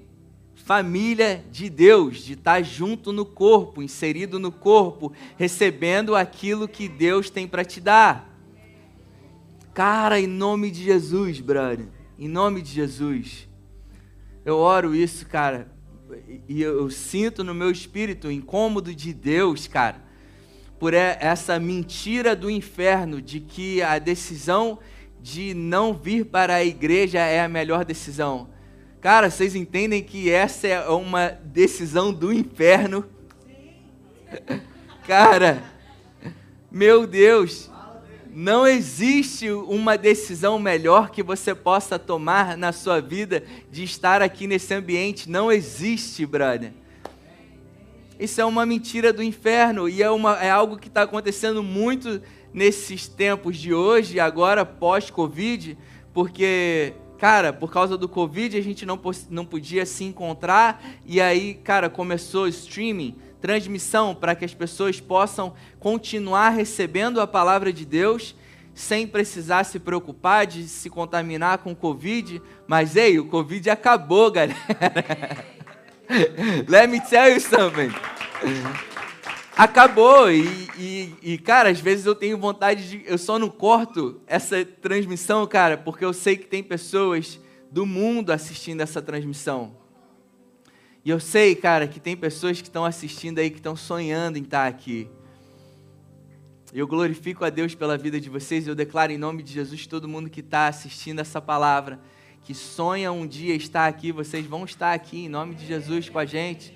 família 0.55 1.45
de 1.51 1.69
Deus, 1.69 2.17
de 2.17 2.33
estar 2.33 2.63
junto 2.63 3.13
no 3.13 3.25
corpo, 3.25 3.81
inserido 3.81 4.39
no 4.39 4.51
corpo, 4.51 5.13
recebendo 5.37 6.15
aquilo 6.15 6.67
que 6.67 6.89
Deus 6.89 7.29
tem 7.29 7.47
para 7.47 7.63
te 7.63 7.79
dar. 7.79 8.29
Cara, 9.73 10.19
em 10.19 10.27
nome 10.27 10.71
de 10.71 10.83
Jesus, 10.83 11.39
brother, 11.39 11.87
em 12.17 12.27
nome 12.27 12.61
de 12.61 12.71
Jesus. 12.71 13.47
Eu 14.45 14.57
oro 14.57 14.93
isso, 14.93 15.25
cara, 15.25 15.67
e 16.49 16.61
eu 16.61 16.89
sinto 16.89 17.43
no 17.43 17.53
meu 17.53 17.71
espírito 17.71 18.27
o 18.27 18.31
incômodo 18.31 18.93
de 18.93 19.13
Deus, 19.13 19.67
cara, 19.67 20.01
por 20.77 20.93
essa 20.93 21.57
mentira 21.59 22.35
do 22.35 22.49
inferno 22.49 23.21
de 23.21 23.39
que 23.39 23.81
a 23.81 23.97
decisão 23.99 24.79
de 25.21 25.53
não 25.53 25.93
vir 25.93 26.25
para 26.25 26.55
a 26.55 26.63
igreja 26.63 27.19
é 27.19 27.41
a 27.41 27.47
melhor 27.47 27.85
decisão. 27.85 28.49
Cara, 28.99 29.29
vocês 29.29 29.55
entendem 29.55 30.03
que 30.03 30.29
essa 30.29 30.67
é 30.67 30.89
uma 30.89 31.29
decisão 31.29 32.13
do 32.13 32.33
inferno? 32.33 33.05
Cara, 35.07 35.63
meu 36.69 37.07
Deus, 37.07 37.69
não 38.35 38.65
existe 38.65 39.51
uma 39.51 39.97
decisão 39.97 40.57
melhor 40.57 41.11
que 41.11 41.21
você 41.21 41.53
possa 41.53 41.99
tomar 41.99 42.57
na 42.57 42.71
sua 42.71 42.99
vida 42.99 43.43
de 43.71 43.83
estar 43.83 44.21
aqui 44.21 44.47
nesse 44.47 44.73
ambiente. 44.73 45.29
Não 45.29 45.51
existe, 45.51 46.25
brother. 46.25 46.71
Isso 48.19 48.41
é 48.41 48.45
uma 48.45 48.65
mentira 48.65 49.13
do 49.13 49.21
inferno 49.21 49.87
e 49.87 50.01
é, 50.01 50.09
uma, 50.09 50.37
é 50.43 50.49
algo 50.49 50.77
que 50.77 50.87
está 50.87 51.03
acontecendo 51.03 51.61
muito 51.61 52.21
nesses 52.53 53.07
tempos 53.07 53.57
de 53.57 53.73
hoje, 53.73 54.19
agora 54.19 54.63
pós-Covid, 54.63 55.77
porque, 56.13 56.93
cara, 57.17 57.51
por 57.51 57.71
causa 57.71 57.97
do 57.97 58.07
Covid 58.07 58.55
a 58.55 58.61
gente 58.61 58.85
não, 58.85 58.99
não 59.29 59.43
podia 59.43 59.85
se 59.85 60.03
encontrar 60.03 60.83
e 61.05 61.19
aí, 61.19 61.55
cara, 61.55 61.89
começou 61.89 62.43
o 62.43 62.47
streaming 62.47 63.15
transmissão 63.43 64.15
para 64.15 64.35
que 64.35 64.45
as 64.45 64.53
pessoas 64.53 65.01
possam 65.01 65.53
continuar 65.77 66.51
recebendo 66.51 67.19
a 67.19 67.27
palavra 67.27 67.73
de 67.73 67.85
Deus 67.85 68.33
sem 68.73 69.05
precisar 69.05 69.65
se 69.65 69.79
preocupar 69.79 70.47
de 70.47 70.65
se 70.65 70.89
contaminar 70.89 71.57
com 71.57 71.73
o 71.73 71.75
Covid. 71.75 72.41
Mas, 72.65 72.95
ei, 72.95 73.19
o 73.19 73.25
Covid 73.25 73.69
acabou, 73.69 74.31
galera. 74.31 74.55
Let 76.69 76.89
me 76.89 77.01
tell 77.01 77.33
you 77.33 77.41
something. 77.41 77.93
Acabou. 79.57 80.31
E, 80.31 80.69
e, 80.79 81.15
e, 81.21 81.37
cara, 81.37 81.67
às 81.67 81.81
vezes 81.81 82.05
eu 82.05 82.15
tenho 82.15 82.37
vontade 82.37 82.89
de. 82.89 83.03
Eu 83.05 83.17
só 83.17 83.37
não 83.37 83.49
corto 83.49 84.21
essa 84.25 84.63
transmissão, 84.63 85.45
cara, 85.45 85.77
porque 85.77 86.05
eu 86.05 86.13
sei 86.13 86.37
que 86.37 86.45
tem 86.45 86.63
pessoas 86.63 87.37
do 87.69 87.85
mundo 87.85 88.31
assistindo 88.31 88.79
essa 88.79 89.01
transmissão. 89.01 89.82
E 91.05 91.09
eu 91.09 91.19
sei, 91.19 91.53
cara, 91.53 91.85
que 91.85 91.99
tem 91.99 92.15
pessoas 92.15 92.61
que 92.61 92.67
estão 92.67 92.85
assistindo 92.85 93.39
aí 93.39 93.49
que 93.49 93.57
estão 93.57 93.75
sonhando 93.75 94.37
em 94.37 94.43
estar 94.43 94.67
aqui. 94.67 95.09
Eu 96.71 96.87
glorifico 96.87 97.43
a 97.43 97.49
Deus 97.49 97.75
pela 97.75 97.97
vida 97.97 98.21
de 98.21 98.29
vocês. 98.29 98.67
Eu 98.67 98.73
declaro 98.73 99.11
em 99.11 99.17
nome 99.17 99.43
de 99.43 99.51
Jesus 99.51 99.85
todo 99.85 100.07
mundo 100.07 100.29
que 100.29 100.39
está 100.39 100.67
assistindo 100.67 101.19
essa 101.19 101.41
palavra, 101.41 101.99
que 102.41 102.53
sonha 102.53 103.11
um 103.11 103.27
dia 103.27 103.53
estar 103.53 103.85
aqui, 103.85 104.13
vocês 104.13 104.45
vão 104.45 104.63
estar 104.63 104.93
aqui 104.93 105.25
em 105.25 105.29
nome 105.29 105.55
de 105.55 105.65
Jesus 105.65 106.07
com 106.07 106.19
a 106.19 106.25
gente. 106.25 106.73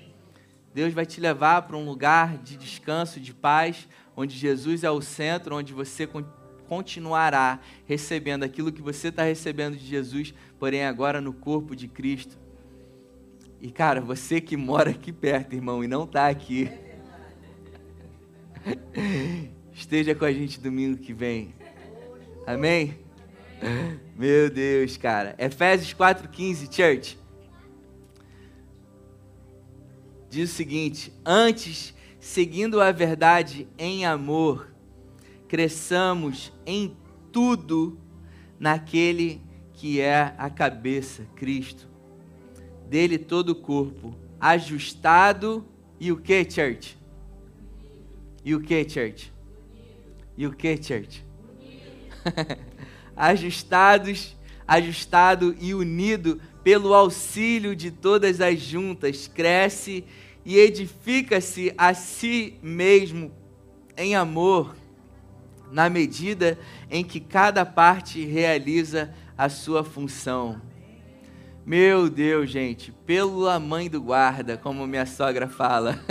Deus 0.74 0.92
vai 0.92 1.06
te 1.06 1.20
levar 1.20 1.62
para 1.62 1.76
um 1.76 1.84
lugar 1.86 2.36
de 2.36 2.58
descanso, 2.58 3.18
de 3.18 3.32
paz, 3.32 3.88
onde 4.14 4.36
Jesus 4.36 4.84
é 4.84 4.90
o 4.90 5.00
centro, 5.00 5.56
onde 5.56 5.72
você 5.72 6.06
continuará 6.68 7.60
recebendo 7.86 8.42
aquilo 8.42 8.70
que 8.70 8.82
você 8.82 9.08
está 9.08 9.22
recebendo 9.22 9.76
de 9.76 9.86
Jesus, 9.86 10.34
porém 10.58 10.84
agora 10.84 11.18
no 11.18 11.32
corpo 11.32 11.74
de 11.74 11.88
Cristo. 11.88 12.38
E 13.60 13.72
cara, 13.72 14.00
você 14.00 14.40
que 14.40 14.56
mora 14.56 14.90
aqui 14.90 15.12
perto, 15.12 15.54
irmão, 15.54 15.82
e 15.82 15.88
não 15.88 16.04
está 16.04 16.28
aqui, 16.28 16.70
esteja 19.74 20.14
com 20.14 20.24
a 20.24 20.32
gente 20.32 20.60
domingo 20.60 20.96
que 20.96 21.12
vem. 21.12 21.52
Amém? 22.46 22.96
Meu 24.16 24.48
Deus, 24.48 24.96
cara. 24.96 25.34
Efésios 25.38 25.92
4,15, 25.92 26.72
church. 26.72 27.18
Diz 30.30 30.52
o 30.52 30.54
seguinte: 30.54 31.12
Antes, 31.26 31.92
seguindo 32.20 32.80
a 32.80 32.92
verdade 32.92 33.66
em 33.76 34.06
amor, 34.06 34.72
cresçamos 35.48 36.52
em 36.64 36.96
tudo 37.32 37.98
naquele 38.58 39.42
que 39.72 40.00
é 40.00 40.32
a 40.38 40.48
cabeça, 40.48 41.26
Cristo 41.34 41.87
dele 42.88 43.18
todo 43.18 43.50
o 43.50 43.54
corpo, 43.54 44.14
ajustado 44.40 45.64
e 46.00 46.10
o 46.10 46.16
que, 46.16 46.48
church? 46.50 46.96
E 48.44 48.54
o 48.54 48.60
que, 48.60 48.88
church? 48.88 49.32
E 50.36 50.46
o 50.46 50.52
que, 50.52 50.82
church? 50.82 51.24
Ajustados, 53.16 54.36
ajustado 54.66 55.54
e 55.60 55.74
unido 55.74 56.40
pelo 56.62 56.94
auxílio 56.94 57.74
de 57.74 57.90
todas 57.90 58.40
as 58.40 58.60
juntas, 58.60 59.26
cresce 59.26 60.04
e 60.44 60.56
edifica-se 60.56 61.74
a 61.76 61.92
si 61.94 62.58
mesmo 62.62 63.32
em 63.96 64.14
amor, 64.14 64.76
na 65.70 65.90
medida 65.90 66.58
em 66.90 67.04
que 67.04 67.20
cada 67.20 67.66
parte 67.66 68.24
realiza 68.24 69.12
a 69.36 69.48
sua 69.48 69.84
função. 69.84 70.67
Meu 71.68 72.08
Deus, 72.08 72.48
gente, 72.48 72.90
pela 73.04 73.60
mãe 73.60 73.90
do 73.90 74.00
guarda, 74.00 74.56
como 74.56 74.86
minha 74.86 75.04
sogra 75.04 75.46
fala. 75.46 76.02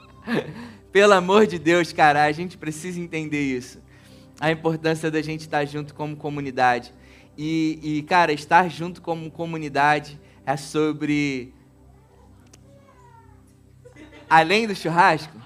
Pelo 0.90 1.12
amor 1.12 1.46
de 1.46 1.58
Deus, 1.58 1.92
cara, 1.92 2.24
a 2.24 2.32
gente 2.32 2.56
precisa 2.56 2.98
entender 2.98 3.42
isso. 3.42 3.78
A 4.40 4.50
importância 4.50 5.10
da 5.10 5.20
gente 5.20 5.42
estar 5.42 5.66
junto 5.66 5.92
como 5.92 6.16
comunidade. 6.16 6.94
E, 7.36 7.78
e, 7.82 8.02
cara, 8.04 8.32
estar 8.32 8.70
junto 8.70 9.02
como 9.02 9.30
comunidade 9.30 10.18
é 10.46 10.56
sobre. 10.56 11.52
Além 14.30 14.66
do 14.66 14.74
churrasco, 14.74 15.36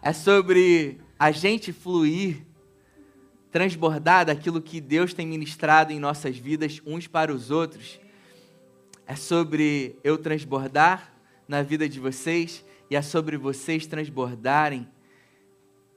é 0.00 0.14
sobre 0.14 0.98
a 1.18 1.30
gente 1.30 1.74
fluir, 1.74 2.38
transbordar 3.52 4.24
daquilo 4.24 4.62
que 4.62 4.80
Deus 4.80 5.12
tem 5.12 5.26
ministrado 5.26 5.92
em 5.92 6.00
nossas 6.00 6.38
vidas 6.38 6.80
uns 6.86 7.06
para 7.06 7.30
os 7.30 7.50
outros. 7.50 8.00
É 9.08 9.16
sobre 9.16 9.98
eu 10.04 10.18
transbordar 10.18 11.14
na 11.48 11.62
vida 11.62 11.88
de 11.88 11.98
vocês 11.98 12.62
e 12.90 12.94
é 12.94 13.00
sobre 13.00 13.38
vocês 13.38 13.86
transbordarem 13.86 14.86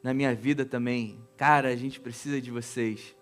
na 0.01 0.13
minha 0.13 0.33
vida 0.33 0.63
também. 0.63 1.19
Cara, 1.35 1.67
a 1.67 1.75
gente 1.75 1.99
precisa 1.99 2.39
de 2.39 2.49
vocês. 2.49 3.13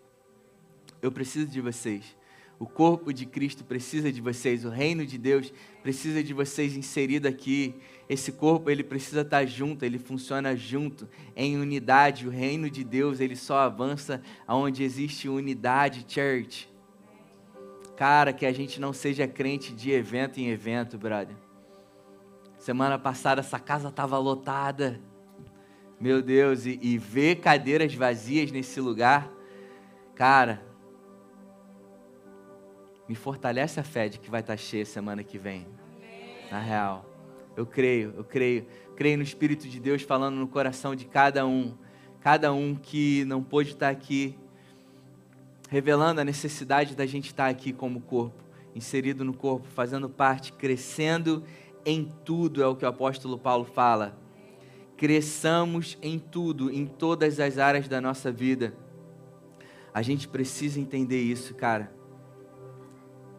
Eu 1.01 1.11
preciso 1.11 1.47
de 1.47 1.59
vocês. 1.59 2.15
O 2.59 2.67
corpo 2.67 3.11
de 3.11 3.25
Cristo 3.25 3.63
precisa 3.63 4.11
de 4.11 4.21
vocês. 4.21 4.63
O 4.63 4.69
reino 4.69 5.07
de 5.07 5.17
Deus 5.17 5.51
precisa 5.81 6.23
de 6.23 6.35
vocês 6.35 6.77
inserido 6.77 7.27
aqui. 7.27 7.73
Esse 8.07 8.31
corpo, 8.31 8.69
ele 8.69 8.83
precisa 8.83 9.21
estar 9.21 9.43
junto, 9.47 9.83
ele 9.83 9.97
funciona 9.97 10.55
junto, 10.55 11.09
em 11.35 11.57
unidade. 11.57 12.27
O 12.27 12.29
reino 12.29 12.69
de 12.69 12.83
Deus, 12.83 13.19
ele 13.19 13.35
só 13.35 13.57
avança 13.57 14.21
onde 14.47 14.83
existe 14.83 15.27
unidade, 15.27 16.05
church. 16.07 16.69
Cara, 17.99 18.31
que 18.31 18.45
a 18.45 18.53
gente 18.53 18.79
não 18.79 18.93
seja 18.93 19.27
crente 19.27 19.73
de 19.73 19.91
evento 19.91 20.39
em 20.39 20.47
evento, 20.47 20.97
brother. 20.97 21.35
Semana 22.57 22.97
passada 22.97 23.41
essa 23.41 23.59
casa 23.59 23.89
estava 23.89 24.17
lotada. 24.17 25.01
Meu 25.99 26.21
Deus, 26.21 26.65
e, 26.65 26.79
e 26.81 26.97
ver 26.97 27.41
cadeiras 27.41 27.93
vazias 27.93 28.53
nesse 28.53 28.79
lugar, 28.79 29.29
cara, 30.15 30.65
me 33.05 33.15
fortalece 33.15 33.81
a 33.81 33.83
fé 33.83 34.07
de 34.07 34.17
que 34.17 34.31
vai 34.31 34.39
estar 34.39 34.55
cheia 34.55 34.85
semana 34.85 35.21
que 35.21 35.37
vem. 35.37 35.67
Na 36.49 36.61
real. 36.61 37.05
Eu 37.53 37.65
creio, 37.65 38.13
eu 38.15 38.23
creio. 38.23 38.65
Creio 38.95 39.17
no 39.17 39.23
Espírito 39.23 39.67
de 39.67 39.77
Deus 39.77 40.03
falando 40.03 40.37
no 40.37 40.47
coração 40.47 40.95
de 40.95 41.03
cada 41.03 41.45
um. 41.45 41.77
Cada 42.21 42.53
um 42.53 42.75
que 42.75 43.25
não 43.25 43.43
pôde 43.43 43.71
estar 43.71 43.89
aqui, 43.89 44.39
revelando 45.69 46.19
a 46.19 46.25
necessidade 46.25 46.95
da 46.95 47.05
gente 47.05 47.27
estar 47.27 47.47
aqui 47.47 47.71
como 47.71 48.01
corpo, 48.01 48.43
inserido 48.75 49.23
no 49.23 49.33
corpo, 49.33 49.67
fazendo 49.67 50.09
parte, 50.09 50.51
crescendo 50.51 51.43
em 51.85 52.11
tudo, 52.25 52.61
é 52.61 52.67
o 52.67 52.75
que 52.75 52.83
o 52.83 52.87
apóstolo 52.87 53.37
Paulo 53.37 53.65
fala. 53.65 54.17
Cresçamos 54.97 55.97
em 56.01 56.17
tudo, 56.17 56.71
em 56.71 56.85
todas 56.85 57.39
as 57.39 57.57
áreas 57.57 57.87
da 57.87 58.01
nossa 58.01 58.31
vida. 58.31 58.73
A 59.93 60.01
gente 60.01 60.27
precisa 60.27 60.79
entender 60.79 61.21
isso, 61.21 61.53
cara. 61.53 61.93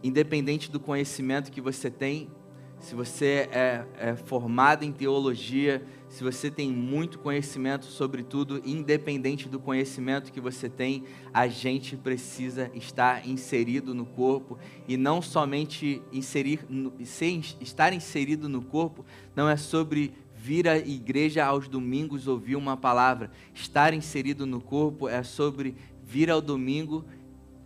Independente 0.03 0.71
do 0.71 0.81
conhecimento 0.81 1.51
que 1.51 1.61
você 1.61 1.91
tem, 1.91 2.31
se 2.79 2.95
você 2.95 3.49
é, 3.53 3.85
é 3.99 4.17
formado 4.17 4.85
em 4.85 4.93
teologia, 4.93 5.85
se 6.11 6.25
você 6.25 6.51
tem 6.51 6.73
muito 6.73 7.21
conhecimento 7.21 7.87
sobre 7.87 8.25
tudo, 8.25 8.61
independente 8.65 9.49
do 9.49 9.61
conhecimento 9.61 10.33
que 10.33 10.41
você 10.41 10.69
tem, 10.69 11.05
a 11.33 11.47
gente 11.47 11.97
precisa 11.97 12.69
estar 12.75 13.27
inserido 13.29 13.95
no 13.95 14.05
corpo 14.05 14.59
e 14.89 14.97
não 14.97 15.23
somente 15.23 16.03
inserir, 16.13 16.67
ser, 17.05 17.41
estar 17.61 17.93
inserido 17.93 18.49
no 18.49 18.61
corpo 18.61 19.07
não 19.37 19.49
é 19.49 19.57
sobre 19.57 20.13
vir 20.35 20.67
à 20.67 20.77
igreja 20.77 21.45
aos 21.45 21.69
domingos 21.69 22.27
ouvir 22.27 22.57
uma 22.57 22.77
palavra. 22.77 23.31
Estar 23.55 23.95
inserido 23.95 24.45
no 24.45 24.61
corpo 24.61 25.09
é 25.09 25.23
sobre 25.23 25.77
vir 26.03 26.29
ao 26.29 26.41
domingo, 26.41 27.05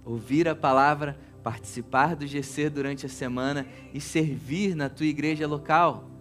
ouvir 0.05 0.47
a 0.49 0.55
palavra, 0.55 1.19
participar 1.43 2.15
do 2.15 2.27
GC 2.27 2.69
durante 2.69 3.07
a 3.07 3.09
semana 3.09 3.67
e 3.95 4.03
servir 4.03 4.77
na 4.77 4.91
tua 4.91 5.07
igreja 5.07 5.47
local. 5.47 6.14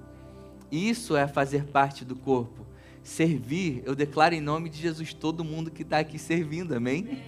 Isso 0.73 1.15
é 1.15 1.27
fazer 1.27 1.65
parte 1.65 2.03
do 2.03 2.15
corpo. 2.15 2.65
Servir, 3.03 3.83
eu 3.85 3.93
declaro 3.93 4.33
em 4.33 4.41
nome 4.41 4.69
de 4.69 4.81
Jesus 4.81 5.13
todo 5.13 5.43
mundo 5.43 5.69
que 5.69 5.83
está 5.83 5.99
aqui 5.99 6.17
servindo, 6.17 6.73
amém? 6.73 7.21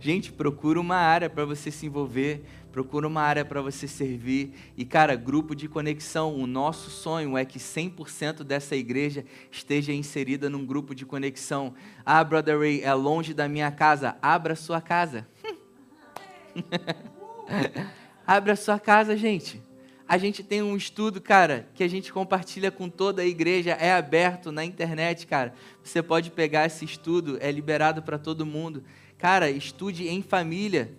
Gente, 0.00 0.32
procura 0.32 0.80
uma 0.80 0.96
área 0.96 1.30
para 1.30 1.44
você 1.44 1.70
se 1.70 1.86
envolver, 1.86 2.42
procura 2.72 3.06
uma 3.06 3.22
área 3.22 3.44
para 3.44 3.62
você 3.62 3.86
servir. 3.86 4.54
E, 4.76 4.84
cara, 4.84 5.14
grupo 5.14 5.54
de 5.54 5.68
conexão, 5.68 6.34
o 6.34 6.48
nosso 6.48 6.90
sonho 6.90 7.38
é 7.38 7.44
que 7.44 7.60
100% 7.60 8.42
dessa 8.42 8.74
igreja 8.74 9.24
esteja 9.52 9.92
inserida 9.92 10.50
num 10.50 10.66
grupo 10.66 10.92
de 10.92 11.06
conexão. 11.06 11.74
Ah, 12.04 12.24
Brother 12.24 12.58
Ray, 12.58 12.82
é 12.82 12.92
longe 12.92 13.32
da 13.32 13.48
minha 13.48 13.70
casa. 13.70 14.16
Abra 14.20 14.56
sua 14.56 14.80
casa. 14.80 15.28
Abra 18.26 18.56
sua 18.56 18.80
casa, 18.80 19.16
gente. 19.16 19.69
A 20.10 20.18
gente 20.18 20.42
tem 20.42 20.60
um 20.60 20.76
estudo, 20.76 21.20
cara, 21.20 21.68
que 21.72 21.84
a 21.84 21.88
gente 21.88 22.12
compartilha 22.12 22.72
com 22.72 22.88
toda 22.88 23.22
a 23.22 23.24
igreja, 23.24 23.70
é 23.74 23.92
aberto 23.92 24.50
na 24.50 24.64
internet, 24.64 25.24
cara. 25.24 25.54
Você 25.84 26.02
pode 26.02 26.32
pegar 26.32 26.66
esse 26.66 26.84
estudo, 26.84 27.38
é 27.40 27.48
liberado 27.52 28.02
para 28.02 28.18
todo 28.18 28.44
mundo. 28.44 28.82
Cara, 29.16 29.48
estude 29.48 30.08
em 30.08 30.20
família. 30.20 30.92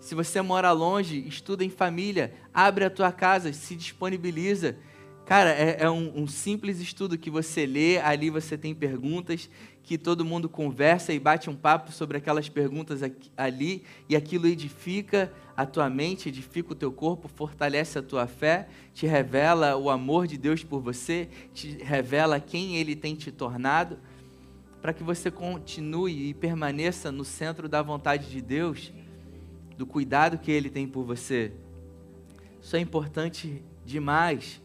Se 0.00 0.14
você 0.14 0.40
mora 0.40 0.72
longe, 0.72 1.22
estuda 1.28 1.62
em 1.62 1.68
família. 1.68 2.32
Abre 2.54 2.86
a 2.86 2.90
tua 2.90 3.12
casa, 3.12 3.52
se 3.52 3.76
disponibiliza. 3.76 4.78
Cara, 5.26 5.50
é, 5.50 5.76
é 5.80 5.90
um, 5.90 6.22
um, 6.22 6.26
simples 6.26 6.80
estudo 6.80 7.18
que 7.18 7.28
você 7.28 7.66
lê, 7.66 7.98
ali 7.98 8.30
você 8.30 8.56
tem 8.56 8.74
perguntas, 8.74 9.50
que 9.88 9.96
todo 9.96 10.22
mundo 10.22 10.50
conversa 10.50 11.14
e 11.14 11.18
bate 11.18 11.48
um 11.48 11.56
papo 11.56 11.90
sobre 11.90 12.18
aquelas 12.18 12.46
perguntas 12.46 13.00
ali, 13.34 13.82
e 14.06 14.14
aquilo 14.14 14.46
edifica 14.46 15.32
a 15.56 15.64
tua 15.64 15.88
mente, 15.88 16.28
edifica 16.28 16.72
o 16.72 16.74
teu 16.74 16.92
corpo, 16.92 17.26
fortalece 17.26 17.98
a 17.98 18.02
tua 18.02 18.26
fé, 18.26 18.68
te 18.92 19.06
revela 19.06 19.78
o 19.78 19.88
amor 19.88 20.26
de 20.26 20.36
Deus 20.36 20.62
por 20.62 20.82
você, 20.82 21.26
te 21.54 21.78
revela 21.82 22.38
quem 22.38 22.76
Ele 22.76 22.94
tem 22.94 23.14
te 23.14 23.32
tornado, 23.32 23.98
para 24.82 24.92
que 24.92 25.02
você 25.02 25.30
continue 25.30 26.28
e 26.28 26.34
permaneça 26.34 27.10
no 27.10 27.24
centro 27.24 27.66
da 27.66 27.80
vontade 27.80 28.28
de 28.28 28.42
Deus, 28.42 28.92
do 29.78 29.86
cuidado 29.86 30.36
que 30.36 30.50
Ele 30.50 30.68
tem 30.68 30.86
por 30.86 31.06
você. 31.06 31.50
Isso 32.60 32.76
é 32.76 32.80
importante 32.80 33.62
demais 33.86 34.60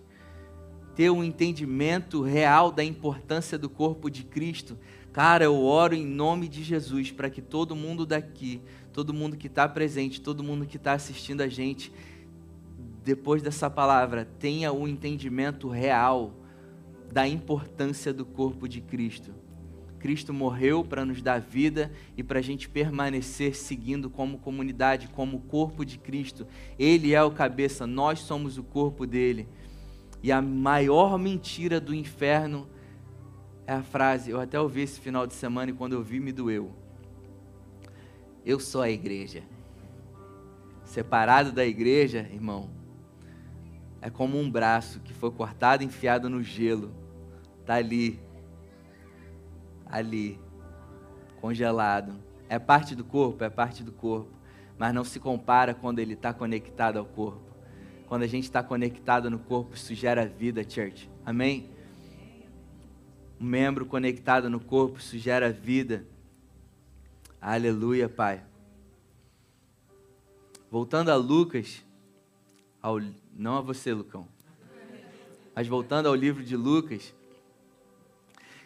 ter 0.95 1.09
um 1.09 1.23
entendimento 1.23 2.21
real 2.21 2.71
da 2.71 2.83
importância 2.83 3.57
do 3.57 3.69
corpo 3.69 4.09
de 4.09 4.23
Cristo, 4.23 4.77
Cara, 5.13 5.43
eu 5.43 5.63
oro 5.63 5.93
em 5.93 6.03
nome 6.03 6.47
de 6.47 6.63
Jesus 6.63 7.11
para 7.11 7.29
que 7.29 7.39
todo 7.39 7.75
mundo 7.75 8.03
daqui, 8.03 8.59
todo 8.91 9.13
mundo 9.13 9.37
que 9.37 9.45
está 9.45 9.69
presente, 9.69 10.19
todo 10.19 10.43
mundo 10.43 10.65
que 10.65 10.77
está 10.77 10.93
assistindo 10.93 11.41
a 11.41 11.47
gente, 11.47 11.93
depois 13.03 13.43
dessa 13.43 13.69
palavra, 13.69 14.27
tenha 14.39 14.71
o 14.71 14.81
um 14.81 14.87
entendimento 14.87 15.69
real 15.69 16.33
da 17.11 17.27
importância 17.27 18.11
do 18.11 18.25
corpo 18.25 18.67
de 18.67 18.81
Cristo. 18.81 19.31
Cristo 19.99 20.33
morreu 20.33 20.83
para 20.83 21.05
nos 21.05 21.21
dar 21.21 21.39
vida 21.39 21.91
e 22.17 22.23
para 22.23 22.39
a 22.39 22.41
gente 22.41 22.67
permanecer 22.67 23.55
seguindo 23.55 24.09
como 24.09 24.39
comunidade, 24.39 25.07
como 25.09 25.41
corpo 25.41 25.85
de 25.85 25.99
Cristo. 25.99 26.47
Ele 26.77 27.13
é 27.13 27.21
o 27.21 27.29
cabeça, 27.29 27.85
nós 27.85 28.17
somos 28.19 28.57
o 28.57 28.63
corpo 28.63 29.05
dele. 29.05 29.47
E 30.23 30.31
a 30.31 30.41
maior 30.41 31.19
mentira 31.19 31.79
do 31.79 31.93
inferno 31.93 32.67
é 33.65 33.73
a 33.73 33.83
frase, 33.83 34.31
eu 34.31 34.39
até 34.39 34.59
ouvi 34.59 34.81
esse 34.81 34.99
final 34.99 35.25
de 35.25 35.33
semana 35.33 35.71
e 35.71 35.73
quando 35.73 35.93
eu 35.93 36.03
vi 36.03 36.19
me 36.19 36.31
doeu. 36.31 36.71
Eu 38.45 38.59
sou 38.59 38.81
a 38.81 38.89
igreja. 38.89 39.43
Separado 40.83 41.51
da 41.51 41.65
igreja, 41.65 42.27
irmão, 42.31 42.69
é 44.01 44.09
como 44.09 44.37
um 44.37 44.51
braço 44.51 44.99
que 44.99 45.13
foi 45.13 45.31
cortado 45.31 45.81
e 45.81 45.85
enfiado 45.85 46.29
no 46.29 46.43
gelo. 46.43 46.93
Está 47.61 47.75
ali. 47.75 48.19
Ali. 49.85 50.37
Congelado. 51.39 52.15
É 52.49 52.59
parte 52.59 52.95
do 52.95 53.05
corpo? 53.05 53.45
É 53.45 53.49
parte 53.49 53.81
do 53.81 53.93
corpo. 53.93 54.31
Mas 54.77 54.93
não 54.93 55.05
se 55.05 55.21
compara 55.21 55.73
quando 55.73 55.99
ele 55.99 56.15
está 56.15 56.33
conectado 56.33 56.99
ao 56.99 57.05
corpo. 57.05 57.41
Quando 58.07 58.23
a 58.23 58.27
gente 58.27 58.43
está 58.43 58.61
conectado 58.61 59.29
no 59.29 59.39
corpo, 59.39 59.73
isso 59.73 59.95
gera 59.95 60.25
vida, 60.25 60.61
church. 60.69 61.09
Amém? 61.25 61.72
Um 63.43 63.45
membro 63.45 63.85
conectado 63.85 64.49
no 64.49 64.57
corpo, 64.57 64.99
isso 64.99 65.17
gera 65.17 65.51
vida. 65.51 66.05
Aleluia, 67.41 68.07
Pai. 68.07 68.41
Voltando 70.71 71.09
a 71.09 71.15
Lucas, 71.17 71.83
ao. 72.81 73.01
Não 73.35 73.57
a 73.57 73.61
você, 73.61 73.91
Lucão. 73.93 74.25
Mas 75.53 75.67
voltando 75.67 76.07
ao 76.07 76.15
livro 76.15 76.41
de 76.41 76.55
Lucas, 76.55 77.13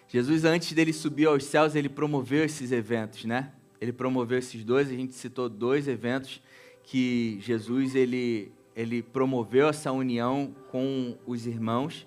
Jesus, 0.08 0.46
antes 0.46 0.72
dele 0.74 0.94
subir 0.94 1.26
aos 1.26 1.44
céus, 1.44 1.74
ele 1.74 1.90
promoveu 1.90 2.46
esses 2.46 2.72
eventos, 2.72 3.26
né? 3.26 3.52
Ele 3.82 3.92
promoveu 3.92 4.38
esses 4.38 4.64
dois, 4.64 4.90
a 4.92 4.94
gente 4.94 5.14
citou 5.14 5.50
dois 5.50 5.88
eventos 5.88 6.40
que 6.84 7.40
Jesus 7.42 7.96
ele, 7.96 8.52
ele 8.76 9.02
promoveu 9.02 9.70
essa 9.70 9.92
união 9.92 10.54
com 10.70 11.18
os 11.26 11.48
irmãos. 11.48 12.06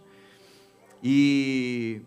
E 1.03 2.01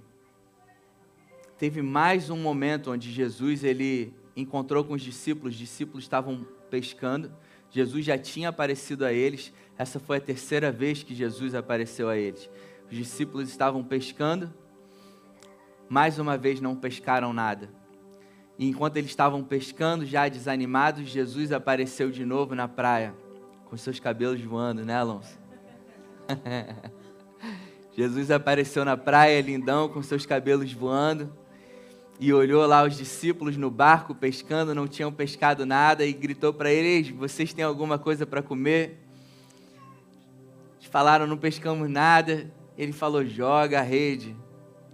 teve 1.57 1.81
mais 1.81 2.29
um 2.29 2.37
momento 2.37 2.91
onde 2.91 3.11
Jesus 3.11 3.63
ele 3.63 4.13
encontrou 4.35 4.83
com 4.83 4.93
os 4.93 5.01
discípulos, 5.01 5.53
os 5.53 5.59
discípulos 5.59 6.03
estavam 6.03 6.45
pescando. 6.69 7.31
Jesus 7.69 8.05
já 8.05 8.17
tinha 8.17 8.49
aparecido 8.49 9.05
a 9.05 9.13
eles. 9.13 9.53
Essa 9.77 9.99
foi 9.99 10.17
a 10.17 10.21
terceira 10.21 10.71
vez 10.71 11.03
que 11.03 11.15
Jesus 11.15 11.55
apareceu 11.55 12.09
a 12.09 12.17
eles. 12.17 12.49
Os 12.89 12.97
discípulos 12.97 13.49
estavam 13.49 13.83
pescando. 13.83 14.53
Mais 15.89 16.19
uma 16.19 16.37
vez 16.37 16.59
não 16.61 16.75
pescaram 16.75 17.33
nada. 17.33 17.69
E 18.57 18.67
enquanto 18.67 18.97
eles 18.97 19.09
estavam 19.09 19.43
pescando, 19.43 20.05
já 20.05 20.27
desanimados, 20.27 21.09
Jesus 21.09 21.51
apareceu 21.51 22.11
de 22.11 22.23
novo 22.23 22.53
na 22.53 22.67
praia, 22.67 23.15
com 23.65 23.75
seus 23.75 23.99
cabelos 23.99 24.41
voando, 24.41 24.85
né, 24.85 24.95
Alonso? 24.95 25.39
Jesus 27.95 28.31
apareceu 28.31 28.85
na 28.85 28.95
praia, 28.95 29.41
lindão, 29.41 29.89
com 29.89 30.01
seus 30.01 30.25
cabelos 30.25 30.71
voando, 30.71 31.31
e 32.19 32.31
olhou 32.31 32.65
lá 32.65 32.83
os 32.83 32.97
discípulos 32.97 33.57
no 33.57 33.69
barco 33.69 34.13
pescando, 34.13 34.75
não 34.75 34.87
tinham 34.87 35.11
pescado 35.11 35.65
nada, 35.65 36.05
e 36.05 36.13
gritou 36.13 36.53
para 36.53 36.71
eles: 36.71 37.09
Vocês 37.09 37.53
têm 37.53 37.63
alguma 37.63 37.97
coisa 37.97 38.25
para 38.25 38.41
comer? 38.41 38.99
Eles 40.79 40.89
falaram: 40.89 41.27
Não 41.27 41.37
pescamos 41.37 41.89
nada. 41.89 42.51
Ele 42.77 42.91
falou: 42.91 43.25
Joga 43.25 43.79
a 43.79 43.83
rede 43.83 44.35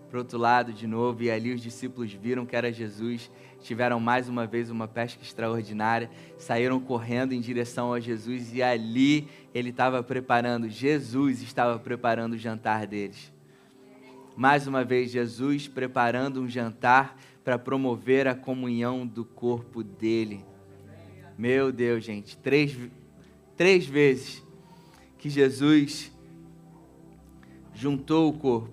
para 0.09 0.17
o 0.17 0.19
outro 0.21 0.37
lado 0.37 0.73
de 0.73 0.87
novo, 0.87 1.21
e 1.21 1.29
ali 1.29 1.53
os 1.53 1.61
discípulos 1.61 2.11
viram 2.11 2.45
que 2.45 2.55
era 2.55 2.71
Jesus 2.71 3.29
tiveram 3.61 3.99
mais 3.99 4.29
uma 4.29 4.47
vez 4.47 4.69
uma 4.69 4.87
pesca 4.87 5.21
extraordinária, 5.21 6.09
saíram 6.37 6.79
correndo 6.79 7.33
em 7.33 7.41
direção 7.41 7.93
a 7.93 7.99
Jesus 7.99 8.53
e 8.53 8.63
ali 8.63 9.27
ele 9.53 9.69
estava 9.69 10.01
preparando, 10.01 10.69
Jesus 10.69 11.41
estava 11.41 11.77
preparando 11.77 12.33
o 12.33 12.37
jantar 12.37 12.87
deles. 12.87 13.31
Mais 14.39 14.67
uma 14.67 14.85
vez, 14.85 15.11
Jesus 15.11 15.67
preparando 15.67 16.39
um 16.39 16.47
jantar 16.47 17.19
para 17.43 17.59
promover 17.59 18.25
a 18.25 18.33
comunhão 18.33 19.05
do 19.05 19.25
corpo 19.25 19.83
dele. 19.83 20.45
Meu 21.37 21.73
Deus, 21.73 22.05
gente, 22.05 22.37
três, 22.37 22.73
três 23.57 23.85
vezes 23.85 24.41
que 25.17 25.29
Jesus 25.29 26.09
juntou 27.73 28.29
o 28.29 28.33
corpo, 28.33 28.71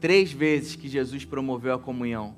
três 0.00 0.32
vezes 0.32 0.74
que 0.74 0.88
Jesus 0.88 1.26
promoveu 1.26 1.74
a 1.74 1.78
comunhão 1.78 2.34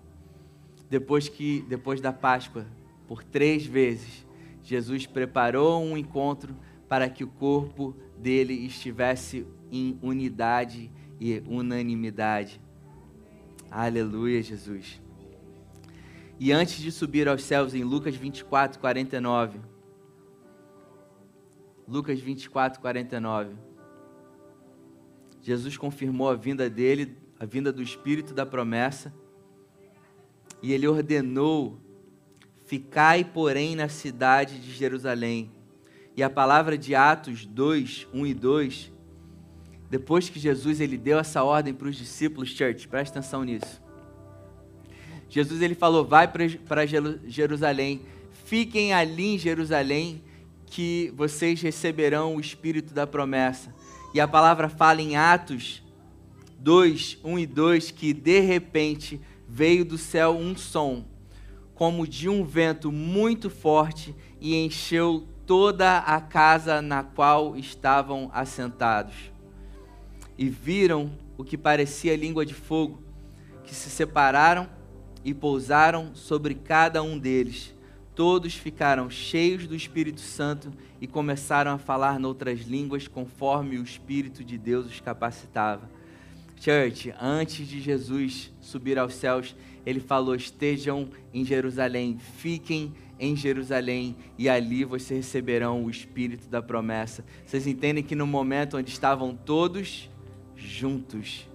depois 0.91 1.29
que 1.29 1.65
depois 1.69 2.01
da 2.01 2.13
Páscoa, 2.13 2.67
por 3.07 3.23
três 3.23 3.65
vezes, 3.65 4.27
Jesus 4.65 5.07
preparou 5.07 5.81
um 5.81 5.97
encontro 5.97 6.57
para 6.89 7.09
que 7.09 7.23
o 7.23 7.29
corpo 7.29 7.95
dele 8.19 8.67
estivesse 8.67 9.47
em 9.71 9.97
unidade 10.03 10.91
e 11.21 11.43
unanimidade. 11.47 12.61
Aleluia, 13.71 14.43
Jesus. 14.43 15.01
E 16.39 16.51
antes 16.51 16.79
de 16.79 16.91
subir 16.91 17.29
aos 17.29 17.45
céus, 17.45 17.75
em 17.75 17.85
Lucas 17.85 18.17
24, 18.17 18.81
49. 18.81 19.61
Lucas 21.87 22.19
24, 22.19 22.81
49. 22.81 23.55
Jesus 25.43 25.77
confirmou 25.77 26.31
a 26.31 26.35
vinda 26.35 26.71
dele, 26.71 27.17
a 27.39 27.45
vinda 27.45 27.71
do 27.71 27.83
Espírito 27.83 28.33
da 28.33 28.47
promessa 28.47 29.13
e 30.63 30.73
ele 30.73 30.87
ordenou: 30.87 31.79
Ficai, 32.67 33.25
porém, 33.25 33.75
na 33.75 33.89
cidade 33.89 34.59
de 34.61 34.73
Jerusalém. 34.73 35.51
E 36.17 36.23
a 36.23 36.31
palavra 36.31 36.77
de 36.77 36.95
Atos 36.95 37.47
2, 37.47 38.09
1 38.13 38.27
e 38.27 38.35
2, 38.35 38.93
depois 39.91 40.29
que 40.29 40.39
Jesus 40.39 40.81
ele 40.81 40.97
deu 40.97 41.19
essa 41.19 41.43
ordem 41.43 41.75
para 41.75 41.89
os 41.89 41.97
discípulos, 41.97 42.51
church, 42.51 42.87
presta 42.87 43.19
atenção 43.19 43.43
nisso. 43.43 43.83
Jesus 45.29 45.61
ele 45.61 45.75
falou: 45.75 46.05
Vai 46.05 46.29
para 46.29 46.87
Jerusalém, 47.27 48.03
fiquem 48.45 48.93
ali 48.93 49.35
em 49.35 49.39
Jerusalém, 49.39 50.23
que 50.67 51.13
vocês 51.17 51.61
receberão 51.61 52.37
o 52.37 52.41
Espírito 52.41 52.95
da 52.95 53.05
promessa. 53.05 53.75
E 54.15 54.21
a 54.21 54.29
palavra 54.29 54.69
fala 54.69 55.03
em 55.03 55.17
Atos 55.17 55.83
2, 56.61 57.19
1 57.25 57.39
e 57.41 57.47
2 57.47 57.91
que 57.91 58.13
de 58.13 58.41
repente 58.41 59.21
veio 59.49 59.85
do 59.85 59.99
céu 59.99 60.37
um 60.37 60.57
som, 60.57 61.05
como 61.75 62.07
de 62.07 62.29
um 62.29 62.45
vento 62.45 62.93
muito 62.93 63.51
forte, 63.51 64.15
e 64.41 64.55
encheu 64.55 65.27
toda 65.47 65.99
a 65.99 66.21
casa 66.21 66.81
na 66.81 67.03
qual 67.03 67.57
estavam 67.57 68.31
assentados. 68.33 69.31
E 70.41 70.49
viram 70.49 71.13
o 71.37 71.45
que 71.45 71.59
parecia 71.59 72.17
língua 72.17 72.47
de 72.47 72.55
fogo, 72.55 73.03
que 73.63 73.75
se 73.75 73.91
separaram 73.91 74.67
e 75.23 75.35
pousaram 75.35 76.15
sobre 76.15 76.55
cada 76.55 77.03
um 77.03 77.19
deles. 77.19 77.75
Todos 78.15 78.55
ficaram 78.55 79.09
cheios 79.09 79.67
do 79.67 79.77
Espírito 79.77 80.21
Santo 80.21 80.73
e 81.01 81.07
começaram 81.07 81.73
a 81.73 81.79
falar 81.79 82.19
noutras 82.19 82.61
línguas 82.61 83.07
conforme 83.07 83.79
o 83.79 83.83
Espírito 83.83 84.43
de 84.43 84.59
Deus 84.59 84.87
os 84.87 84.99
capacitava. 84.99 85.89
Church, 86.59 87.15
antes 87.21 87.67
de 87.67 87.81
Jesus 87.81 88.53
subir 88.61 88.99
aos 88.99 89.15
céus, 89.15 89.55
ele 89.87 90.01
falou: 90.01 90.35
estejam 90.35 91.09
em 91.33 91.45
Jerusalém, 91.45 92.19
fiquem 92.19 92.93
em 93.19 93.37
Jerusalém 93.37 94.17
e 94.39 94.49
ali 94.49 94.85
vocês 94.85 95.27
receberão 95.27 95.85
o 95.85 95.91
Espírito 95.91 96.49
da 96.49 96.61
promessa. 96.61 97.25
Vocês 97.47 97.67
entendem 97.67 98.03
que 98.03 98.15
no 98.15 98.27
momento 98.27 98.77
onde 98.77 98.91
estavam 98.91 99.35
todos 99.35 100.10
juntos, 100.63 101.49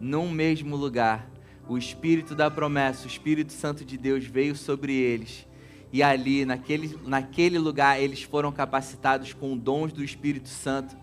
num 0.00 0.30
mesmo 0.30 0.76
lugar, 0.76 1.30
o 1.68 1.78
Espírito 1.78 2.34
da 2.34 2.50
promessa, 2.50 3.04
o 3.04 3.06
Espírito 3.06 3.52
Santo 3.52 3.84
de 3.84 3.96
Deus 3.96 4.24
veio 4.24 4.56
sobre 4.56 4.94
eles. 4.94 5.46
E 5.92 6.02
ali, 6.02 6.44
naquele, 6.44 6.98
naquele 7.04 7.58
lugar, 7.58 8.00
eles 8.00 8.22
foram 8.22 8.50
capacitados 8.50 9.32
com 9.32 9.56
dons 9.56 9.92
do 9.92 10.02
Espírito 10.02 10.48
Santo, 10.48 10.96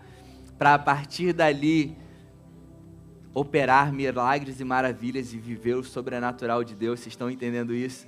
para 0.58 0.74
a 0.74 0.78
partir 0.78 1.32
dali 1.32 1.96
operar 3.32 3.92
milagres 3.92 4.60
e 4.60 4.64
maravilhas 4.64 5.32
e 5.32 5.38
viver 5.38 5.74
o 5.74 5.84
sobrenatural 5.84 6.64
de 6.64 6.74
Deus. 6.74 7.00
Vocês 7.00 7.12
estão 7.12 7.30
entendendo 7.30 7.74
isso? 7.74 8.06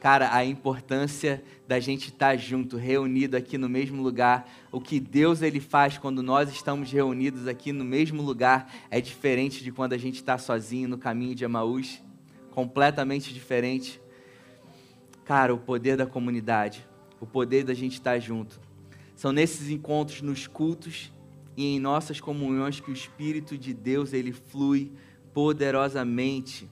Cara, 0.00 0.32
a 0.32 0.44
importância 0.44 1.42
da 1.66 1.80
gente 1.80 2.08
estar 2.08 2.36
junto, 2.36 2.76
reunido 2.76 3.36
aqui 3.36 3.58
no 3.58 3.68
mesmo 3.68 4.00
lugar. 4.00 4.48
O 4.70 4.80
que 4.80 5.00
Deus 5.00 5.42
ele 5.42 5.58
faz 5.58 5.98
quando 5.98 6.22
nós 6.22 6.50
estamos 6.50 6.90
reunidos 6.90 7.48
aqui 7.48 7.72
no 7.72 7.84
mesmo 7.84 8.22
lugar 8.22 8.72
é 8.90 9.00
diferente 9.00 9.62
de 9.62 9.72
quando 9.72 9.94
a 9.94 9.98
gente 9.98 10.14
está 10.16 10.38
sozinho 10.38 10.88
no 10.88 10.98
caminho 10.98 11.34
de 11.34 11.44
Emaús. 11.44 12.00
Completamente 12.52 13.34
diferente. 13.34 14.00
Cara, 15.24 15.52
o 15.52 15.58
poder 15.58 15.96
da 15.96 16.06
comunidade, 16.06 16.86
o 17.20 17.26
poder 17.26 17.64
da 17.64 17.74
gente 17.74 17.94
estar 17.94 18.18
junto. 18.20 18.60
São 19.16 19.32
nesses 19.32 19.68
encontros, 19.68 20.22
nos 20.22 20.46
cultos, 20.46 21.12
e 21.56 21.74
em 21.74 21.80
nossas 21.80 22.20
comunhões 22.20 22.78
que 22.78 22.88
o 22.88 22.94
Espírito 22.94 23.58
de 23.58 23.74
Deus 23.74 24.12
ele 24.12 24.32
flui 24.32 24.92
poderosamente. 25.34 26.70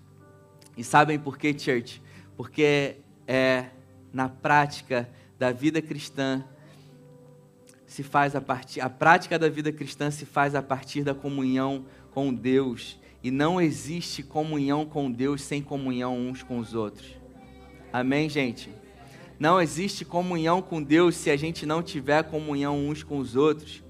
E 0.76 0.84
sabem 0.84 1.18
por 1.18 1.36
quê, 1.36 1.52
church? 1.58 2.00
Porque 2.36 2.98
é 3.26 3.66
na 4.12 4.28
prática 4.28 5.08
da 5.38 5.52
vida 5.52 5.82
cristã 5.82 6.44
se 7.86 8.02
faz 8.02 8.34
a 8.34 8.40
partir 8.40 8.80
a 8.80 8.90
prática 8.90 9.38
da 9.38 9.48
vida 9.48 9.72
cristã 9.72 10.10
se 10.10 10.24
faz 10.24 10.54
a 10.54 10.62
partir 10.62 11.02
da 11.04 11.14
comunhão 11.14 11.84
com 12.10 12.32
Deus 12.32 12.98
e 13.26 13.30
não 13.30 13.60
existe 13.60 14.22
comunhão 14.22 14.86
com 14.86 15.10
Deus 15.10 15.42
sem 15.42 15.60
comunhão 15.60 16.16
uns 16.16 16.44
com 16.44 16.60
os 16.60 16.74
outros. 16.74 17.16
Amém, 17.92 18.28
gente. 18.28 18.70
Não 19.36 19.60
existe 19.60 20.04
comunhão 20.04 20.62
com 20.62 20.80
Deus 20.80 21.16
se 21.16 21.28
a 21.28 21.36
gente 21.36 21.66
não 21.66 21.82
tiver 21.82 22.22
comunhão 22.22 22.78
uns 22.88 23.02
com 23.02 23.18
os 23.18 23.34
outros. 23.34 23.82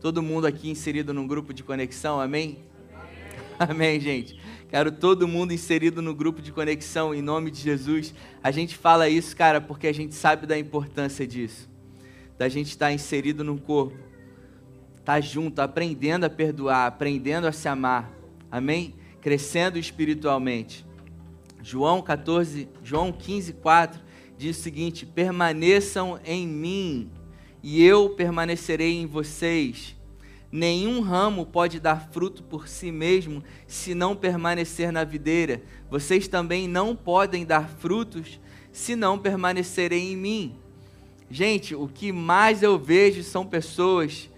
Todo 0.00 0.22
mundo 0.22 0.46
aqui 0.46 0.70
inserido 0.70 1.12
num 1.12 1.26
grupo 1.26 1.52
de 1.52 1.62
conexão, 1.62 2.18
amém? 2.18 2.60
Amém, 3.58 4.00
gente. 4.00 4.39
Quero 4.70 4.92
todo 4.92 5.26
mundo 5.26 5.52
inserido 5.52 6.00
no 6.00 6.14
grupo 6.14 6.40
de 6.40 6.52
conexão, 6.52 7.12
em 7.12 7.20
nome 7.20 7.50
de 7.50 7.60
Jesus. 7.60 8.14
A 8.40 8.52
gente 8.52 8.76
fala 8.76 9.08
isso, 9.08 9.36
cara, 9.36 9.60
porque 9.60 9.88
a 9.88 9.92
gente 9.92 10.14
sabe 10.14 10.46
da 10.46 10.56
importância 10.56 11.26
disso. 11.26 11.68
Da 12.38 12.48
gente 12.48 12.68
estar 12.68 12.86
tá 12.86 12.92
inserido 12.92 13.42
no 13.42 13.58
corpo, 13.60 13.98
tá 15.04 15.20
junto, 15.20 15.58
aprendendo 15.58 16.24
a 16.24 16.30
perdoar, 16.30 16.86
aprendendo 16.86 17.48
a 17.48 17.52
se 17.52 17.66
amar. 17.66 18.12
Amém? 18.48 18.94
Crescendo 19.20 19.76
espiritualmente. 19.76 20.86
João 21.60 22.00
14, 22.00 22.68
João 22.84 23.10
15, 23.10 23.54
4 23.54 24.00
diz 24.38 24.56
o 24.56 24.62
seguinte: 24.62 25.04
permaneçam 25.04 26.20
em 26.24 26.46
mim 26.46 27.10
e 27.60 27.84
eu 27.84 28.10
permanecerei 28.10 29.00
em 29.00 29.06
vocês. 29.06 29.96
Nenhum 30.52 31.00
ramo 31.00 31.46
pode 31.46 31.78
dar 31.78 32.10
fruto 32.10 32.42
por 32.42 32.66
si 32.66 32.90
mesmo 32.90 33.42
se 33.68 33.94
não 33.94 34.16
permanecer 34.16 34.90
na 34.90 35.04
videira. 35.04 35.62
Vocês 35.88 36.26
também 36.26 36.66
não 36.66 36.96
podem 36.96 37.44
dar 37.44 37.68
frutos 37.68 38.40
se 38.72 38.96
não 38.96 39.18
permanecerem 39.18 40.12
em 40.12 40.16
mim. 40.16 40.56
Gente, 41.30 41.74
o 41.76 41.86
que 41.86 42.10
mais 42.10 42.62
eu 42.62 42.76
vejo 42.76 43.22
são 43.22 43.46
pessoas 43.46 44.28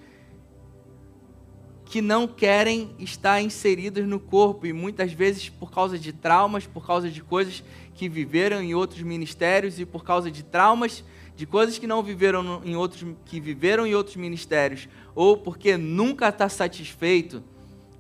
que 1.87 2.03
não 2.03 2.27
querem 2.27 2.95
estar 2.99 3.41
inseridas 3.41 4.07
no 4.07 4.21
corpo 4.21 4.67
e 4.67 4.73
muitas 4.73 5.13
vezes 5.13 5.49
por 5.49 5.71
causa 5.71 5.99
de 5.99 6.13
traumas, 6.13 6.67
por 6.67 6.87
causa 6.87 7.11
de 7.11 7.23
coisas 7.23 7.63
que 7.95 8.09
viveram 8.09 8.63
em 8.63 8.75
outros 8.75 9.03
ministérios 9.03 9.79
e 9.79 9.87
por 9.87 10.05
causa 10.05 10.31
de 10.31 10.43
traumas 10.43 11.05
de 11.37 11.47
coisas 11.47 11.79
que 11.79 11.87
não 11.87 12.03
viveram 12.03 12.63
em 12.65 12.77
outros 12.77 13.05
que 13.25 13.41
viveram 13.41 13.87
em 13.87 13.95
outros 13.95 14.17
ministérios 14.17 14.89
ou 15.15 15.37
porque 15.37 15.77
nunca 15.77 16.29
está 16.29 16.49
satisfeito 16.49 17.43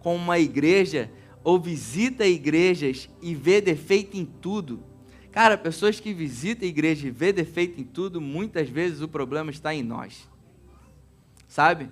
com 0.00 0.16
uma 0.16 0.38
igreja 0.38 1.10
ou 1.44 1.58
visita 1.58 2.26
igrejas 2.26 3.08
e 3.20 3.34
vê 3.34 3.60
defeito 3.60 4.16
em 4.16 4.24
tudo. 4.24 4.82
Cara, 5.30 5.56
pessoas 5.56 5.98
que 5.98 6.12
visitam 6.12 6.66
a 6.66 6.68
igreja 6.68 7.08
e 7.08 7.10
vê 7.10 7.32
defeito 7.32 7.80
em 7.80 7.84
tudo, 7.84 8.20
muitas 8.20 8.68
vezes 8.68 9.00
o 9.00 9.08
problema 9.08 9.50
está 9.50 9.74
em 9.74 9.82
nós. 9.82 10.28
Sabe? 11.48 11.88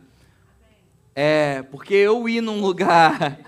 É, 1.15 1.63
porque 1.63 1.95
eu 1.95 2.29
ir 2.29 2.41
num 2.41 2.61
lugar. 2.61 3.41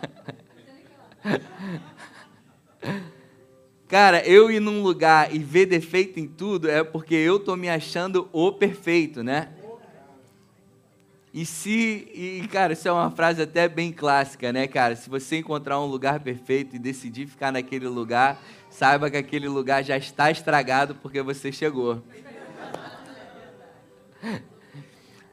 Cara, 3.87 4.27
eu 4.27 4.51
ir 4.51 4.59
num 4.61 4.83
lugar 4.83 5.35
e 5.35 5.39
ver 5.39 5.67
defeito 5.67 6.19
em 6.19 6.27
tudo 6.27 6.71
é 6.71 6.83
porque 6.83 7.15
eu 7.15 7.39
tô 7.39 7.55
me 7.57 7.69
achando 7.69 8.29
o 8.33 8.51
perfeito, 8.51 9.23
né? 9.23 9.51
E 11.35 11.47
se, 11.47 12.09
e 12.13 12.47
cara, 12.53 12.75
isso 12.75 12.87
é 12.87 12.93
uma 12.93 13.11
frase 13.11 13.41
até 13.41 13.67
bem 13.67 13.91
clássica, 13.91 14.53
né, 14.53 14.67
cara? 14.67 14.95
Se 14.95 15.09
você 15.09 15.39
encontrar 15.39 15.81
um 15.81 15.87
lugar 15.87 16.21
perfeito 16.21 16.77
e 16.77 16.79
decidir 16.79 17.27
ficar 17.27 17.51
naquele 17.51 17.89
lugar, 17.89 18.39
saiba 18.69 19.11
que 19.11 19.17
aquele 19.17 19.49
lugar 19.49 19.83
já 19.83 19.97
está 19.97 20.31
estragado 20.31 20.95
porque 20.97 21.23
você 21.23 21.51
chegou. 21.51 22.03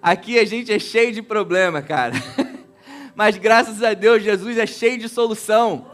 Aqui 0.01 0.39
a 0.39 0.45
gente 0.45 0.71
é 0.71 0.79
cheio 0.79 1.11
de 1.11 1.21
problema, 1.21 1.81
cara. 1.81 2.15
Mas 3.13 3.37
graças 3.37 3.83
a 3.83 3.93
Deus, 3.93 4.23
Jesus 4.23 4.57
é 4.57 4.65
cheio 4.65 4.97
de 4.97 5.09
solução. 5.09 5.85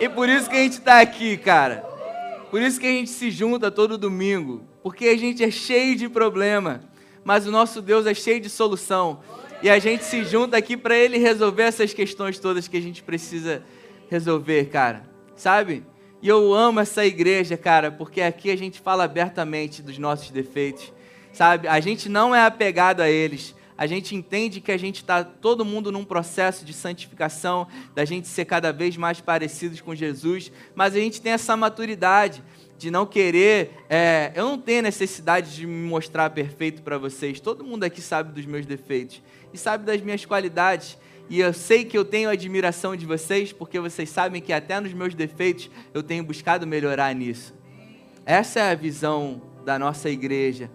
E 0.00 0.08
por 0.08 0.28
isso 0.28 0.50
que 0.50 0.56
a 0.56 0.60
gente 0.60 0.78
está 0.78 1.00
aqui, 1.00 1.36
cara. 1.36 1.84
Por 2.50 2.60
isso 2.60 2.80
que 2.80 2.86
a 2.86 2.90
gente 2.90 3.10
se 3.10 3.30
junta 3.30 3.70
todo 3.70 3.96
domingo. 3.96 4.66
Porque 4.82 5.06
a 5.06 5.16
gente 5.16 5.44
é 5.44 5.50
cheio 5.52 5.94
de 5.94 6.08
problema. 6.08 6.80
Mas 7.24 7.46
o 7.46 7.50
nosso 7.50 7.80
Deus 7.80 8.06
é 8.06 8.14
cheio 8.14 8.40
de 8.40 8.48
solução. 8.48 9.20
E 9.62 9.68
a 9.68 9.78
gente 9.78 10.04
se 10.04 10.24
junta 10.24 10.56
aqui 10.56 10.76
para 10.76 10.96
Ele 10.96 11.18
resolver 11.18 11.64
essas 11.64 11.92
questões 11.92 12.38
todas 12.38 12.66
que 12.66 12.76
a 12.76 12.82
gente 12.82 13.02
precisa 13.02 13.62
resolver, 14.08 14.66
cara. 14.66 15.02
Sabe? 15.36 15.84
E 16.22 16.28
eu 16.28 16.52
amo 16.54 16.80
essa 16.80 17.04
igreja, 17.04 17.56
cara, 17.56 17.90
porque 17.90 18.20
aqui 18.20 18.50
a 18.50 18.56
gente 18.56 18.80
fala 18.80 19.04
abertamente 19.04 19.82
dos 19.82 19.98
nossos 19.98 20.30
defeitos. 20.30 20.92
Sabe? 21.32 21.68
A 21.68 21.80
gente 21.80 22.08
não 22.08 22.34
é 22.34 22.44
apegado 22.44 23.00
a 23.00 23.08
eles 23.08 23.54
a 23.80 23.86
gente 23.86 24.14
entende 24.14 24.60
que 24.60 24.70
a 24.70 24.76
gente 24.76 24.96
está 24.96 25.24
todo 25.24 25.64
mundo 25.64 25.90
num 25.90 26.04
processo 26.04 26.66
de 26.66 26.72
santificação, 26.74 27.66
da 27.94 28.04
gente 28.04 28.28
ser 28.28 28.44
cada 28.44 28.74
vez 28.74 28.94
mais 28.94 29.22
parecidos 29.22 29.80
com 29.80 29.94
Jesus, 29.94 30.52
mas 30.74 30.94
a 30.94 30.98
gente 30.98 31.18
tem 31.18 31.32
essa 31.32 31.56
maturidade 31.56 32.44
de 32.80 32.90
não 32.90 33.04
querer. 33.04 33.72
É, 33.90 34.32
eu 34.34 34.46
não 34.46 34.58
tenho 34.58 34.82
necessidade 34.82 35.54
de 35.54 35.66
me 35.66 35.86
mostrar 35.86 36.30
perfeito 36.30 36.80
para 36.80 36.96
vocês. 36.96 37.38
Todo 37.38 37.62
mundo 37.62 37.84
aqui 37.84 38.00
sabe 38.00 38.32
dos 38.32 38.46
meus 38.46 38.64
defeitos 38.64 39.22
e 39.52 39.58
sabe 39.58 39.84
das 39.84 40.00
minhas 40.00 40.24
qualidades. 40.24 40.96
E 41.28 41.40
eu 41.40 41.52
sei 41.52 41.84
que 41.84 41.96
eu 41.96 42.06
tenho 42.06 42.30
admiração 42.30 42.96
de 42.96 43.04
vocês, 43.04 43.52
porque 43.52 43.78
vocês 43.78 44.08
sabem 44.08 44.40
que 44.40 44.50
até 44.50 44.80
nos 44.80 44.94
meus 44.94 45.14
defeitos 45.14 45.70
eu 45.92 46.02
tenho 46.02 46.24
buscado 46.24 46.66
melhorar 46.66 47.14
nisso. 47.14 47.54
Essa 48.24 48.60
é 48.60 48.70
a 48.70 48.74
visão 48.74 49.42
da 49.62 49.78
nossa 49.78 50.08
igreja, 50.08 50.70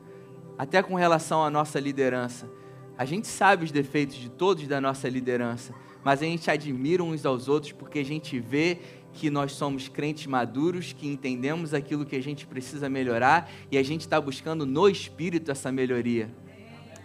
até 0.60 0.84
com 0.84 0.94
relação 0.94 1.44
à 1.44 1.50
nossa 1.50 1.80
liderança. 1.80 2.48
A 2.96 3.04
gente 3.04 3.28
sabe 3.28 3.66
os 3.66 3.72
defeitos 3.72 4.16
de 4.16 4.30
todos 4.30 4.68
da 4.68 4.80
nossa 4.80 5.10
liderança, 5.10 5.74
mas 6.04 6.22
a 6.22 6.26
gente 6.26 6.52
admira 6.52 7.04
uns 7.04 7.26
aos 7.26 7.50
outros 7.50 7.72
porque 7.72 7.98
a 7.98 8.06
gente 8.06 8.40
vê 8.40 8.78
que 9.16 9.30
nós 9.30 9.54
somos 9.54 9.88
crentes 9.88 10.28
maduros, 10.28 10.92
que 10.92 11.08
entendemos 11.08 11.74
aquilo 11.74 12.06
que 12.06 12.16
a 12.16 12.22
gente 12.22 12.46
precisa 12.46 12.90
melhorar 12.90 13.50
e 13.72 13.78
a 13.78 13.84
gente 13.84 14.02
está 14.02 14.20
buscando 14.20 14.66
no 14.66 14.90
Espírito 14.90 15.50
essa 15.50 15.72
melhoria 15.72 16.30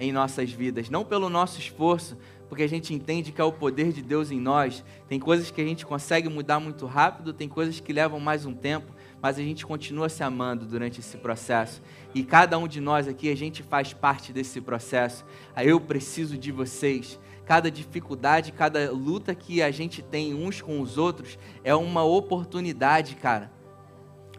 em 0.00 0.10
nossas 0.10 0.50
vidas, 0.50 0.90
não 0.90 1.04
pelo 1.04 1.28
nosso 1.28 1.60
esforço, 1.60 2.16
porque 2.48 2.64
a 2.64 2.68
gente 2.68 2.92
entende 2.92 3.30
que 3.30 3.40
é 3.40 3.44
o 3.44 3.52
poder 3.52 3.92
de 3.92 4.02
Deus 4.02 4.32
em 4.32 4.40
nós. 4.40 4.82
Tem 5.08 5.20
coisas 5.20 5.52
que 5.52 5.60
a 5.60 5.64
gente 5.64 5.86
consegue 5.86 6.28
mudar 6.28 6.58
muito 6.58 6.84
rápido, 6.84 7.32
tem 7.32 7.48
coisas 7.48 7.78
que 7.78 7.92
levam 7.92 8.18
mais 8.18 8.44
um 8.44 8.52
tempo, 8.52 8.92
mas 9.22 9.38
a 9.38 9.42
gente 9.42 9.64
continua 9.64 10.08
se 10.08 10.24
amando 10.24 10.66
durante 10.66 10.98
esse 10.98 11.16
processo. 11.16 11.80
E 12.12 12.24
cada 12.24 12.58
um 12.58 12.66
de 12.66 12.80
nós 12.80 13.06
aqui, 13.06 13.30
a 13.30 13.36
gente 13.36 13.62
faz 13.62 13.92
parte 13.92 14.32
desse 14.32 14.60
processo. 14.60 15.24
Eu 15.56 15.80
preciso 15.80 16.36
de 16.36 16.50
vocês. 16.50 17.20
Cada 17.50 17.68
dificuldade, 17.68 18.52
cada 18.52 18.92
luta 18.92 19.34
que 19.34 19.60
a 19.60 19.72
gente 19.72 20.02
tem 20.02 20.32
uns 20.32 20.62
com 20.62 20.80
os 20.80 20.96
outros 20.96 21.36
é 21.64 21.74
uma 21.74 22.04
oportunidade, 22.04 23.16
cara. 23.16 23.50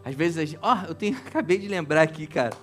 Às 0.01 0.15
vezes 0.15 0.37
a 0.37 0.45
gente. 0.45 0.59
Ó, 0.61 0.73
oh, 0.73 0.87
eu 0.87 0.95
tenho, 0.95 1.17
acabei 1.27 1.57
de 1.57 1.67
lembrar 1.67 2.03
aqui, 2.03 2.25
cara, 2.25 2.55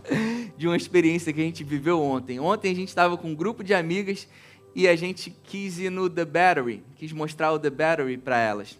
de 0.56 0.66
uma 0.66 0.74
experiência 0.74 1.34
que 1.34 1.40
a 1.42 1.44
gente 1.44 1.62
viveu 1.62 2.02
ontem. 2.02 2.40
Ontem 2.40 2.72
a 2.72 2.74
gente 2.74 2.88
estava 2.88 3.18
com 3.18 3.28
um 3.28 3.34
grupo 3.34 3.62
de 3.62 3.74
amigas 3.74 4.26
e 4.74 4.88
a 4.88 4.96
gente 4.96 5.28
quis 5.28 5.78
ir 5.78 5.90
no 5.90 6.08
The 6.08 6.24
Battery, 6.24 6.82
quis 6.96 7.12
mostrar 7.12 7.52
o 7.52 7.58
The 7.58 7.68
Battery 7.68 8.16
para 8.16 8.38
elas. 8.38 8.78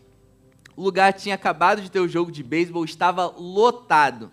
O 0.74 0.82
lugar 0.82 1.12
tinha 1.12 1.34
acabado 1.34 1.82
de 1.82 1.90
ter 1.90 2.00
o 2.00 2.08
jogo 2.08 2.32
de 2.32 2.42
beisebol, 2.42 2.82
estava 2.82 3.26
lotado. 3.26 4.32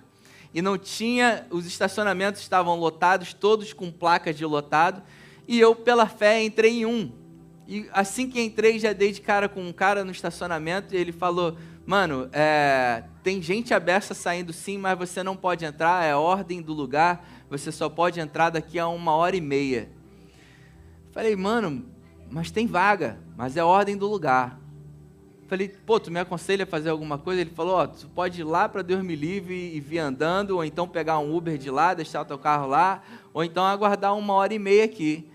E 0.53 0.61
não 0.61 0.77
tinha, 0.77 1.45
os 1.49 1.65
estacionamentos 1.65 2.39
estavam 2.39 2.79
lotados, 2.79 3.33
todos 3.33 3.73
com 3.73 3.91
placas 3.91 4.37
de 4.37 4.45
lotado. 4.45 5.03
E 5.45 5.59
eu, 5.59 5.75
pela 5.75 6.07
fé, 6.07 6.41
entrei 6.41 6.79
em 6.79 6.85
um. 6.85 7.24
E 7.67 7.87
assim 7.91 8.29
que 8.29 8.41
entrei, 8.41 8.77
já 8.79 8.93
dei 8.93 9.11
de 9.11 9.21
cara 9.21 9.49
com 9.49 9.61
um 9.61 9.73
cara 9.73 10.05
no 10.05 10.11
estacionamento 10.11 10.93
e 10.93 10.97
ele 10.97 11.11
falou: 11.11 11.57
Mano, 11.85 12.27
é, 12.33 13.03
tem 13.23 13.41
gente 13.41 13.73
aberta 13.73 14.15
saindo 14.15 14.51
sim, 14.51 14.77
mas 14.77 14.97
você 14.97 15.21
não 15.21 15.35
pode 15.35 15.65
entrar, 15.65 16.03
é 16.03 16.15
ordem 16.15 16.59
do 16.59 16.73
lugar, 16.73 17.27
você 17.47 17.71
só 17.71 17.87
pode 17.87 18.19
entrar 18.19 18.49
daqui 18.49 18.79
a 18.79 18.87
uma 18.87 19.13
hora 19.13 19.35
e 19.35 19.41
meia. 19.41 19.89
Falei, 21.11 21.35
mano, 21.35 21.85
mas 22.29 22.49
tem 22.49 22.65
vaga, 22.65 23.19
mas 23.37 23.55
é 23.55 23.63
ordem 23.63 23.95
do 23.95 24.07
lugar. 24.07 24.59
Falei, 25.47 25.69
pô, 25.69 25.99
tu 25.99 26.09
me 26.09 26.19
aconselha 26.19 26.63
a 26.63 26.67
fazer 26.67 26.89
alguma 26.89 27.19
coisa? 27.19 27.39
Ele 27.39 27.51
falou, 27.51 27.75
ó, 27.75 27.83
oh, 27.83 27.87
tu 27.87 28.07
pode 28.09 28.41
ir 28.41 28.43
lá 28.43 28.67
para 28.67 28.81
Deus 28.81 29.03
me 29.03 29.15
livre 29.15 29.53
e 29.75 29.79
vir 29.79 29.99
andando, 29.99 30.55
ou 30.55 30.65
então 30.65 30.87
pegar 30.87 31.19
um 31.19 31.35
Uber 31.35 31.55
de 31.55 31.69
lá, 31.69 31.93
deixar 31.93 32.21
o 32.21 32.25
teu 32.25 32.39
carro 32.39 32.67
lá, 32.67 33.03
ou 33.31 33.43
então 33.43 33.63
aguardar 33.63 34.17
uma 34.17 34.33
hora 34.33 34.55
e 34.55 34.59
meia 34.59 34.85
aqui. 34.85 35.29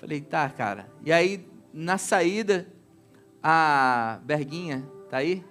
Falei, 0.00 0.20
tá, 0.20 0.48
cara. 0.50 0.88
E 1.04 1.12
aí, 1.12 1.46
na 1.72 1.98
saída, 1.98 2.66
a 3.42 4.20
Berguinha, 4.24 4.86
tá 5.08 5.18
aí? 5.18 5.44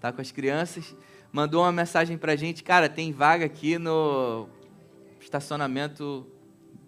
Tá 0.00 0.12
com 0.12 0.20
as 0.20 0.32
crianças, 0.32 0.96
mandou 1.32 1.62
uma 1.62 1.72
mensagem 1.72 2.18
pra 2.18 2.34
gente, 2.34 2.64
cara, 2.64 2.88
tem 2.88 3.12
vaga 3.12 3.44
aqui 3.44 3.78
no 3.78 4.48
estacionamento 5.20 6.26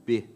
B. 0.05 0.29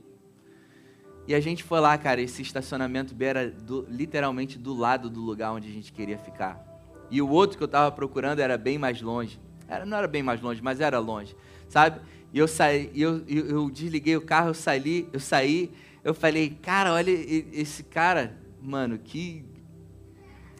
E 1.26 1.34
a 1.34 1.40
gente 1.40 1.62
foi 1.62 1.80
lá, 1.80 1.98
cara, 1.98 2.20
esse 2.20 2.40
estacionamento 2.40 3.14
era 3.20 3.50
do, 3.50 3.86
literalmente 3.90 4.58
do 4.58 4.72
lado 4.72 5.10
do 5.10 5.20
lugar 5.20 5.52
onde 5.52 5.68
a 5.68 5.72
gente 5.72 5.92
queria 5.92 6.16
ficar. 6.16 6.64
E 7.10 7.20
o 7.20 7.28
outro 7.28 7.58
que 7.58 7.62
eu 7.62 7.66
estava 7.66 7.90
procurando 7.90 8.38
era 8.40 8.56
bem 8.56 8.78
mais 8.78 9.02
longe. 9.02 9.40
Era, 9.68 9.84
não 9.84 9.98
era 9.98 10.08
bem 10.08 10.22
mais 10.22 10.40
longe, 10.40 10.62
mas 10.62 10.80
era 10.80 10.98
longe, 10.98 11.36
sabe? 11.68 12.00
E 12.32 12.38
eu 12.38 12.48
saí, 12.48 12.90
eu, 12.94 13.22
eu, 13.26 13.46
eu 13.46 13.70
desliguei 13.70 14.16
o 14.16 14.22
carro, 14.22 14.48
eu 14.48 14.54
saí, 14.54 15.08
eu 15.12 15.20
saí, 15.20 15.70
eu 16.04 16.14
falei, 16.14 16.50
cara, 16.50 16.92
olha 16.92 17.10
esse 17.10 17.82
cara, 17.82 18.36
mano, 18.60 18.98
que 18.98 19.44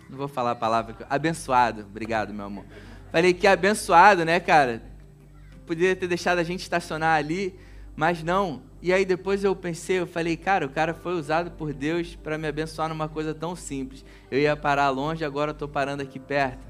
não 0.08 0.16
vou 0.16 0.28
falar 0.28 0.52
a 0.52 0.56
palavra, 0.56 0.96
abençoado. 1.08 1.82
Obrigado, 1.82 2.32
meu 2.32 2.46
amor. 2.46 2.64
Falei 3.12 3.34
que 3.34 3.46
abençoado, 3.46 4.24
né, 4.24 4.40
cara? 4.40 4.82
Poderia 5.66 5.94
ter 5.94 6.08
deixado 6.08 6.38
a 6.38 6.42
gente 6.42 6.60
estacionar 6.60 7.16
ali, 7.16 7.58
mas 7.94 8.22
não. 8.22 8.62
E 8.80 8.92
aí 8.92 9.04
depois 9.04 9.44
eu 9.44 9.54
pensei, 9.54 9.98
eu 9.98 10.06
falei, 10.06 10.36
cara, 10.36 10.64
o 10.64 10.70
cara 10.70 10.94
foi 10.94 11.14
usado 11.14 11.50
por 11.50 11.72
Deus 11.74 12.14
para 12.14 12.38
me 12.38 12.46
abençoar 12.46 12.88
numa 12.88 13.08
coisa 13.08 13.34
tão 13.34 13.54
simples. 13.54 14.04
Eu 14.30 14.38
ia 14.38 14.56
parar 14.56 14.88
longe, 14.90 15.24
agora 15.24 15.50
estou 15.50 15.68
parando 15.68 16.02
aqui 16.02 16.18
perto. 16.18 16.66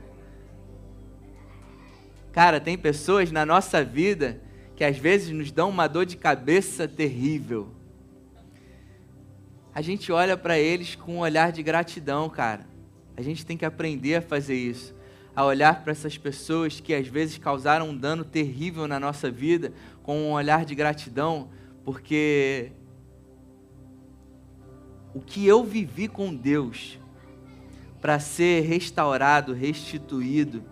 Cara, 2.32 2.60
tem 2.60 2.76
pessoas 2.78 3.30
na 3.30 3.44
nossa 3.44 3.84
vida 3.84 4.40
que 4.74 4.84
às 4.84 4.96
vezes 4.96 5.30
nos 5.30 5.50
dão 5.50 5.70
uma 5.70 5.86
dor 5.86 6.06
de 6.06 6.16
cabeça 6.16 6.86
terrível. 6.88 7.77
A 9.74 9.80
gente 9.80 10.10
olha 10.10 10.36
para 10.36 10.58
eles 10.58 10.94
com 10.94 11.16
um 11.16 11.18
olhar 11.18 11.52
de 11.52 11.62
gratidão, 11.62 12.28
cara. 12.28 12.66
A 13.16 13.22
gente 13.22 13.44
tem 13.44 13.56
que 13.56 13.64
aprender 13.64 14.16
a 14.16 14.22
fazer 14.22 14.56
isso. 14.56 14.94
A 15.34 15.44
olhar 15.44 15.82
para 15.82 15.92
essas 15.92 16.18
pessoas 16.18 16.80
que 16.80 16.94
às 16.94 17.06
vezes 17.06 17.38
causaram 17.38 17.90
um 17.90 17.96
dano 17.96 18.24
terrível 18.24 18.88
na 18.88 18.98
nossa 18.98 19.30
vida 19.30 19.72
com 20.02 20.18
um 20.18 20.32
olhar 20.32 20.64
de 20.64 20.74
gratidão 20.74 21.48
porque 21.88 22.70
o 25.14 25.20
que 25.20 25.46
eu 25.46 25.64
vivi 25.64 26.06
com 26.06 26.34
Deus 26.34 26.98
para 27.98 28.20
ser 28.20 28.60
restaurado, 28.60 29.54
restituído 29.54 30.62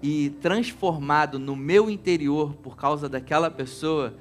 e 0.00 0.30
transformado 0.40 1.40
no 1.40 1.56
meu 1.56 1.90
interior 1.90 2.54
por 2.54 2.76
causa 2.76 3.08
daquela 3.08 3.50
pessoa, 3.50 4.14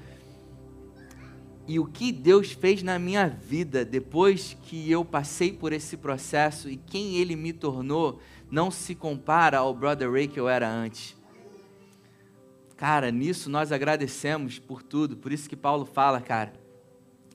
e 1.69 1.77
o 1.77 1.85
que 1.85 2.11
Deus 2.11 2.51
fez 2.51 2.81
na 2.81 2.97
minha 2.97 3.27
vida 3.27 3.85
depois 3.85 4.57
que 4.63 4.89
eu 4.89 5.05
passei 5.05 5.53
por 5.53 5.71
esse 5.71 5.95
processo 5.95 6.67
e 6.67 6.75
quem 6.75 7.17
Ele 7.17 7.35
me 7.35 7.53
tornou, 7.53 8.19
não 8.49 8.71
se 8.71 8.95
compara 8.95 9.59
ao 9.59 9.71
Brother 9.71 10.11
Ray 10.11 10.27
que 10.27 10.39
eu 10.39 10.49
era 10.49 10.67
antes. 10.67 11.15
Cara, 12.75 13.11
nisso 13.11 13.51
nós 13.51 13.71
agradecemos 13.71 14.57
por 14.57 14.81
tudo, 14.81 15.15
por 15.15 15.31
isso 15.31 15.47
que 15.47 15.55
Paulo 15.55 15.85
fala, 15.85 16.19
cara. 16.19 16.53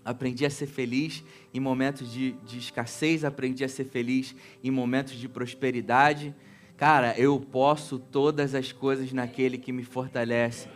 Aprendi 0.05 0.45
a 0.45 0.51
ser 0.51 0.66
feliz 0.66 1.22
em 1.55 1.61
momentos 1.61 2.11
de, 2.12 2.32
de 2.45 2.59
escassez, 2.59 3.24
aprendi 3.24 3.62
a 3.62 3.68
ser 3.68 3.85
feliz 3.85 4.35
em 4.64 4.70
momentos 4.70 5.14
de 5.14 5.28
prosperidade. 5.28 6.35
Cara, 6.76 7.16
eu 7.16 7.39
posso 7.39 8.01
todas 8.01 8.53
as 8.53 8.72
coisas 8.72 9.12
naquele 9.12 9.59
que 9.59 9.70
me 9.70 9.85
fortalece. 9.85 10.68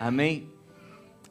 Amém? 0.00 0.51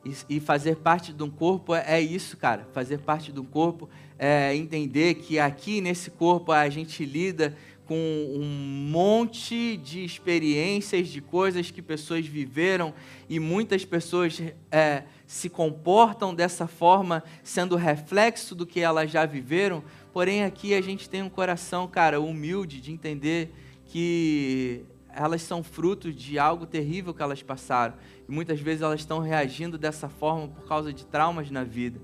E, 0.03 0.39
fazer 0.39 0.77
parte 0.77 1.13
de 1.13 1.21
um 1.21 1.29
corpo 1.29 1.75
é, 1.75 1.83
é 1.87 2.01
isso, 2.01 2.35
cara. 2.35 2.67
Fazer 2.73 2.97
parte 2.99 3.31
de 3.31 3.39
um 3.39 3.45
corpo 3.45 3.87
é 4.17 4.55
entender 4.55 5.15
que 5.15 5.37
aqui 5.37 5.79
nesse 5.79 6.09
corpo 6.09 6.51
a 6.51 6.67
gente 6.69 7.05
lida 7.05 7.55
com 7.85 7.95
um 8.35 8.45
monte 8.89 9.77
de 9.77 10.03
experiências, 10.03 11.09
de 11.09 11.21
coisas 11.21 11.69
que 11.69 11.81
pessoas 11.81 12.25
viveram 12.25 12.93
e 13.29 13.39
muitas 13.39 13.83
pessoas 13.83 14.41
é, 14.71 15.03
se 15.27 15.49
comportam 15.49 16.33
dessa 16.33 16.67
forma, 16.67 17.23
sendo 17.43 17.75
reflexo 17.75 18.55
do 18.55 18.65
que 18.65 18.79
elas 18.79 19.11
já 19.11 19.25
viveram. 19.25 19.83
Porém, 20.13 20.43
aqui 20.43 20.73
a 20.73 20.81
gente 20.81 21.09
tem 21.09 21.21
um 21.21 21.29
coração, 21.29 21.87
cara, 21.87 22.19
humilde 22.19 22.79
de 22.79 22.91
entender 22.91 23.53
que 23.85 24.85
elas 25.15 25.41
são 25.41 25.63
frutos 25.63 26.15
de 26.15 26.39
algo 26.39 26.65
terrível 26.65 27.13
que 27.13 27.21
elas 27.21 27.43
passaram. 27.43 27.95
E 28.27 28.31
muitas 28.31 28.59
vezes 28.59 28.81
elas 28.81 29.01
estão 29.01 29.19
reagindo 29.19 29.77
dessa 29.77 30.09
forma 30.09 30.47
por 30.47 30.67
causa 30.67 30.93
de 30.93 31.05
traumas 31.05 31.49
na 31.51 31.63
vida. 31.63 31.99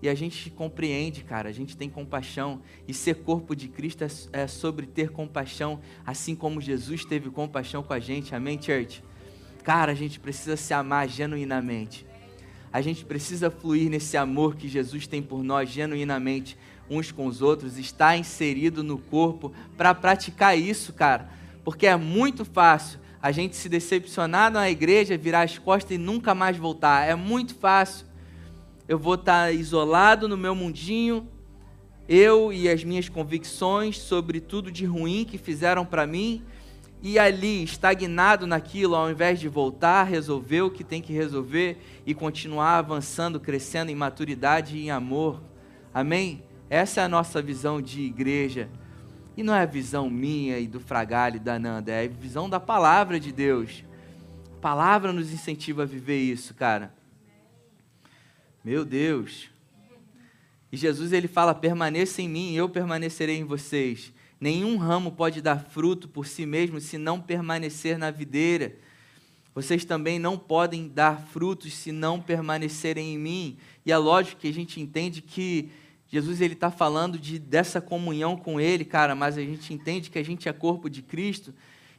E 0.00 0.08
a 0.08 0.14
gente 0.14 0.48
compreende, 0.50 1.24
cara, 1.24 1.48
a 1.48 1.52
gente 1.52 1.76
tem 1.76 1.90
compaixão. 1.90 2.60
E 2.86 2.94
ser 2.94 3.16
corpo 3.16 3.54
de 3.54 3.68
Cristo 3.68 4.04
é, 4.04 4.08
é 4.32 4.46
sobre 4.46 4.86
ter 4.86 5.10
compaixão, 5.10 5.80
assim 6.06 6.34
como 6.34 6.60
Jesus 6.60 7.04
teve 7.04 7.30
compaixão 7.30 7.82
com 7.82 7.92
a 7.92 7.98
gente. 7.98 8.34
Amém, 8.34 8.60
church? 8.60 9.02
Cara, 9.64 9.92
a 9.92 9.94
gente 9.94 10.20
precisa 10.20 10.56
se 10.56 10.72
amar 10.72 11.08
genuinamente. 11.08 12.06
A 12.72 12.80
gente 12.80 13.04
precisa 13.04 13.50
fluir 13.50 13.90
nesse 13.90 14.16
amor 14.16 14.54
que 14.54 14.68
Jesus 14.68 15.06
tem 15.06 15.22
por 15.22 15.42
nós 15.42 15.70
genuinamente, 15.70 16.56
uns 16.88 17.10
com 17.10 17.26
os 17.26 17.42
outros, 17.42 17.78
estar 17.78 18.16
inserido 18.16 18.84
no 18.84 18.98
corpo 18.98 19.52
para 19.76 19.94
praticar 19.94 20.56
isso, 20.56 20.92
cara 20.92 21.37
porque 21.68 21.86
é 21.86 21.96
muito 21.98 22.46
fácil 22.46 22.98
a 23.20 23.30
gente 23.30 23.54
se 23.54 23.68
decepcionar 23.68 24.50
na 24.50 24.70
igreja, 24.70 25.18
virar 25.18 25.42
as 25.42 25.58
costas 25.58 25.90
e 25.90 25.98
nunca 25.98 26.34
mais 26.34 26.56
voltar. 26.56 27.06
É 27.06 27.14
muito 27.14 27.54
fácil. 27.54 28.06
Eu 28.88 28.98
vou 28.98 29.16
estar 29.16 29.52
isolado 29.52 30.26
no 30.26 30.34
meu 30.34 30.54
mundinho, 30.54 31.28
eu 32.08 32.50
e 32.50 32.70
as 32.70 32.82
minhas 32.82 33.10
convicções 33.10 33.98
sobre 33.98 34.40
tudo 34.40 34.72
de 34.72 34.86
ruim 34.86 35.26
que 35.26 35.36
fizeram 35.36 35.84
para 35.84 36.06
mim, 36.06 36.42
e 37.02 37.18
ali, 37.18 37.64
estagnado 37.64 38.46
naquilo, 38.46 38.94
ao 38.94 39.10
invés 39.10 39.38
de 39.38 39.46
voltar, 39.46 40.04
resolver 40.04 40.62
o 40.62 40.70
que 40.70 40.82
tem 40.82 41.02
que 41.02 41.12
resolver 41.12 41.76
e 42.06 42.14
continuar 42.14 42.78
avançando, 42.78 43.38
crescendo 43.38 43.90
em 43.90 43.94
maturidade 43.94 44.78
e 44.78 44.86
em 44.86 44.90
amor. 44.90 45.42
Amém? 45.92 46.42
Essa 46.70 47.02
é 47.02 47.04
a 47.04 47.08
nossa 47.10 47.42
visão 47.42 47.82
de 47.82 48.00
igreja. 48.00 48.70
E 49.38 49.42
não 49.44 49.54
é 49.54 49.62
a 49.62 49.66
visão 49.66 50.10
minha 50.10 50.58
e 50.58 50.66
do 50.66 50.80
Fragalho 50.80 51.36
e 51.36 51.38
da 51.38 51.60
Nanda, 51.60 51.92
é 51.92 52.06
a 52.06 52.08
visão 52.08 52.50
da 52.50 52.58
palavra 52.58 53.20
de 53.20 53.30
Deus. 53.30 53.84
A 54.56 54.60
palavra 54.60 55.12
nos 55.12 55.32
incentiva 55.32 55.84
a 55.84 55.86
viver 55.86 56.18
isso, 56.18 56.52
cara. 56.54 56.92
Meu 58.64 58.84
Deus. 58.84 59.48
E 60.72 60.76
Jesus 60.76 61.12
ele 61.12 61.28
fala: 61.28 61.54
permaneça 61.54 62.20
em 62.20 62.28
mim, 62.28 62.54
eu 62.54 62.68
permanecerei 62.68 63.36
em 63.36 63.44
vocês. 63.44 64.12
Nenhum 64.40 64.76
ramo 64.76 65.12
pode 65.12 65.40
dar 65.40 65.60
fruto 65.66 66.08
por 66.08 66.26
si 66.26 66.44
mesmo 66.44 66.80
se 66.80 66.98
não 66.98 67.20
permanecer 67.20 67.96
na 67.96 68.10
videira. 68.10 68.74
Vocês 69.54 69.84
também 69.84 70.18
não 70.18 70.36
podem 70.36 70.88
dar 70.88 71.28
frutos 71.28 71.74
se 71.74 71.92
não 71.92 72.20
permanecerem 72.20 73.14
em 73.14 73.18
mim. 73.18 73.56
E 73.86 73.92
é 73.92 73.96
lógico 73.98 74.40
que 74.40 74.48
a 74.48 74.52
gente 74.52 74.80
entende 74.80 75.22
que 75.22 75.70
Jesus 76.10 76.40
ele 76.40 76.54
está 76.54 76.70
falando 76.70 77.18
de, 77.18 77.38
dessa 77.38 77.80
comunhão 77.80 78.36
com 78.36 78.58
Ele, 78.58 78.84
cara, 78.84 79.14
mas 79.14 79.36
a 79.36 79.42
gente 79.42 79.74
entende 79.74 80.10
que 80.10 80.18
a 80.18 80.24
gente 80.24 80.48
é 80.48 80.52
corpo 80.52 80.88
de 80.88 81.02
Cristo 81.02 81.52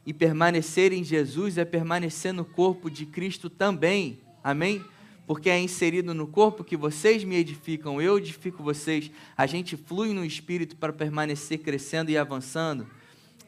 e 0.04 0.12
permanecer 0.12 0.92
em 0.92 1.04
Jesus 1.04 1.56
é 1.56 1.64
permanecer 1.64 2.32
no 2.32 2.44
corpo 2.44 2.90
de 2.90 3.06
Cristo 3.06 3.48
também, 3.48 4.18
amém? 4.42 4.84
Porque 5.26 5.48
é 5.48 5.60
inserido 5.60 6.12
no 6.12 6.26
corpo 6.26 6.64
que 6.64 6.76
vocês 6.76 7.22
me 7.22 7.36
edificam, 7.36 8.02
eu 8.02 8.18
edifico 8.18 8.64
vocês, 8.64 9.10
a 9.36 9.46
gente 9.46 9.76
flui 9.76 10.12
no 10.12 10.24
Espírito 10.24 10.74
para 10.74 10.92
permanecer 10.92 11.58
crescendo 11.58 12.10
e 12.10 12.18
avançando, 12.18 12.88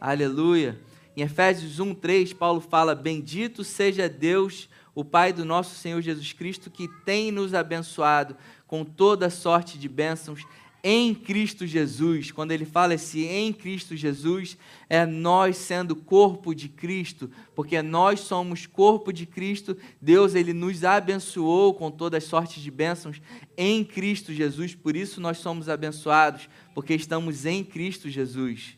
aleluia. 0.00 0.78
Em 1.16 1.22
Efésios 1.22 1.80
1, 1.80 1.94
3, 1.94 2.32
Paulo 2.32 2.60
fala: 2.60 2.94
Bendito 2.94 3.62
seja 3.64 4.08
Deus, 4.08 4.68
o 4.95 5.05
Pai 5.05 5.32
do 5.32 5.45
nosso 5.45 5.74
Senhor 5.74 6.01
Jesus 6.01 6.32
Cristo, 6.32 6.70
que 6.70 6.88
tem 7.05 7.30
nos 7.30 7.55
abençoado 7.55 8.36
com 8.66 8.84
toda 8.84 9.30
sorte 9.30 9.78
de 9.78 9.88
bênçãos 9.88 10.45
em 10.82 11.14
Cristo 11.14 11.66
Jesus. 11.66 12.30
Quando 12.32 12.51
ele 12.51 12.64
fala 12.64 12.95
esse 12.95 13.24
em 13.24 13.53
Cristo 13.53 13.97
Jesus, 13.97 14.57
é 14.88 15.07
nós 15.07 15.57
sendo 15.57 15.95
corpo 15.95 16.55
de 16.55 16.68
Cristo, 16.68 17.30
porque 17.55 17.80
nós 17.80 18.20
somos 18.20 18.66
corpo 18.66 19.12
de 19.12 19.24
Cristo. 19.24 19.76
Deus 20.01 20.34
ele 20.34 20.53
nos 20.53 20.82
abençoou 20.82 21.72
com 21.74 21.90
toda 21.90 22.20
sorte 22.20 22.61
de 22.61 22.70
bênçãos 22.70 23.22
em 23.57 23.84
Cristo 23.84 24.32
Jesus. 24.32 24.74
Por 24.74 24.97
isso 24.97 25.20
nós 25.20 25.38
somos 25.38 25.68
abençoados, 25.68 26.49
porque 26.74 26.95
estamos 26.95 27.47
em 27.47 27.62
Cristo 27.62 28.11
Jesus. 28.11 28.76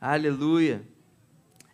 Aleluia. 0.00 0.82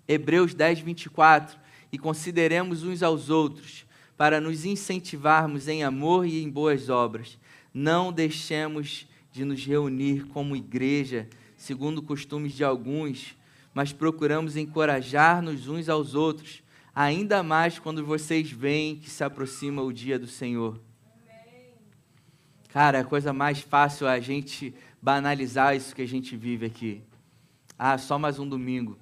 Hebreus 0.07 0.53
10, 0.53 0.80
24. 0.80 1.63
E 1.95 1.99
consideremos 1.99 2.82
uns 2.82 3.05
aos 3.05 3.30
outros 3.30 3.86
para 4.16 4.40
nos 4.40 4.64
incentivarmos 4.64 5.68
em 5.68 5.84
amor 5.84 6.26
e 6.26 6.42
em 6.42 6.51
boas 6.51 6.90
obras. 6.90 7.38
Não 7.72 8.12
deixemos 8.12 9.07
de 9.30 9.45
nos 9.45 9.64
reunir 9.64 10.26
como 10.26 10.57
igreja, 10.57 11.28
segundo 11.57 12.03
costumes 12.03 12.53
de 12.53 12.64
alguns, 12.64 13.36
mas 13.72 13.92
procuramos 13.92 14.57
encorajar-nos 14.57 15.68
uns 15.68 15.88
aos 15.88 16.16
outros, 16.16 16.64
ainda 16.92 17.45
mais 17.45 17.78
quando 17.78 18.05
vocês 18.05 18.51
veem 18.51 18.97
que 18.97 19.09
se 19.09 19.22
aproxima 19.22 19.80
o 19.80 19.92
dia 19.92 20.18
do 20.18 20.26
Senhor. 20.26 20.80
Cara, 22.70 23.03
a 23.03 23.05
coisa 23.05 23.32
mais 23.32 23.61
fácil 23.61 24.09
é 24.09 24.14
a 24.14 24.20
gente 24.20 24.74
banalizar 25.01 25.76
isso 25.76 25.95
que 25.95 26.03
a 26.03 26.09
gente 26.09 26.36
vive 26.36 26.66
aqui. 26.66 27.05
Ah, 27.78 27.97
só 27.99 28.18
mais 28.18 28.40
um 28.40 28.49
domingo. 28.49 28.99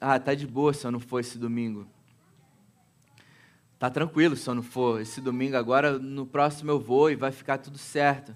Ah, 0.00 0.18
tá 0.18 0.34
de 0.34 0.46
boa 0.46 0.72
se 0.72 0.86
eu 0.86 0.90
não 0.90 0.98
for 0.98 1.20
esse 1.20 1.36
domingo. 1.36 1.86
Tá 3.78 3.90
tranquilo 3.90 4.34
se 4.34 4.48
eu 4.48 4.54
não 4.54 4.62
for 4.62 5.00
esse 5.00 5.20
domingo 5.20 5.56
agora, 5.56 5.98
no 5.98 6.24
próximo 6.26 6.70
eu 6.70 6.80
vou 6.80 7.10
e 7.10 7.16
vai 7.16 7.30
ficar 7.30 7.58
tudo 7.58 7.76
certo. 7.76 8.34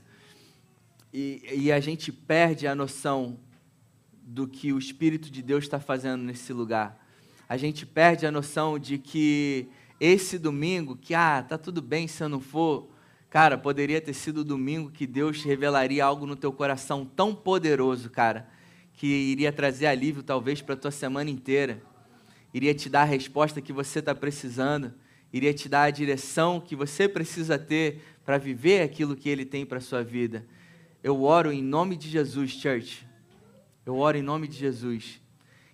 E, 1.12 1.42
e 1.54 1.72
a 1.72 1.80
gente 1.80 2.12
perde 2.12 2.66
a 2.66 2.74
noção 2.74 3.38
do 4.12 4.46
que 4.46 4.74
o 4.74 4.78
Espírito 4.78 5.30
de 5.30 5.42
Deus 5.42 5.64
está 5.64 5.80
fazendo 5.80 6.22
nesse 6.22 6.52
lugar. 6.52 7.02
A 7.48 7.56
gente 7.56 7.86
perde 7.86 8.26
a 8.26 8.30
noção 8.30 8.78
de 8.78 8.98
que 8.98 9.68
esse 9.98 10.38
domingo, 10.38 10.96
que 10.96 11.14
ah, 11.14 11.42
tá 11.42 11.56
tudo 11.56 11.80
bem 11.80 12.06
se 12.06 12.22
eu 12.22 12.28
não 12.28 12.40
for, 12.40 12.90
cara, 13.30 13.56
poderia 13.56 14.02
ter 14.02 14.12
sido 14.12 14.38
o 14.38 14.44
domingo 14.44 14.90
que 14.90 15.06
Deus 15.06 15.42
revelaria 15.42 16.04
algo 16.04 16.26
no 16.26 16.36
teu 16.36 16.52
coração 16.52 17.06
tão 17.06 17.34
poderoso, 17.34 18.10
cara, 18.10 18.48
que 18.94 19.06
iria 19.06 19.52
trazer 19.52 19.86
alívio 19.86 20.22
talvez 20.22 20.62
para 20.62 20.74
a 20.74 20.78
tua 20.78 20.90
semana 20.90 21.30
inteira, 21.30 21.82
iria 22.52 22.74
te 22.74 22.88
dar 22.88 23.02
a 23.02 23.04
resposta 23.04 23.60
que 23.60 23.72
você 23.72 23.98
está 23.98 24.14
precisando 24.14 24.94
iria 25.34 25.52
te 25.52 25.68
dar 25.68 25.82
a 25.82 25.90
direção 25.90 26.60
que 26.60 26.76
você 26.76 27.08
precisa 27.08 27.58
ter 27.58 28.00
para 28.24 28.38
viver 28.38 28.82
aquilo 28.82 29.16
que 29.16 29.28
Ele 29.28 29.44
tem 29.44 29.66
para 29.66 29.78
a 29.78 29.80
sua 29.80 30.04
vida. 30.04 30.46
Eu 31.02 31.24
oro 31.24 31.50
em 31.50 31.60
nome 31.60 31.96
de 31.96 32.08
Jesus, 32.08 32.52
church. 32.52 33.04
Eu 33.84 33.98
oro 33.98 34.16
em 34.16 34.22
nome 34.22 34.46
de 34.46 34.56
Jesus. 34.56 35.20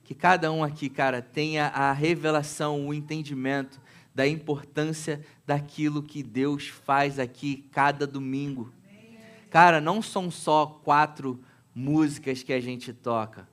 Que 0.03 0.15
cada 0.15 0.51
um 0.51 0.65
aqui, 0.65 0.89
cara, 0.89 1.21
tenha 1.21 1.67
a 1.67 1.93
revelação, 1.93 2.89
o 2.89 2.95
entendimento 2.95 3.79
da 4.15 4.27
importância 4.27 5.21
daquilo 5.47 6.03
que 6.03 6.23
Deus 6.23 6.69
faz 6.69 7.19
aqui 7.19 7.69
cada 7.71 8.07
domingo. 8.07 8.73
Cara, 9.51 9.79
não 9.79 10.01
são 10.01 10.31
só 10.31 10.65
quatro 10.83 11.39
músicas 11.75 12.43
que 12.43 12.53
a 12.53 12.61
gente 12.61 12.93
toca. 12.93 13.49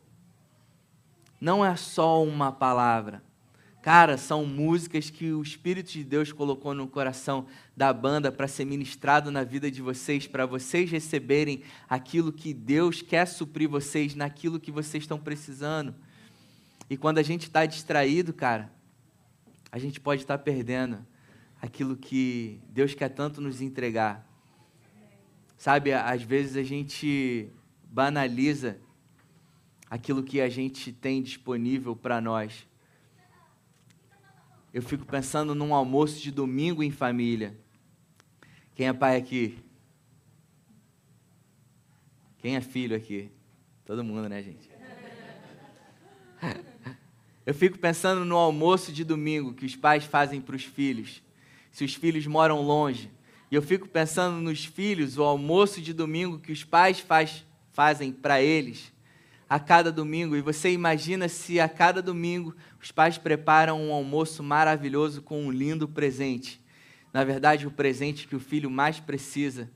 Não 1.40 1.64
é 1.64 1.76
só 1.76 2.24
uma 2.24 2.52
palavra 2.52 3.22
Cara, 3.88 4.18
são 4.18 4.46
músicas 4.46 5.10
que 5.10 5.32
o 5.32 5.42
Espírito 5.42 5.94
de 5.94 6.04
Deus 6.04 6.34
colocou 6.34 6.74
no 6.74 6.90
coração 6.90 7.48
da 7.74 7.94
banda 7.94 8.30
para 8.30 8.46
ser 8.46 8.66
ministrado 8.66 9.32
na 9.32 9.46
vida 9.46 9.72
de 9.72 9.82
vocês, 9.82 10.28
para 10.28 10.46
vocês 10.46 10.92
receberem 10.92 11.62
aquilo 11.88 12.34
que 12.34 12.54
Deus 12.54 13.02
quer 13.02 13.26
suprir 13.26 13.70
vocês 13.70 14.14
naquilo 14.14 14.60
que 14.60 14.74
vocês 14.74 15.06
estão 15.06 15.18
precisando. 15.18 15.96
E 16.90 16.98
quando 16.98 17.20
a 17.20 17.24
gente 17.24 17.44
está 17.44 17.66
distraído, 17.66 18.34
cara, 18.34 18.70
a 19.72 19.80
gente 19.80 20.02
pode 20.02 20.24
estar 20.24 20.38
tá 20.38 20.44
perdendo 20.44 21.06
aquilo 21.62 21.96
que 21.96 22.60
Deus 22.68 22.94
quer 22.94 23.08
tanto 23.08 23.40
nos 23.40 23.62
entregar. 23.62 24.30
Sabe, 25.58 25.94
às 25.94 26.24
vezes 26.24 26.58
a 26.58 26.64
gente 26.64 27.50
banaliza 27.90 28.80
aquilo 29.90 30.24
que 30.24 30.42
a 30.42 30.50
gente 30.50 30.92
tem 30.92 31.22
disponível 31.22 31.96
para 31.96 32.22
nós 32.22 32.68
eu 34.78 34.82
fico 34.84 35.06
pensando 35.08 35.56
num 35.56 35.74
almoço 35.74 36.22
de 36.22 36.30
domingo 36.30 36.84
em 36.84 36.92
família. 36.92 37.58
Quem 38.76 38.88
é 38.88 38.94
pai 38.94 39.18
aqui? 39.18 39.58
Quem 42.38 42.56
é 42.56 42.62
filho 42.62 42.96
aqui? 42.96 43.32
Todo 43.84 44.04
mundo, 44.04 44.30
né, 44.30 44.44
gente? 44.44 44.70
Eu 47.44 47.56
fico 47.56 47.80
pensando 47.80 48.26
no 48.26 48.36
almoço 48.36 48.92
de 48.92 49.06
domingo 49.06 49.54
que 49.54 49.66
os 49.66 49.74
pais 49.74 50.04
fazem 50.04 50.42
para 50.42 50.56
os 50.56 50.64
filhos, 50.64 51.24
se 51.72 51.86
os 51.86 51.96
filhos 51.96 52.28
moram 52.28 52.62
longe. 52.62 53.10
E 53.50 53.56
eu 53.56 53.62
fico 53.62 53.88
pensando 53.88 54.42
nos 54.42 54.66
filhos, 54.66 55.18
o 55.18 55.24
almoço 55.24 55.82
de 55.82 55.94
domingo 55.94 56.40
que 56.40 56.52
os 56.52 56.66
pais 56.66 57.00
faz, 57.00 57.46
fazem 57.78 58.12
para 58.12 58.42
eles 58.42 58.92
a 59.48 59.60
cada 59.60 59.92
domingo. 59.92 60.36
E 60.36 60.42
você 60.42 60.72
imagina 60.72 61.30
se 61.30 61.60
a 61.60 61.70
cada 61.70 62.02
domingo 62.02 62.56
os 62.82 62.92
pais 62.92 63.20
preparam 63.20 63.80
um 63.80 63.94
almoço 63.94 64.42
maravilhoso 64.42 65.22
com 65.22 65.46
um 65.46 65.52
lindo 65.52 65.88
presente. 65.88 66.60
Na 67.14 67.24
verdade, 67.24 67.68
o 67.68 67.72
presente 67.72 68.28
que 68.28 68.36
o 68.36 68.40
filho 68.40 68.68
mais 68.68 69.00
precisa 69.00 69.70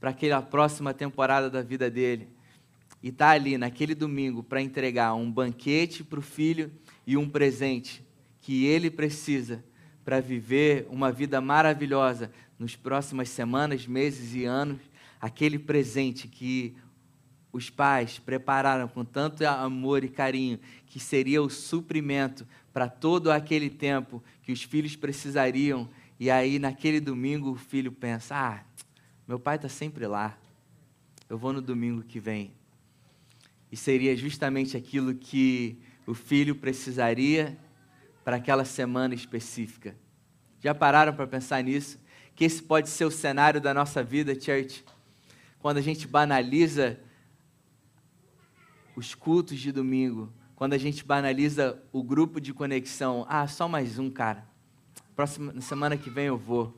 para 0.00 0.08
aquela 0.08 0.40
próxima 0.40 0.94
temporada 0.94 1.50
da 1.50 1.60
vida 1.60 1.90
dele. 1.90 2.30
E 3.02 3.10
está 3.10 3.28
ali 3.28 3.58
naquele 3.58 3.94
domingo 3.94 4.42
para 4.42 4.62
entregar 4.62 5.12
um 5.12 5.30
banquete 5.30 6.02
para 6.02 6.20
o 6.20 6.22
filho 6.22 6.72
e 7.06 7.14
um 7.14 7.28
presente 7.28 8.02
que 8.40 8.64
ele 8.64 8.90
precisa 8.90 9.62
para 10.02 10.18
viver 10.18 10.86
uma 10.88 11.12
vida 11.12 11.42
maravilhosa 11.42 12.32
nos 12.58 12.74
próximas 12.74 13.28
semanas, 13.28 13.86
meses 13.86 14.34
e 14.34 14.46
anos. 14.46 14.80
Aquele 15.20 15.58
presente 15.58 16.26
que 16.26 16.74
os 17.52 17.70
pais 17.70 18.18
prepararam 18.18 18.88
com 18.88 19.04
tanto 19.04 19.44
amor 19.44 20.04
e 20.04 20.08
carinho 20.08 20.58
que 20.86 21.00
seria 21.00 21.42
o 21.42 21.48
suprimento 21.48 22.46
para 22.72 22.88
todo 22.88 23.30
aquele 23.30 23.70
tempo 23.70 24.22
que 24.42 24.52
os 24.52 24.62
filhos 24.62 24.94
precisariam. 24.94 25.88
E 26.20 26.30
aí, 26.30 26.58
naquele 26.58 27.00
domingo, 27.00 27.50
o 27.50 27.56
filho 27.56 27.90
pensa: 27.90 28.36
Ah, 28.36 28.64
meu 29.26 29.38
pai 29.38 29.56
está 29.56 29.68
sempre 29.68 30.06
lá, 30.06 30.38
eu 31.28 31.38
vou 31.38 31.52
no 31.52 31.60
domingo 31.60 32.02
que 32.02 32.20
vem. 32.20 32.52
E 33.70 33.76
seria 33.76 34.16
justamente 34.16 34.76
aquilo 34.76 35.14
que 35.14 35.78
o 36.06 36.14
filho 36.14 36.54
precisaria 36.54 37.58
para 38.24 38.36
aquela 38.36 38.64
semana 38.64 39.14
específica. 39.14 39.94
Já 40.60 40.74
pararam 40.74 41.12
para 41.12 41.26
pensar 41.26 41.62
nisso? 41.62 42.00
Que 42.34 42.44
esse 42.44 42.62
pode 42.62 42.88
ser 42.88 43.04
o 43.04 43.10
cenário 43.10 43.60
da 43.60 43.74
nossa 43.74 44.02
vida, 44.02 44.34
church? 44.34 44.84
Quando 45.58 45.78
a 45.78 45.82
gente 45.82 46.06
banaliza 46.06 46.98
os 48.98 49.14
cultos 49.14 49.60
de 49.60 49.70
domingo, 49.70 50.28
quando 50.56 50.72
a 50.72 50.78
gente 50.78 51.04
banaliza 51.04 51.80
o 51.92 52.02
grupo 52.02 52.40
de 52.40 52.52
conexão, 52.52 53.24
ah, 53.28 53.46
só 53.46 53.68
mais 53.68 53.96
um, 53.96 54.10
cara. 54.10 54.44
Próxima 55.14 55.60
semana 55.60 55.96
que 55.96 56.10
vem 56.10 56.26
eu 56.26 56.36
vou. 56.36 56.76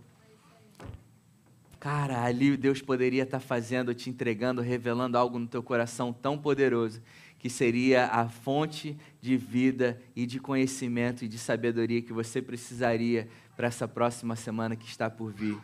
Cara, 1.78 2.22
ali 2.22 2.58
Deus 2.58 2.82
poderia 2.82 3.22
estar 3.22 3.40
fazendo, 3.40 3.94
te 3.94 4.10
entregando, 4.10 4.60
revelando 4.60 5.16
algo 5.16 5.38
no 5.38 5.46
teu 5.46 5.62
coração 5.62 6.12
tão 6.12 6.36
poderoso, 6.36 7.00
que 7.38 7.48
seria 7.48 8.08
a 8.08 8.28
fonte 8.28 8.98
de 9.18 9.38
vida 9.38 9.98
e 10.14 10.26
de 10.26 10.38
conhecimento 10.38 11.24
e 11.24 11.28
de 11.28 11.38
sabedoria 11.38 12.02
que 12.02 12.12
você 12.12 12.42
precisaria 12.42 13.30
para 13.56 13.68
essa 13.68 13.88
próxima 13.88 14.36
semana 14.36 14.76
que 14.76 14.86
está 14.86 15.08
por 15.08 15.32
vir. 15.32 15.56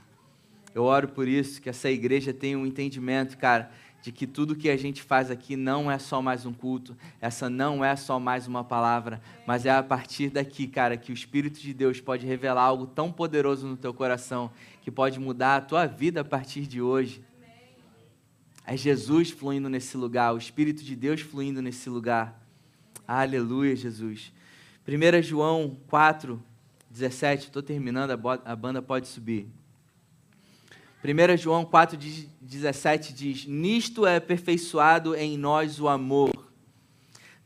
Eu 0.74 0.84
oro 0.84 1.09
por 1.09 1.28
isso, 1.28 1.61
que 1.61 1.68
essa 1.68 1.90
igreja 1.90 2.32
tenha 2.32 2.59
um 2.59 2.64
entendimento, 2.64 3.36
cara, 3.36 3.70
de 4.07 4.12
que 4.12 4.24
tudo 4.24 4.54
que 4.54 4.70
a 4.70 4.76
gente 4.76 5.02
faz 5.02 5.32
aqui 5.32 5.57
não 5.57 5.90
é 5.90 5.98
só 5.98 6.22
mais 6.22 6.46
um 6.46 6.52
culto, 6.52 6.96
essa 7.20 7.50
não 7.50 7.84
é 7.84 7.96
só 7.96 8.20
mais 8.20 8.46
uma 8.46 8.62
palavra, 8.62 9.20
mas 9.44 9.66
é 9.66 9.70
a 9.72 9.82
partir 9.82 10.30
daqui, 10.30 10.68
cara, 10.68 10.96
que 10.96 11.11
o 11.11 11.12
Espírito 11.12 11.59
de 11.59 11.74
Deus 11.74 12.00
pode 12.00 12.24
revelar 12.24 12.62
algo 12.62 12.86
tão 12.86 13.11
poderoso 13.11 13.66
no 13.66 13.76
teu 13.76 13.92
coração, 13.92 14.48
que 14.80 14.92
pode 14.92 15.18
mudar 15.18 15.57
a 15.57 15.61
tua 15.61 15.86
vida 15.86 16.20
a 16.20 16.24
partir 16.24 16.68
de 16.68 16.80
hoje. 16.80 17.20
É 18.64 18.76
Jesus 18.76 19.30
fluindo 19.30 19.68
nesse 19.68 19.96
lugar, 19.96 20.32
o 20.32 20.38
Espírito 20.38 20.84
de 20.84 20.94
Deus 20.94 21.20
fluindo 21.20 21.61
nesse 21.61 21.90
lugar. 21.90 22.40
Aleluia, 23.09 23.74
Jesus. 23.74 24.32
1 24.86 25.20
João 25.20 25.76
4, 25.88 26.40
17, 26.88 27.46
estou 27.46 27.61
terminando, 27.61 28.12
a 28.44 28.54
banda 28.54 28.80
pode 28.80 29.09
subir. 29.09 29.50
1 31.07 31.36
João 31.36 31.64
4,17 31.64 33.12
diz: 33.12 33.46
Nisto 33.46 34.04
é 34.07 34.16
aperfeiçoado 34.16 35.14
em 35.14 35.38
nós 35.38 35.80
o 35.80 35.88
amor, 35.88 36.50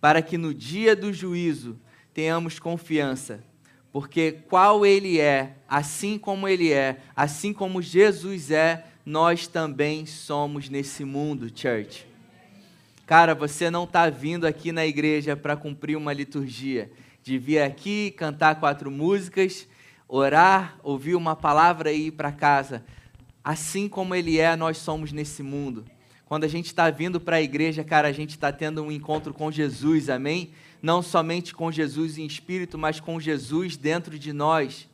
para 0.00 0.22
que 0.22 0.38
no 0.38 0.54
dia 0.54 0.96
do 0.96 1.12
juízo 1.12 1.78
tenhamos 2.14 2.58
confiança, 2.58 3.44
porque 3.92 4.32
qual 4.48 4.86
Ele 4.86 5.20
é, 5.20 5.56
assim 5.68 6.16
como 6.16 6.48
Ele 6.48 6.72
é, 6.72 7.02
assim 7.14 7.52
como 7.52 7.82
Jesus 7.82 8.50
é, 8.50 8.86
nós 9.04 9.46
também 9.46 10.06
somos 10.06 10.70
nesse 10.70 11.04
mundo, 11.04 11.50
church. 11.54 12.06
Cara, 13.04 13.34
você 13.34 13.68
não 13.70 13.84
está 13.84 14.08
vindo 14.08 14.46
aqui 14.46 14.72
na 14.72 14.86
igreja 14.86 15.36
para 15.36 15.56
cumprir 15.56 15.96
uma 15.96 16.12
liturgia, 16.12 16.90
de 17.22 17.36
vir 17.36 17.60
aqui, 17.60 18.12
cantar 18.12 18.54
quatro 18.60 18.90
músicas, 18.90 19.66
orar, 20.08 20.78
ouvir 20.82 21.14
uma 21.14 21.36
palavra 21.36 21.92
e 21.92 22.06
ir 22.06 22.12
para 22.12 22.32
casa 22.32 22.82
assim 23.44 23.88
como 23.88 24.14
Ele 24.14 24.38
é, 24.38 24.54
nós 24.56 24.78
somos 24.78 25.12
nesse 25.12 25.42
mundo. 25.42 25.84
Quando 26.26 26.44
a 26.44 26.48
gente 26.48 26.66
está 26.66 26.88
vindo 26.90 27.20
para 27.20 27.36
a 27.36 27.42
igreja, 27.42 27.82
cara, 27.82 28.06
a 28.06 28.12
gente 28.12 28.30
está 28.30 28.52
tendo 28.52 28.82
um 28.82 28.92
encontro 28.92 29.34
com 29.34 29.50
Jesus, 29.50 30.08
amém? 30.08 30.50
Não 30.80 31.02
somente 31.02 31.52
com 31.52 31.72
Jesus 31.72 32.18
em 32.18 32.24
espírito, 32.24 32.78
mas 32.78 33.00
com 33.00 33.18
Jesus 33.18 33.76
dentro 33.76 34.16
de 34.18 34.32
nós. 34.32 34.88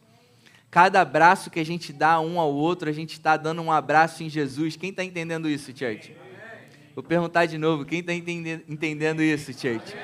Cada 0.70 1.01
abraço 1.01 1.51
que 1.51 1.61
a 1.61 1.64
gente 1.64 1.92
dá 1.92 2.20
um 2.20 2.40
ao 2.40 2.53
outro, 2.53 2.88
a 2.88 2.92
gente 2.92 3.12
está 3.12 3.36
dando 3.36 3.61
um 3.62 3.70
abraço 3.70 4.22
em 4.22 4.30
Jesus. 4.30 4.76
Quem 4.76 4.90
está 4.90 5.05
entendendo 5.05 5.49
isso, 5.49 5.76
church? 5.76 6.14
Vou 6.94 7.05
perguntar 7.05 7.44
de 7.44 7.59
novo, 7.59 7.84
quem 7.84 8.01
está 8.01 8.14
entendendo 8.14 9.22
isso, 9.22 9.53
church? 9.53 9.94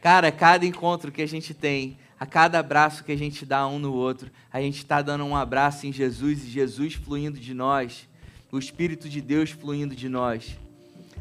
Cara, 0.00 0.32
cada 0.32 0.66
encontro 0.66 1.12
que 1.12 1.22
a 1.22 1.28
gente 1.28 1.54
tem, 1.54 1.96
a 2.22 2.26
cada 2.26 2.60
abraço 2.60 3.02
que 3.02 3.10
a 3.10 3.18
gente 3.18 3.44
dá 3.44 3.66
um 3.66 3.80
no 3.80 3.92
outro, 3.92 4.30
a 4.52 4.60
gente 4.60 4.76
está 4.76 5.02
dando 5.02 5.24
um 5.24 5.34
abraço 5.34 5.88
em 5.88 5.92
Jesus 5.92 6.44
e 6.44 6.48
Jesus 6.48 6.94
fluindo 6.94 7.36
de 7.36 7.52
nós, 7.52 8.08
o 8.52 8.60
Espírito 8.60 9.08
de 9.08 9.20
Deus 9.20 9.50
fluindo 9.50 9.92
de 9.92 10.08
nós. 10.08 10.56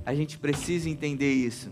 A 0.06 0.14
gente 0.14 0.38
precisa 0.38 0.88
entender 0.88 1.34
isso. 1.34 1.72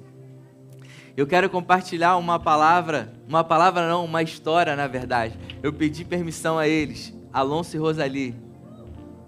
Eu 1.15 1.27
quero 1.27 1.47
compartilhar 1.47 2.17
uma 2.17 2.39
palavra, 2.39 3.13
uma 3.27 3.43
palavra 3.43 3.87
não, 3.87 4.03
uma 4.03 4.23
história, 4.23 4.75
na 4.75 4.87
verdade. 4.87 5.37
Eu 5.61 5.71
pedi 5.71 6.03
permissão 6.03 6.57
a 6.57 6.67
eles, 6.67 7.13
Alonso 7.31 7.75
e 7.75 7.79
Rosali. 7.79 8.35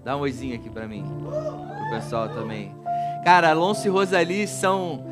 Dá 0.04 0.18
um 0.18 0.22
oizinho 0.22 0.56
aqui 0.56 0.68
para 0.72 0.88
mim, 0.88 1.04
o 1.04 1.90
pessoal 1.92 2.28
também. 2.28 2.74
Cara, 3.24 3.52
Alonso 3.52 3.86
e 3.86 3.90
Rosali 3.92 4.48
são 4.48 5.06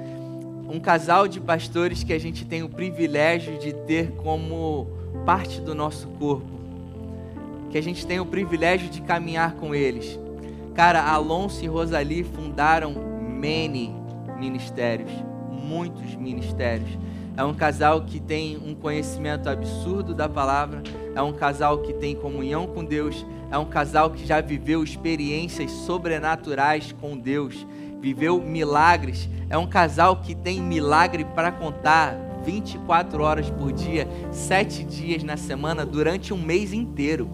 um 0.70 0.80
casal 0.80 1.28
de 1.28 1.42
pastores 1.42 2.04
que 2.04 2.14
a 2.14 2.20
gente 2.20 2.46
tem 2.46 2.62
o 2.62 2.70
privilégio 2.70 3.58
de 3.58 3.74
ter 3.74 4.12
como 4.12 4.88
parte 5.26 5.60
do 5.60 5.74
nosso 5.74 6.08
corpo, 6.10 6.48
que 7.72 7.78
a 7.78 7.82
gente 7.82 8.06
tem 8.06 8.20
o 8.20 8.26
privilégio 8.26 8.88
de 8.88 9.02
caminhar 9.02 9.56
com 9.56 9.74
eles. 9.74 10.20
Cara, 10.76 11.02
Alonso 11.02 11.66
e 11.66 11.68
Rosali 11.68 12.24
fundaram 12.24 12.94
many 12.94 13.92
ministérios, 14.38 15.12
muitos 15.50 16.16
ministérios. 16.16 16.90
É 17.36 17.44
um 17.44 17.54
casal 17.54 18.04
que 18.04 18.20
tem 18.20 18.56
um 18.58 18.76
conhecimento 18.76 19.50
absurdo 19.50 20.14
da 20.14 20.30
palavra, 20.30 20.84
é 21.16 21.22
um 21.22 21.34
casal 21.34 21.80
que 21.80 21.94
tem 21.94 22.16
comunhão 22.16 22.68
com 22.68 22.86
Deus, 22.86 23.26
é 23.50 23.58
um 23.58 23.66
casal 23.66 24.12
que 24.12 24.24
já 24.24 24.40
viveu 24.40 24.84
experiências 24.84 25.72
sobrenaturais 25.72 26.92
com 26.92 27.18
Deus 27.18 27.66
viveu 28.02 28.42
milagres. 28.42 29.30
É 29.50 29.58
um 29.58 29.68
casal 29.68 30.18
que 30.18 30.36
tem 30.36 30.62
milagre 30.62 31.26
para 31.26 31.52
contar 31.52 32.16
24 32.44 33.22
horas 33.22 33.50
por 33.50 33.72
dia, 33.72 34.08
sete 34.32 34.84
dias 34.84 35.24
na 35.24 35.38
semana, 35.38 35.86
durante 35.86 36.34
um 36.34 36.38
mês 36.38 36.74
inteiro. 36.74 37.30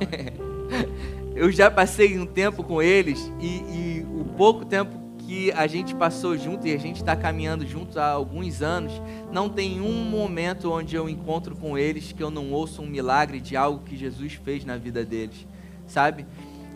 Eu 1.34 1.52
já 1.52 1.70
passei 1.70 2.18
um 2.18 2.24
tempo 2.24 2.62
com 2.62 2.80
eles 2.80 3.30
e, 3.40 3.46
e 3.46 4.06
o 4.08 4.24
pouco 4.24 4.64
tempo 4.64 5.06
que 5.18 5.50
a 5.52 5.66
gente 5.66 5.94
passou 5.94 6.38
junto 6.38 6.66
e 6.66 6.72
a 6.72 6.78
gente 6.78 6.96
está 6.96 7.16
caminhando 7.16 7.66
junto 7.66 7.98
há 7.98 8.08
alguns 8.10 8.62
anos, 8.62 8.92
não 9.32 9.48
tem 9.48 9.80
um 9.80 10.04
momento 10.04 10.72
onde 10.72 10.94
eu 10.94 11.08
encontro 11.08 11.56
com 11.56 11.76
eles 11.76 12.12
que 12.12 12.22
eu 12.22 12.30
não 12.30 12.52
ouço 12.52 12.80
um 12.80 12.86
milagre 12.86 13.40
de 13.40 13.56
algo 13.56 13.84
que 13.84 13.96
Jesus 13.96 14.34
fez 14.34 14.64
na 14.64 14.76
vida 14.76 15.04
deles, 15.04 15.46
sabe? 15.86 16.24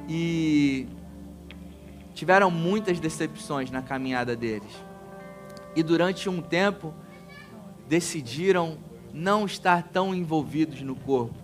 E 0.08 0.88
tiveram 2.14 2.50
muitas 2.50 2.98
decepções 3.00 3.70
na 3.70 3.82
caminhada 3.82 4.36
deles. 4.36 4.72
E 5.74 5.82
durante 5.82 6.28
um 6.28 6.42
tempo 6.42 6.92
decidiram 7.88 8.78
não 9.12 9.46
estar 9.46 9.84
tão 9.84 10.14
envolvidos 10.14 10.80
no 10.82 10.94
corpo, 10.94 11.34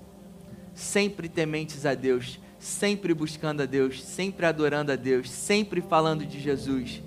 sempre 0.74 1.28
tementes 1.28 1.84
a 1.86 1.94
Deus, 1.94 2.38
sempre 2.58 3.14
buscando 3.14 3.62
a 3.62 3.66
Deus, 3.66 4.02
sempre 4.02 4.46
adorando 4.46 4.92
a 4.92 4.96
Deus, 4.96 5.30
sempre 5.30 5.80
falando 5.80 6.24
de 6.24 6.40
Jesus. 6.40 7.02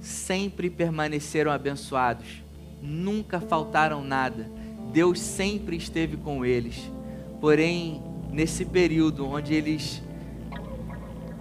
Sempre 0.00 0.70
permaneceram 0.70 1.50
abençoados, 1.50 2.42
nunca 2.80 3.40
faltaram 3.40 4.04
nada. 4.04 4.50
Deus 4.92 5.20
sempre 5.20 5.76
esteve 5.76 6.16
com 6.16 6.44
eles. 6.44 6.90
Porém, 7.40 8.02
nesse 8.30 8.64
período 8.64 9.26
onde 9.26 9.54
eles 9.54 10.02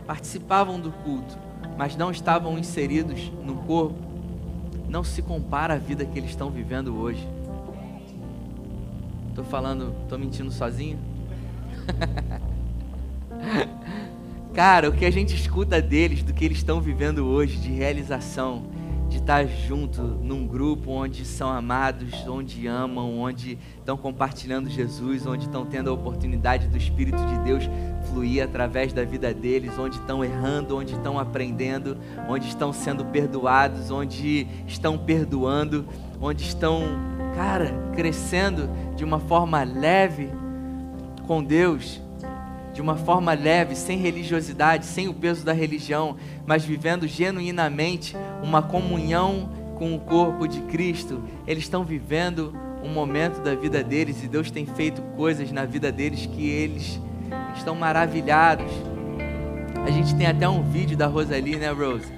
participavam 0.05 0.79
do 0.79 0.91
culto, 0.91 1.37
mas 1.77 1.95
não 1.95 2.11
estavam 2.11 2.57
inseridos 2.57 3.31
no 3.43 3.55
corpo, 3.55 3.99
não 4.87 5.03
se 5.03 5.21
compara 5.21 5.73
à 5.73 5.77
vida 5.77 6.05
que 6.05 6.17
eles 6.17 6.29
estão 6.29 6.49
vivendo 6.49 6.95
hoje. 6.97 7.27
Estou 9.29 9.43
falando, 9.43 9.93
estou 10.03 10.17
mentindo 10.17 10.51
sozinho? 10.51 10.97
Cara, 14.53 14.89
o 14.89 14.93
que 14.93 15.03
a 15.03 15.11
gente 15.11 15.35
escuta 15.35 15.81
deles, 15.81 16.23
do 16.23 16.33
que 16.33 16.45
eles 16.45 16.59
estão 16.59 16.79
vivendo 16.79 17.25
hoje, 17.25 17.57
de 17.57 17.69
realização, 17.69 18.63
de 19.15 19.21
estar 19.21 19.47
junto 19.47 20.01
num 20.01 20.45
grupo 20.45 20.91
onde 20.91 21.23
são 21.23 21.49
amados, 21.49 22.27
onde 22.27 22.67
amam, 22.67 23.17
onde 23.17 23.57
estão 23.77 23.95
compartilhando 23.95 24.69
Jesus, 24.69 25.25
onde 25.25 25.45
estão 25.45 25.65
tendo 25.65 25.89
a 25.89 25.93
oportunidade 25.93 26.67
do 26.67 26.77
Espírito 26.77 27.25
de 27.25 27.37
Deus 27.39 27.63
fluir 28.09 28.43
através 28.43 28.91
da 28.91 29.05
vida 29.05 29.33
deles, 29.33 29.79
onde 29.79 29.95
estão 29.95 30.23
errando, 30.23 30.77
onde 30.77 30.93
estão 30.93 31.17
aprendendo, 31.17 31.97
onde 32.27 32.47
estão 32.47 32.73
sendo 32.73 33.05
perdoados, 33.05 33.89
onde 33.89 34.47
estão 34.67 34.97
perdoando, 34.97 35.85
onde 36.19 36.43
estão, 36.43 36.83
cara, 37.35 37.71
crescendo 37.95 38.69
de 38.97 39.05
uma 39.05 39.19
forma 39.19 39.63
leve 39.63 40.29
com 41.25 41.41
Deus 41.41 42.01
de 42.75 42.81
uma 42.81 42.97
forma 42.97 43.33
leve, 43.33 43.73
sem 43.73 43.97
religiosidade, 43.97 44.85
sem 44.85 45.07
o 45.07 45.13
peso 45.13 45.45
da 45.45 45.53
religião, 45.53 46.17
mas 46.45 46.65
vivendo 46.65 47.07
genuinamente 47.07 48.17
uma 48.43 48.61
comunhão 48.61 49.49
com 49.77 49.95
o 49.95 49.99
corpo 50.01 50.45
de 50.45 50.59
Cristo. 50.63 51.23
Eles 51.47 51.63
estão 51.63 51.85
vivendo 51.85 52.53
um 52.83 52.89
momento 52.89 53.41
da 53.41 53.55
vida 53.55 53.81
deles 53.81 54.21
e 54.21 54.27
Deus 54.27 54.51
tem 54.51 54.65
feito 54.65 55.01
coisas 55.15 55.53
na 55.53 55.63
vida 55.63 55.89
deles 55.89 56.25
que 56.25 56.49
eles 56.49 56.99
estão 57.55 57.75
maravilhados. 57.75 58.69
A 59.85 59.89
gente 59.89 60.13
tem 60.13 60.27
até 60.27 60.47
um 60.49 60.61
vídeo 60.61 60.97
da 60.97 61.07
Rosalie, 61.07 61.55
né, 61.55 61.71
Rose? 61.71 62.11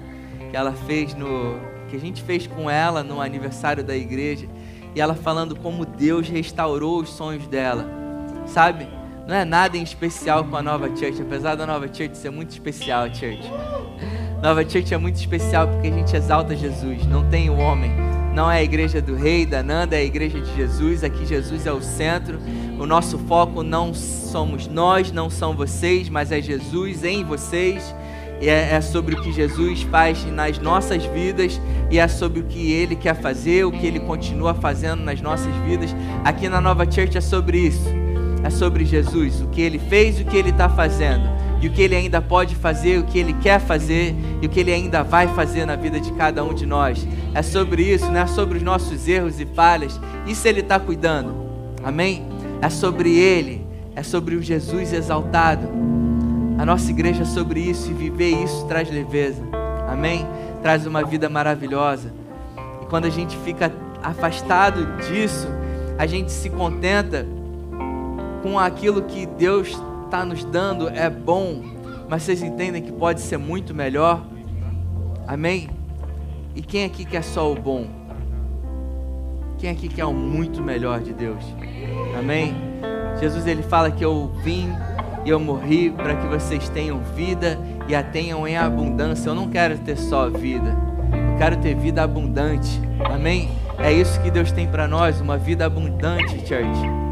Que 0.50 0.56
ela 0.56 0.72
fez 0.72 1.14
no. 1.14 1.54
que 1.88 1.94
a 1.94 2.00
gente 2.00 2.20
fez 2.20 2.48
com 2.48 2.68
ela 2.68 3.04
no 3.04 3.20
aniversário 3.20 3.84
da 3.84 3.96
igreja. 3.96 4.48
E 4.92 5.00
ela 5.00 5.14
falando 5.14 5.54
como 5.54 5.86
Deus 5.86 6.28
restaurou 6.28 7.00
os 7.00 7.10
sonhos 7.10 7.46
dela. 7.46 7.86
Sabe? 8.44 8.97
Não 9.28 9.34
é 9.34 9.44
nada 9.44 9.76
em 9.76 9.82
especial 9.82 10.42
com 10.42 10.56
a 10.56 10.62
Nova 10.62 10.88
Church, 10.88 11.20
apesar 11.20 11.54
da 11.54 11.66
Nova 11.66 11.86
Church 11.86 12.16
ser 12.16 12.30
muito 12.30 12.48
especial, 12.48 13.14
Church. 13.14 13.42
Nova 14.42 14.66
Church 14.66 14.94
é 14.94 14.96
muito 14.96 15.16
especial 15.16 15.68
porque 15.68 15.88
a 15.88 15.92
gente 15.92 16.16
exalta 16.16 16.56
Jesus, 16.56 17.04
não 17.04 17.28
tem 17.28 17.50
o 17.50 17.58
homem. 17.58 17.92
Não 18.34 18.50
é 18.50 18.60
a 18.60 18.62
igreja 18.62 19.02
do 19.02 19.14
rei, 19.14 19.44
da 19.44 19.62
Nanda, 19.62 19.96
é 19.96 19.98
a 19.98 20.04
igreja 20.04 20.40
de 20.40 20.56
Jesus. 20.56 21.04
Aqui 21.04 21.26
Jesus 21.26 21.66
é 21.66 21.72
o 21.72 21.82
centro. 21.82 22.38
O 22.80 22.86
nosso 22.86 23.18
foco 23.18 23.62
não 23.62 23.92
somos 23.92 24.66
nós, 24.66 25.12
não 25.12 25.28
são 25.28 25.54
vocês, 25.54 26.08
mas 26.08 26.32
é 26.32 26.40
Jesus 26.40 27.04
em 27.04 27.22
vocês. 27.22 27.94
É, 28.40 28.76
é 28.76 28.80
sobre 28.80 29.14
o 29.14 29.20
que 29.20 29.30
Jesus 29.30 29.82
faz 29.82 30.24
nas 30.24 30.58
nossas 30.58 31.04
vidas 31.04 31.60
e 31.90 31.98
é 31.98 32.08
sobre 32.08 32.40
o 32.40 32.44
que 32.44 32.72
Ele 32.72 32.96
quer 32.96 33.14
fazer, 33.14 33.66
o 33.66 33.72
que 33.72 33.86
Ele 33.86 34.00
continua 34.00 34.54
fazendo 34.54 35.02
nas 35.02 35.20
nossas 35.20 35.54
vidas. 35.66 35.94
Aqui 36.24 36.48
na 36.48 36.62
Nova 36.62 36.90
Church 36.90 37.18
é 37.18 37.20
sobre 37.20 37.58
isso 37.58 38.07
é 38.42 38.50
sobre 38.50 38.84
Jesus, 38.84 39.40
o 39.40 39.48
que 39.48 39.60
ele 39.60 39.78
fez 39.78 40.20
o 40.20 40.24
que 40.24 40.36
ele 40.36 40.50
está 40.50 40.68
fazendo, 40.68 41.28
e 41.60 41.66
o 41.66 41.72
que 41.72 41.82
ele 41.82 41.96
ainda 41.96 42.22
pode 42.22 42.54
fazer, 42.54 42.98
o 42.98 43.04
que 43.04 43.18
ele 43.18 43.32
quer 43.34 43.60
fazer 43.60 44.14
e 44.40 44.46
o 44.46 44.48
que 44.48 44.60
ele 44.60 44.72
ainda 44.72 45.02
vai 45.02 45.26
fazer 45.28 45.66
na 45.66 45.74
vida 45.74 45.98
de 45.98 46.12
cada 46.12 46.44
um 46.44 46.54
de 46.54 46.64
nós. 46.64 47.06
É 47.34 47.42
sobre 47.42 47.82
isso, 47.82 48.06
não 48.06 48.20
é 48.20 48.26
sobre 48.26 48.58
os 48.58 48.62
nossos 48.62 49.08
erros 49.08 49.40
e 49.40 49.46
falhas, 49.46 50.00
isso 50.26 50.46
ele 50.46 50.60
está 50.60 50.78
cuidando, 50.78 51.34
amém? 51.82 52.24
É 52.62 52.68
sobre 52.68 53.16
ele, 53.16 53.66
é 53.96 54.02
sobre 54.02 54.36
o 54.36 54.42
Jesus 54.42 54.92
exaltado. 54.92 55.68
A 56.58 56.64
nossa 56.64 56.90
igreja 56.90 57.22
é 57.22 57.26
sobre 57.26 57.60
isso 57.60 57.90
e 57.90 57.94
viver 57.94 58.30
isso 58.30 58.64
traz 58.66 58.90
leveza, 58.90 59.42
amém? 59.88 60.26
Traz 60.62 60.86
uma 60.86 61.04
vida 61.04 61.28
maravilhosa. 61.28 62.12
E 62.82 62.86
quando 62.86 63.06
a 63.06 63.10
gente 63.10 63.36
fica 63.38 63.72
afastado 64.02 64.86
disso, 65.08 65.48
a 65.96 66.06
gente 66.06 66.30
se 66.30 66.50
contenta 66.50 67.26
com 68.42 68.58
aquilo 68.58 69.02
que 69.02 69.26
Deus 69.26 69.80
está 70.04 70.24
nos 70.24 70.44
dando 70.44 70.88
é 70.88 71.10
bom, 71.10 71.62
mas 72.08 72.22
vocês 72.22 72.42
entendem 72.42 72.82
que 72.82 72.92
pode 72.92 73.20
ser 73.20 73.36
muito 73.36 73.74
melhor? 73.74 74.22
Amém? 75.26 75.68
E 76.54 76.62
quem 76.62 76.84
aqui 76.84 77.04
quer 77.04 77.22
só 77.22 77.52
o 77.52 77.54
bom? 77.54 77.86
Quem 79.58 79.70
aqui 79.70 79.88
quer 79.88 80.04
o 80.04 80.14
muito 80.14 80.62
melhor 80.62 81.00
de 81.00 81.12
Deus? 81.12 81.44
Amém? 82.18 82.54
Jesus 83.20 83.46
ele 83.46 83.62
fala 83.62 83.90
que 83.90 84.04
eu 84.04 84.32
vim 84.42 84.68
e 85.24 85.30
eu 85.30 85.40
morri 85.40 85.90
para 85.90 86.14
que 86.14 86.26
vocês 86.26 86.68
tenham 86.68 87.00
vida 87.14 87.58
e 87.88 87.94
a 87.94 88.02
tenham 88.02 88.46
em 88.46 88.56
abundância. 88.56 89.28
Eu 89.28 89.34
não 89.34 89.48
quero 89.48 89.76
ter 89.78 89.96
só 89.96 90.30
vida, 90.30 90.76
eu 91.32 91.38
quero 91.38 91.56
ter 91.56 91.74
vida 91.74 92.02
abundante. 92.02 92.80
Amém? 93.04 93.50
É 93.78 93.92
isso 93.92 94.20
que 94.22 94.30
Deus 94.30 94.50
tem 94.50 94.66
para 94.66 94.88
nós, 94.88 95.20
uma 95.20 95.36
vida 95.36 95.66
abundante, 95.66 96.38
church. 96.46 97.07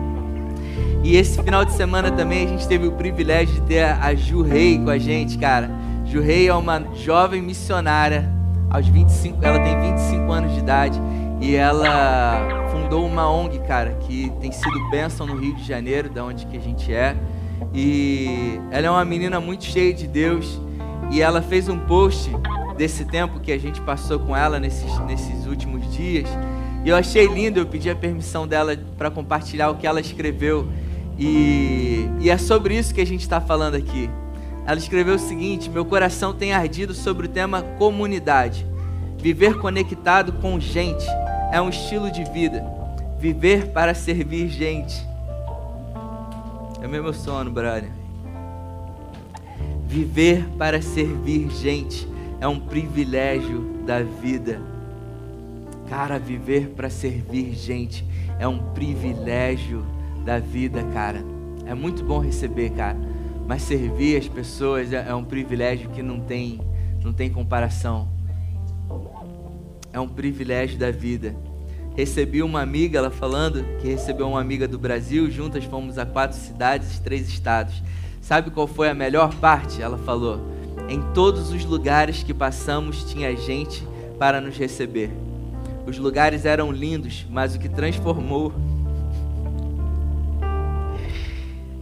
E 1.06 1.14
esse 1.14 1.40
final 1.40 1.64
de 1.64 1.72
semana 1.72 2.10
também 2.10 2.44
a 2.44 2.48
gente 2.48 2.66
teve 2.66 2.88
o 2.88 2.90
privilégio 2.90 3.54
de 3.54 3.60
ter 3.60 3.84
a 3.84 4.12
Ju 4.12 4.42
Rei 4.42 4.76
com 4.76 4.90
a 4.90 4.98
gente, 4.98 5.38
cara. 5.38 5.70
Ju 6.04 6.20
Rei 6.20 6.48
é 6.48 6.52
uma 6.52 6.84
jovem 6.96 7.40
missionária, 7.40 8.28
aos 8.68 8.88
25, 8.88 9.38
ela 9.40 9.60
tem 9.60 9.92
25 9.92 10.32
anos 10.32 10.52
de 10.52 10.58
idade 10.58 11.00
e 11.40 11.54
ela 11.54 12.68
fundou 12.72 13.06
uma 13.06 13.30
ONG, 13.30 13.60
cara, 13.60 13.92
que 14.00 14.32
tem 14.40 14.50
sido 14.50 14.90
bênção 14.90 15.28
no 15.28 15.36
Rio 15.36 15.54
de 15.54 15.62
Janeiro, 15.62 16.10
da 16.10 16.24
onde 16.24 16.44
que 16.44 16.56
a 16.56 16.60
gente 16.60 16.92
é. 16.92 17.16
E 17.72 18.60
ela 18.72 18.88
é 18.88 18.90
uma 18.90 19.04
menina 19.04 19.38
muito 19.38 19.62
cheia 19.62 19.94
de 19.94 20.08
Deus 20.08 20.60
e 21.12 21.22
ela 21.22 21.40
fez 21.40 21.68
um 21.68 21.78
post 21.78 22.32
desse 22.76 23.04
tempo 23.04 23.38
que 23.38 23.52
a 23.52 23.58
gente 23.58 23.80
passou 23.80 24.18
com 24.18 24.36
ela 24.36 24.58
nesses, 24.58 24.98
nesses 25.06 25.46
últimos 25.46 25.88
dias. 25.94 26.28
E 26.84 26.88
eu 26.88 26.96
achei 26.96 27.28
lindo, 27.28 27.60
eu 27.60 27.66
pedi 27.66 27.88
a 27.88 27.94
permissão 27.94 28.44
dela 28.44 28.76
para 28.98 29.08
compartilhar 29.08 29.70
o 29.70 29.76
que 29.76 29.86
ela 29.86 30.00
escreveu. 30.00 30.66
E, 31.18 32.08
e 32.20 32.30
é 32.30 32.36
sobre 32.36 32.76
isso 32.76 32.94
que 32.94 33.00
a 33.00 33.06
gente 33.06 33.22
está 33.22 33.40
falando 33.40 33.74
aqui. 33.74 34.10
Ela 34.66 34.78
escreveu 34.78 35.14
o 35.14 35.18
seguinte: 35.18 35.70
Meu 35.70 35.84
coração 35.84 36.34
tem 36.34 36.52
ardido 36.52 36.92
sobre 36.92 37.26
o 37.26 37.30
tema 37.30 37.62
comunidade. 37.62 38.66
Viver 39.18 39.58
conectado 39.58 40.32
com 40.34 40.60
gente 40.60 41.06
é 41.52 41.60
um 41.60 41.68
estilo 41.68 42.10
de 42.10 42.24
vida. 42.24 42.64
Viver 43.18 43.68
para 43.68 43.94
servir 43.94 44.48
gente. 44.48 45.06
É 46.82 46.86
o 46.86 46.90
meu 46.90 47.12
sono, 47.14 47.50
brother. 47.50 47.90
Viver 49.86 50.46
para 50.58 50.82
servir 50.82 51.50
gente 51.50 52.06
é 52.40 52.46
um 52.46 52.60
privilégio 52.60 53.60
da 53.86 54.02
vida. 54.02 54.60
Cara, 55.88 56.18
viver 56.18 56.70
para 56.70 56.90
servir 56.90 57.54
gente 57.54 58.04
é 58.38 58.46
um 58.46 58.58
privilégio 58.58 59.86
da 60.26 60.40
vida, 60.40 60.82
cara. 60.92 61.24
É 61.64 61.72
muito 61.72 62.04
bom 62.04 62.18
receber, 62.18 62.70
cara, 62.70 62.98
mas 63.46 63.62
servir 63.62 64.16
as 64.16 64.26
pessoas 64.26 64.92
é, 64.92 65.06
é 65.08 65.14
um 65.14 65.24
privilégio 65.24 65.88
que 65.90 66.02
não 66.02 66.18
tem, 66.18 66.60
não 67.02 67.12
tem 67.12 67.30
comparação. 67.30 68.08
É 69.92 70.00
um 70.00 70.08
privilégio 70.08 70.76
da 70.76 70.90
vida. 70.90 71.34
Recebi 71.96 72.42
uma 72.42 72.60
amiga, 72.60 72.98
ela 72.98 73.10
falando 73.10 73.64
que 73.80 73.88
recebeu 73.88 74.28
uma 74.28 74.40
amiga 74.40 74.68
do 74.68 74.78
Brasil, 74.78 75.30
juntas 75.30 75.64
fomos 75.64 75.96
a 75.96 76.04
quatro 76.04 76.36
cidades, 76.36 76.98
três 76.98 77.28
estados. 77.28 77.82
Sabe 78.20 78.50
qual 78.50 78.66
foi 78.66 78.90
a 78.90 78.94
melhor 78.94 79.32
parte? 79.36 79.80
Ela 79.80 79.96
falou: 79.96 80.40
em 80.88 81.00
todos 81.14 81.52
os 81.52 81.64
lugares 81.64 82.22
que 82.22 82.34
passamos 82.34 83.04
tinha 83.04 83.34
gente 83.36 83.86
para 84.18 84.40
nos 84.40 84.58
receber. 84.58 85.10
Os 85.86 85.98
lugares 85.98 86.44
eram 86.44 86.72
lindos, 86.72 87.24
mas 87.30 87.54
o 87.54 87.58
que 87.58 87.68
transformou 87.68 88.52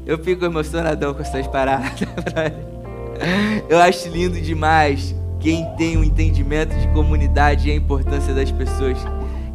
Eu 0.07 0.19
fico 0.19 0.45
emocionadão 0.45 1.15
com 1.15 1.23
essas 1.23 1.47
paradas. 1.47 2.01
Eu 3.69 3.79
acho 3.81 4.09
lindo 4.09 4.41
demais 4.41 5.15
quem 5.41 5.65
tem 5.77 5.97
um 5.97 6.05
entendimento 6.05 6.75
de 6.75 6.89
comunidade 6.89 7.69
e 7.69 7.73
a 7.73 7.75
importância 7.75 8.35
das 8.35 8.51
pessoas, 8.51 8.99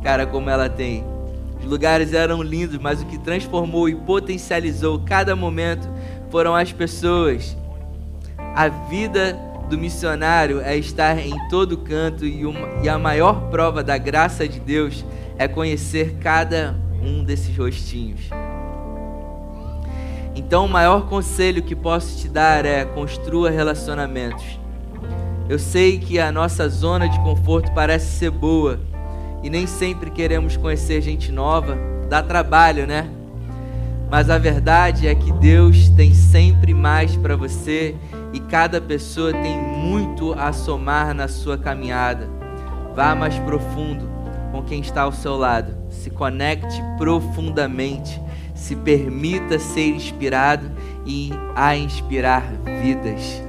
cara, 0.04 0.26
como 0.26 0.50
ela 0.50 0.70
tem. 0.70 1.04
Os 1.60 1.66
lugares 1.66 2.14
eram 2.14 2.42
lindos, 2.42 2.78
mas 2.78 3.02
o 3.02 3.06
que 3.06 3.18
transformou 3.18 3.90
e 3.90 3.96
potencializou 3.96 5.00
cada 5.00 5.36
momento 5.36 5.90
foram 6.30 6.56
as 6.56 6.72
pessoas. 6.72 7.56
A 8.56 8.68
vida 8.68 9.38
do 9.70 9.78
missionário 9.78 10.62
é 10.62 10.76
estar 10.76 11.20
em 11.20 11.36
todo 11.50 11.78
canto 11.78 12.26
e, 12.26 12.46
uma, 12.46 12.68
e 12.84 12.90
a 12.90 12.98
maior 12.98 13.50
prova 13.50 13.84
da 13.84 13.98
graça 13.98 14.48
de 14.48 14.60
Deus 14.60 15.06
é 15.38 15.48
conhecer 15.48 16.16
cada 16.20 16.76
um 17.02 17.24
desses 17.24 17.56
rostinhos. 17.56 18.22
Então, 20.40 20.66
o 20.66 20.70
maior 20.70 21.06
conselho 21.08 21.62
que 21.62 21.76
posso 21.76 22.18
te 22.18 22.30
dar 22.30 22.66
é 22.66 22.86
construa 22.86 23.50
relacionamentos. 23.50 24.58
Eu 25.50 25.60
sei 25.60 26.00
que 26.00 26.18
a 26.18 26.32
nossa 26.32 26.70
zona 26.70 27.10
de 27.10 27.20
conforto 27.20 27.74
parece 27.74 28.18
ser 28.18 28.32
boa 28.32 28.80
e 29.44 29.50
nem 29.50 29.68
sempre 29.68 30.10
queremos 30.10 30.56
conhecer 30.56 31.02
gente 31.02 31.30
nova, 31.30 31.78
dá 32.10 32.24
trabalho, 32.24 32.88
né? 32.88 33.10
Mas 34.10 34.30
a 34.30 34.38
verdade 34.38 35.10
é 35.10 35.14
que 35.14 35.30
Deus 35.34 35.90
tem 35.90 36.14
sempre 36.14 36.74
mais 36.74 37.18
para 37.18 37.36
você 37.36 37.94
e 38.32 38.40
cada 38.40 38.80
pessoa 38.80 39.34
tem 39.34 39.58
muito 39.62 40.32
a 40.40 40.54
somar 40.54 41.14
na 41.14 41.28
sua 41.28 41.58
caminhada. 41.58 42.30
Vá 42.96 43.14
mais 43.14 43.38
profundo 43.40 44.10
com 44.54 44.64
quem 44.64 44.80
está 44.80 45.02
ao 45.02 45.12
seu 45.12 45.36
lado. 45.36 45.76
Se 45.90 46.10
conecte 46.10 46.82
profundamente. 46.98 48.29
Se 48.60 48.76
permita 48.76 49.58
ser 49.58 49.88
inspirado 49.88 50.70
e 51.06 51.32
a 51.56 51.76
inspirar 51.76 52.44
vidas. 52.82 53.42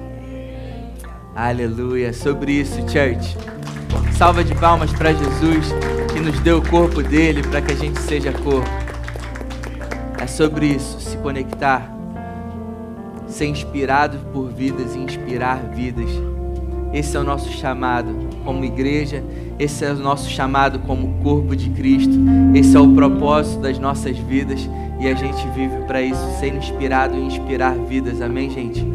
Aleluia. 1.34 2.12
Sobre 2.12 2.52
isso, 2.52 2.76
church. 2.88 3.36
Salva 4.16 4.42
de 4.42 4.54
palmas 4.54 4.92
para 4.92 5.12
Jesus 5.12 5.74
que 6.12 6.20
nos 6.20 6.38
deu 6.40 6.58
o 6.58 6.68
corpo 6.68 7.02
dele 7.02 7.42
para 7.42 7.60
que 7.60 7.72
a 7.72 7.76
gente 7.76 7.98
seja 8.00 8.32
corpo. 8.32 8.70
É 10.18 10.26
sobre 10.26 10.66
isso, 10.66 11.00
se 11.00 11.16
conectar 11.18 12.00
ser 13.30 13.46
inspirado 13.46 14.18
por 14.32 14.48
vidas 14.50 14.94
e 14.94 14.98
inspirar 14.98 15.58
vidas. 15.74 16.10
Esse 16.92 17.16
é 17.16 17.20
o 17.20 17.24
nosso 17.24 17.50
chamado 17.50 18.28
como 18.44 18.64
igreja, 18.64 19.22
esse 19.58 19.84
é 19.84 19.92
o 19.92 19.96
nosso 19.96 20.28
chamado 20.28 20.80
como 20.80 21.22
corpo 21.22 21.54
de 21.54 21.70
Cristo, 21.70 22.12
esse 22.54 22.76
é 22.76 22.80
o 22.80 22.92
propósito 22.94 23.60
das 23.60 23.78
nossas 23.78 24.18
vidas 24.18 24.68
e 25.00 25.08
a 25.08 25.14
gente 25.14 25.48
vive 25.48 25.78
para 25.86 26.02
isso, 26.02 26.20
ser 26.38 26.54
inspirado 26.54 27.16
e 27.16 27.22
inspirar 27.22 27.74
vidas. 27.74 28.20
Amém, 28.20 28.50
gente? 28.50 28.86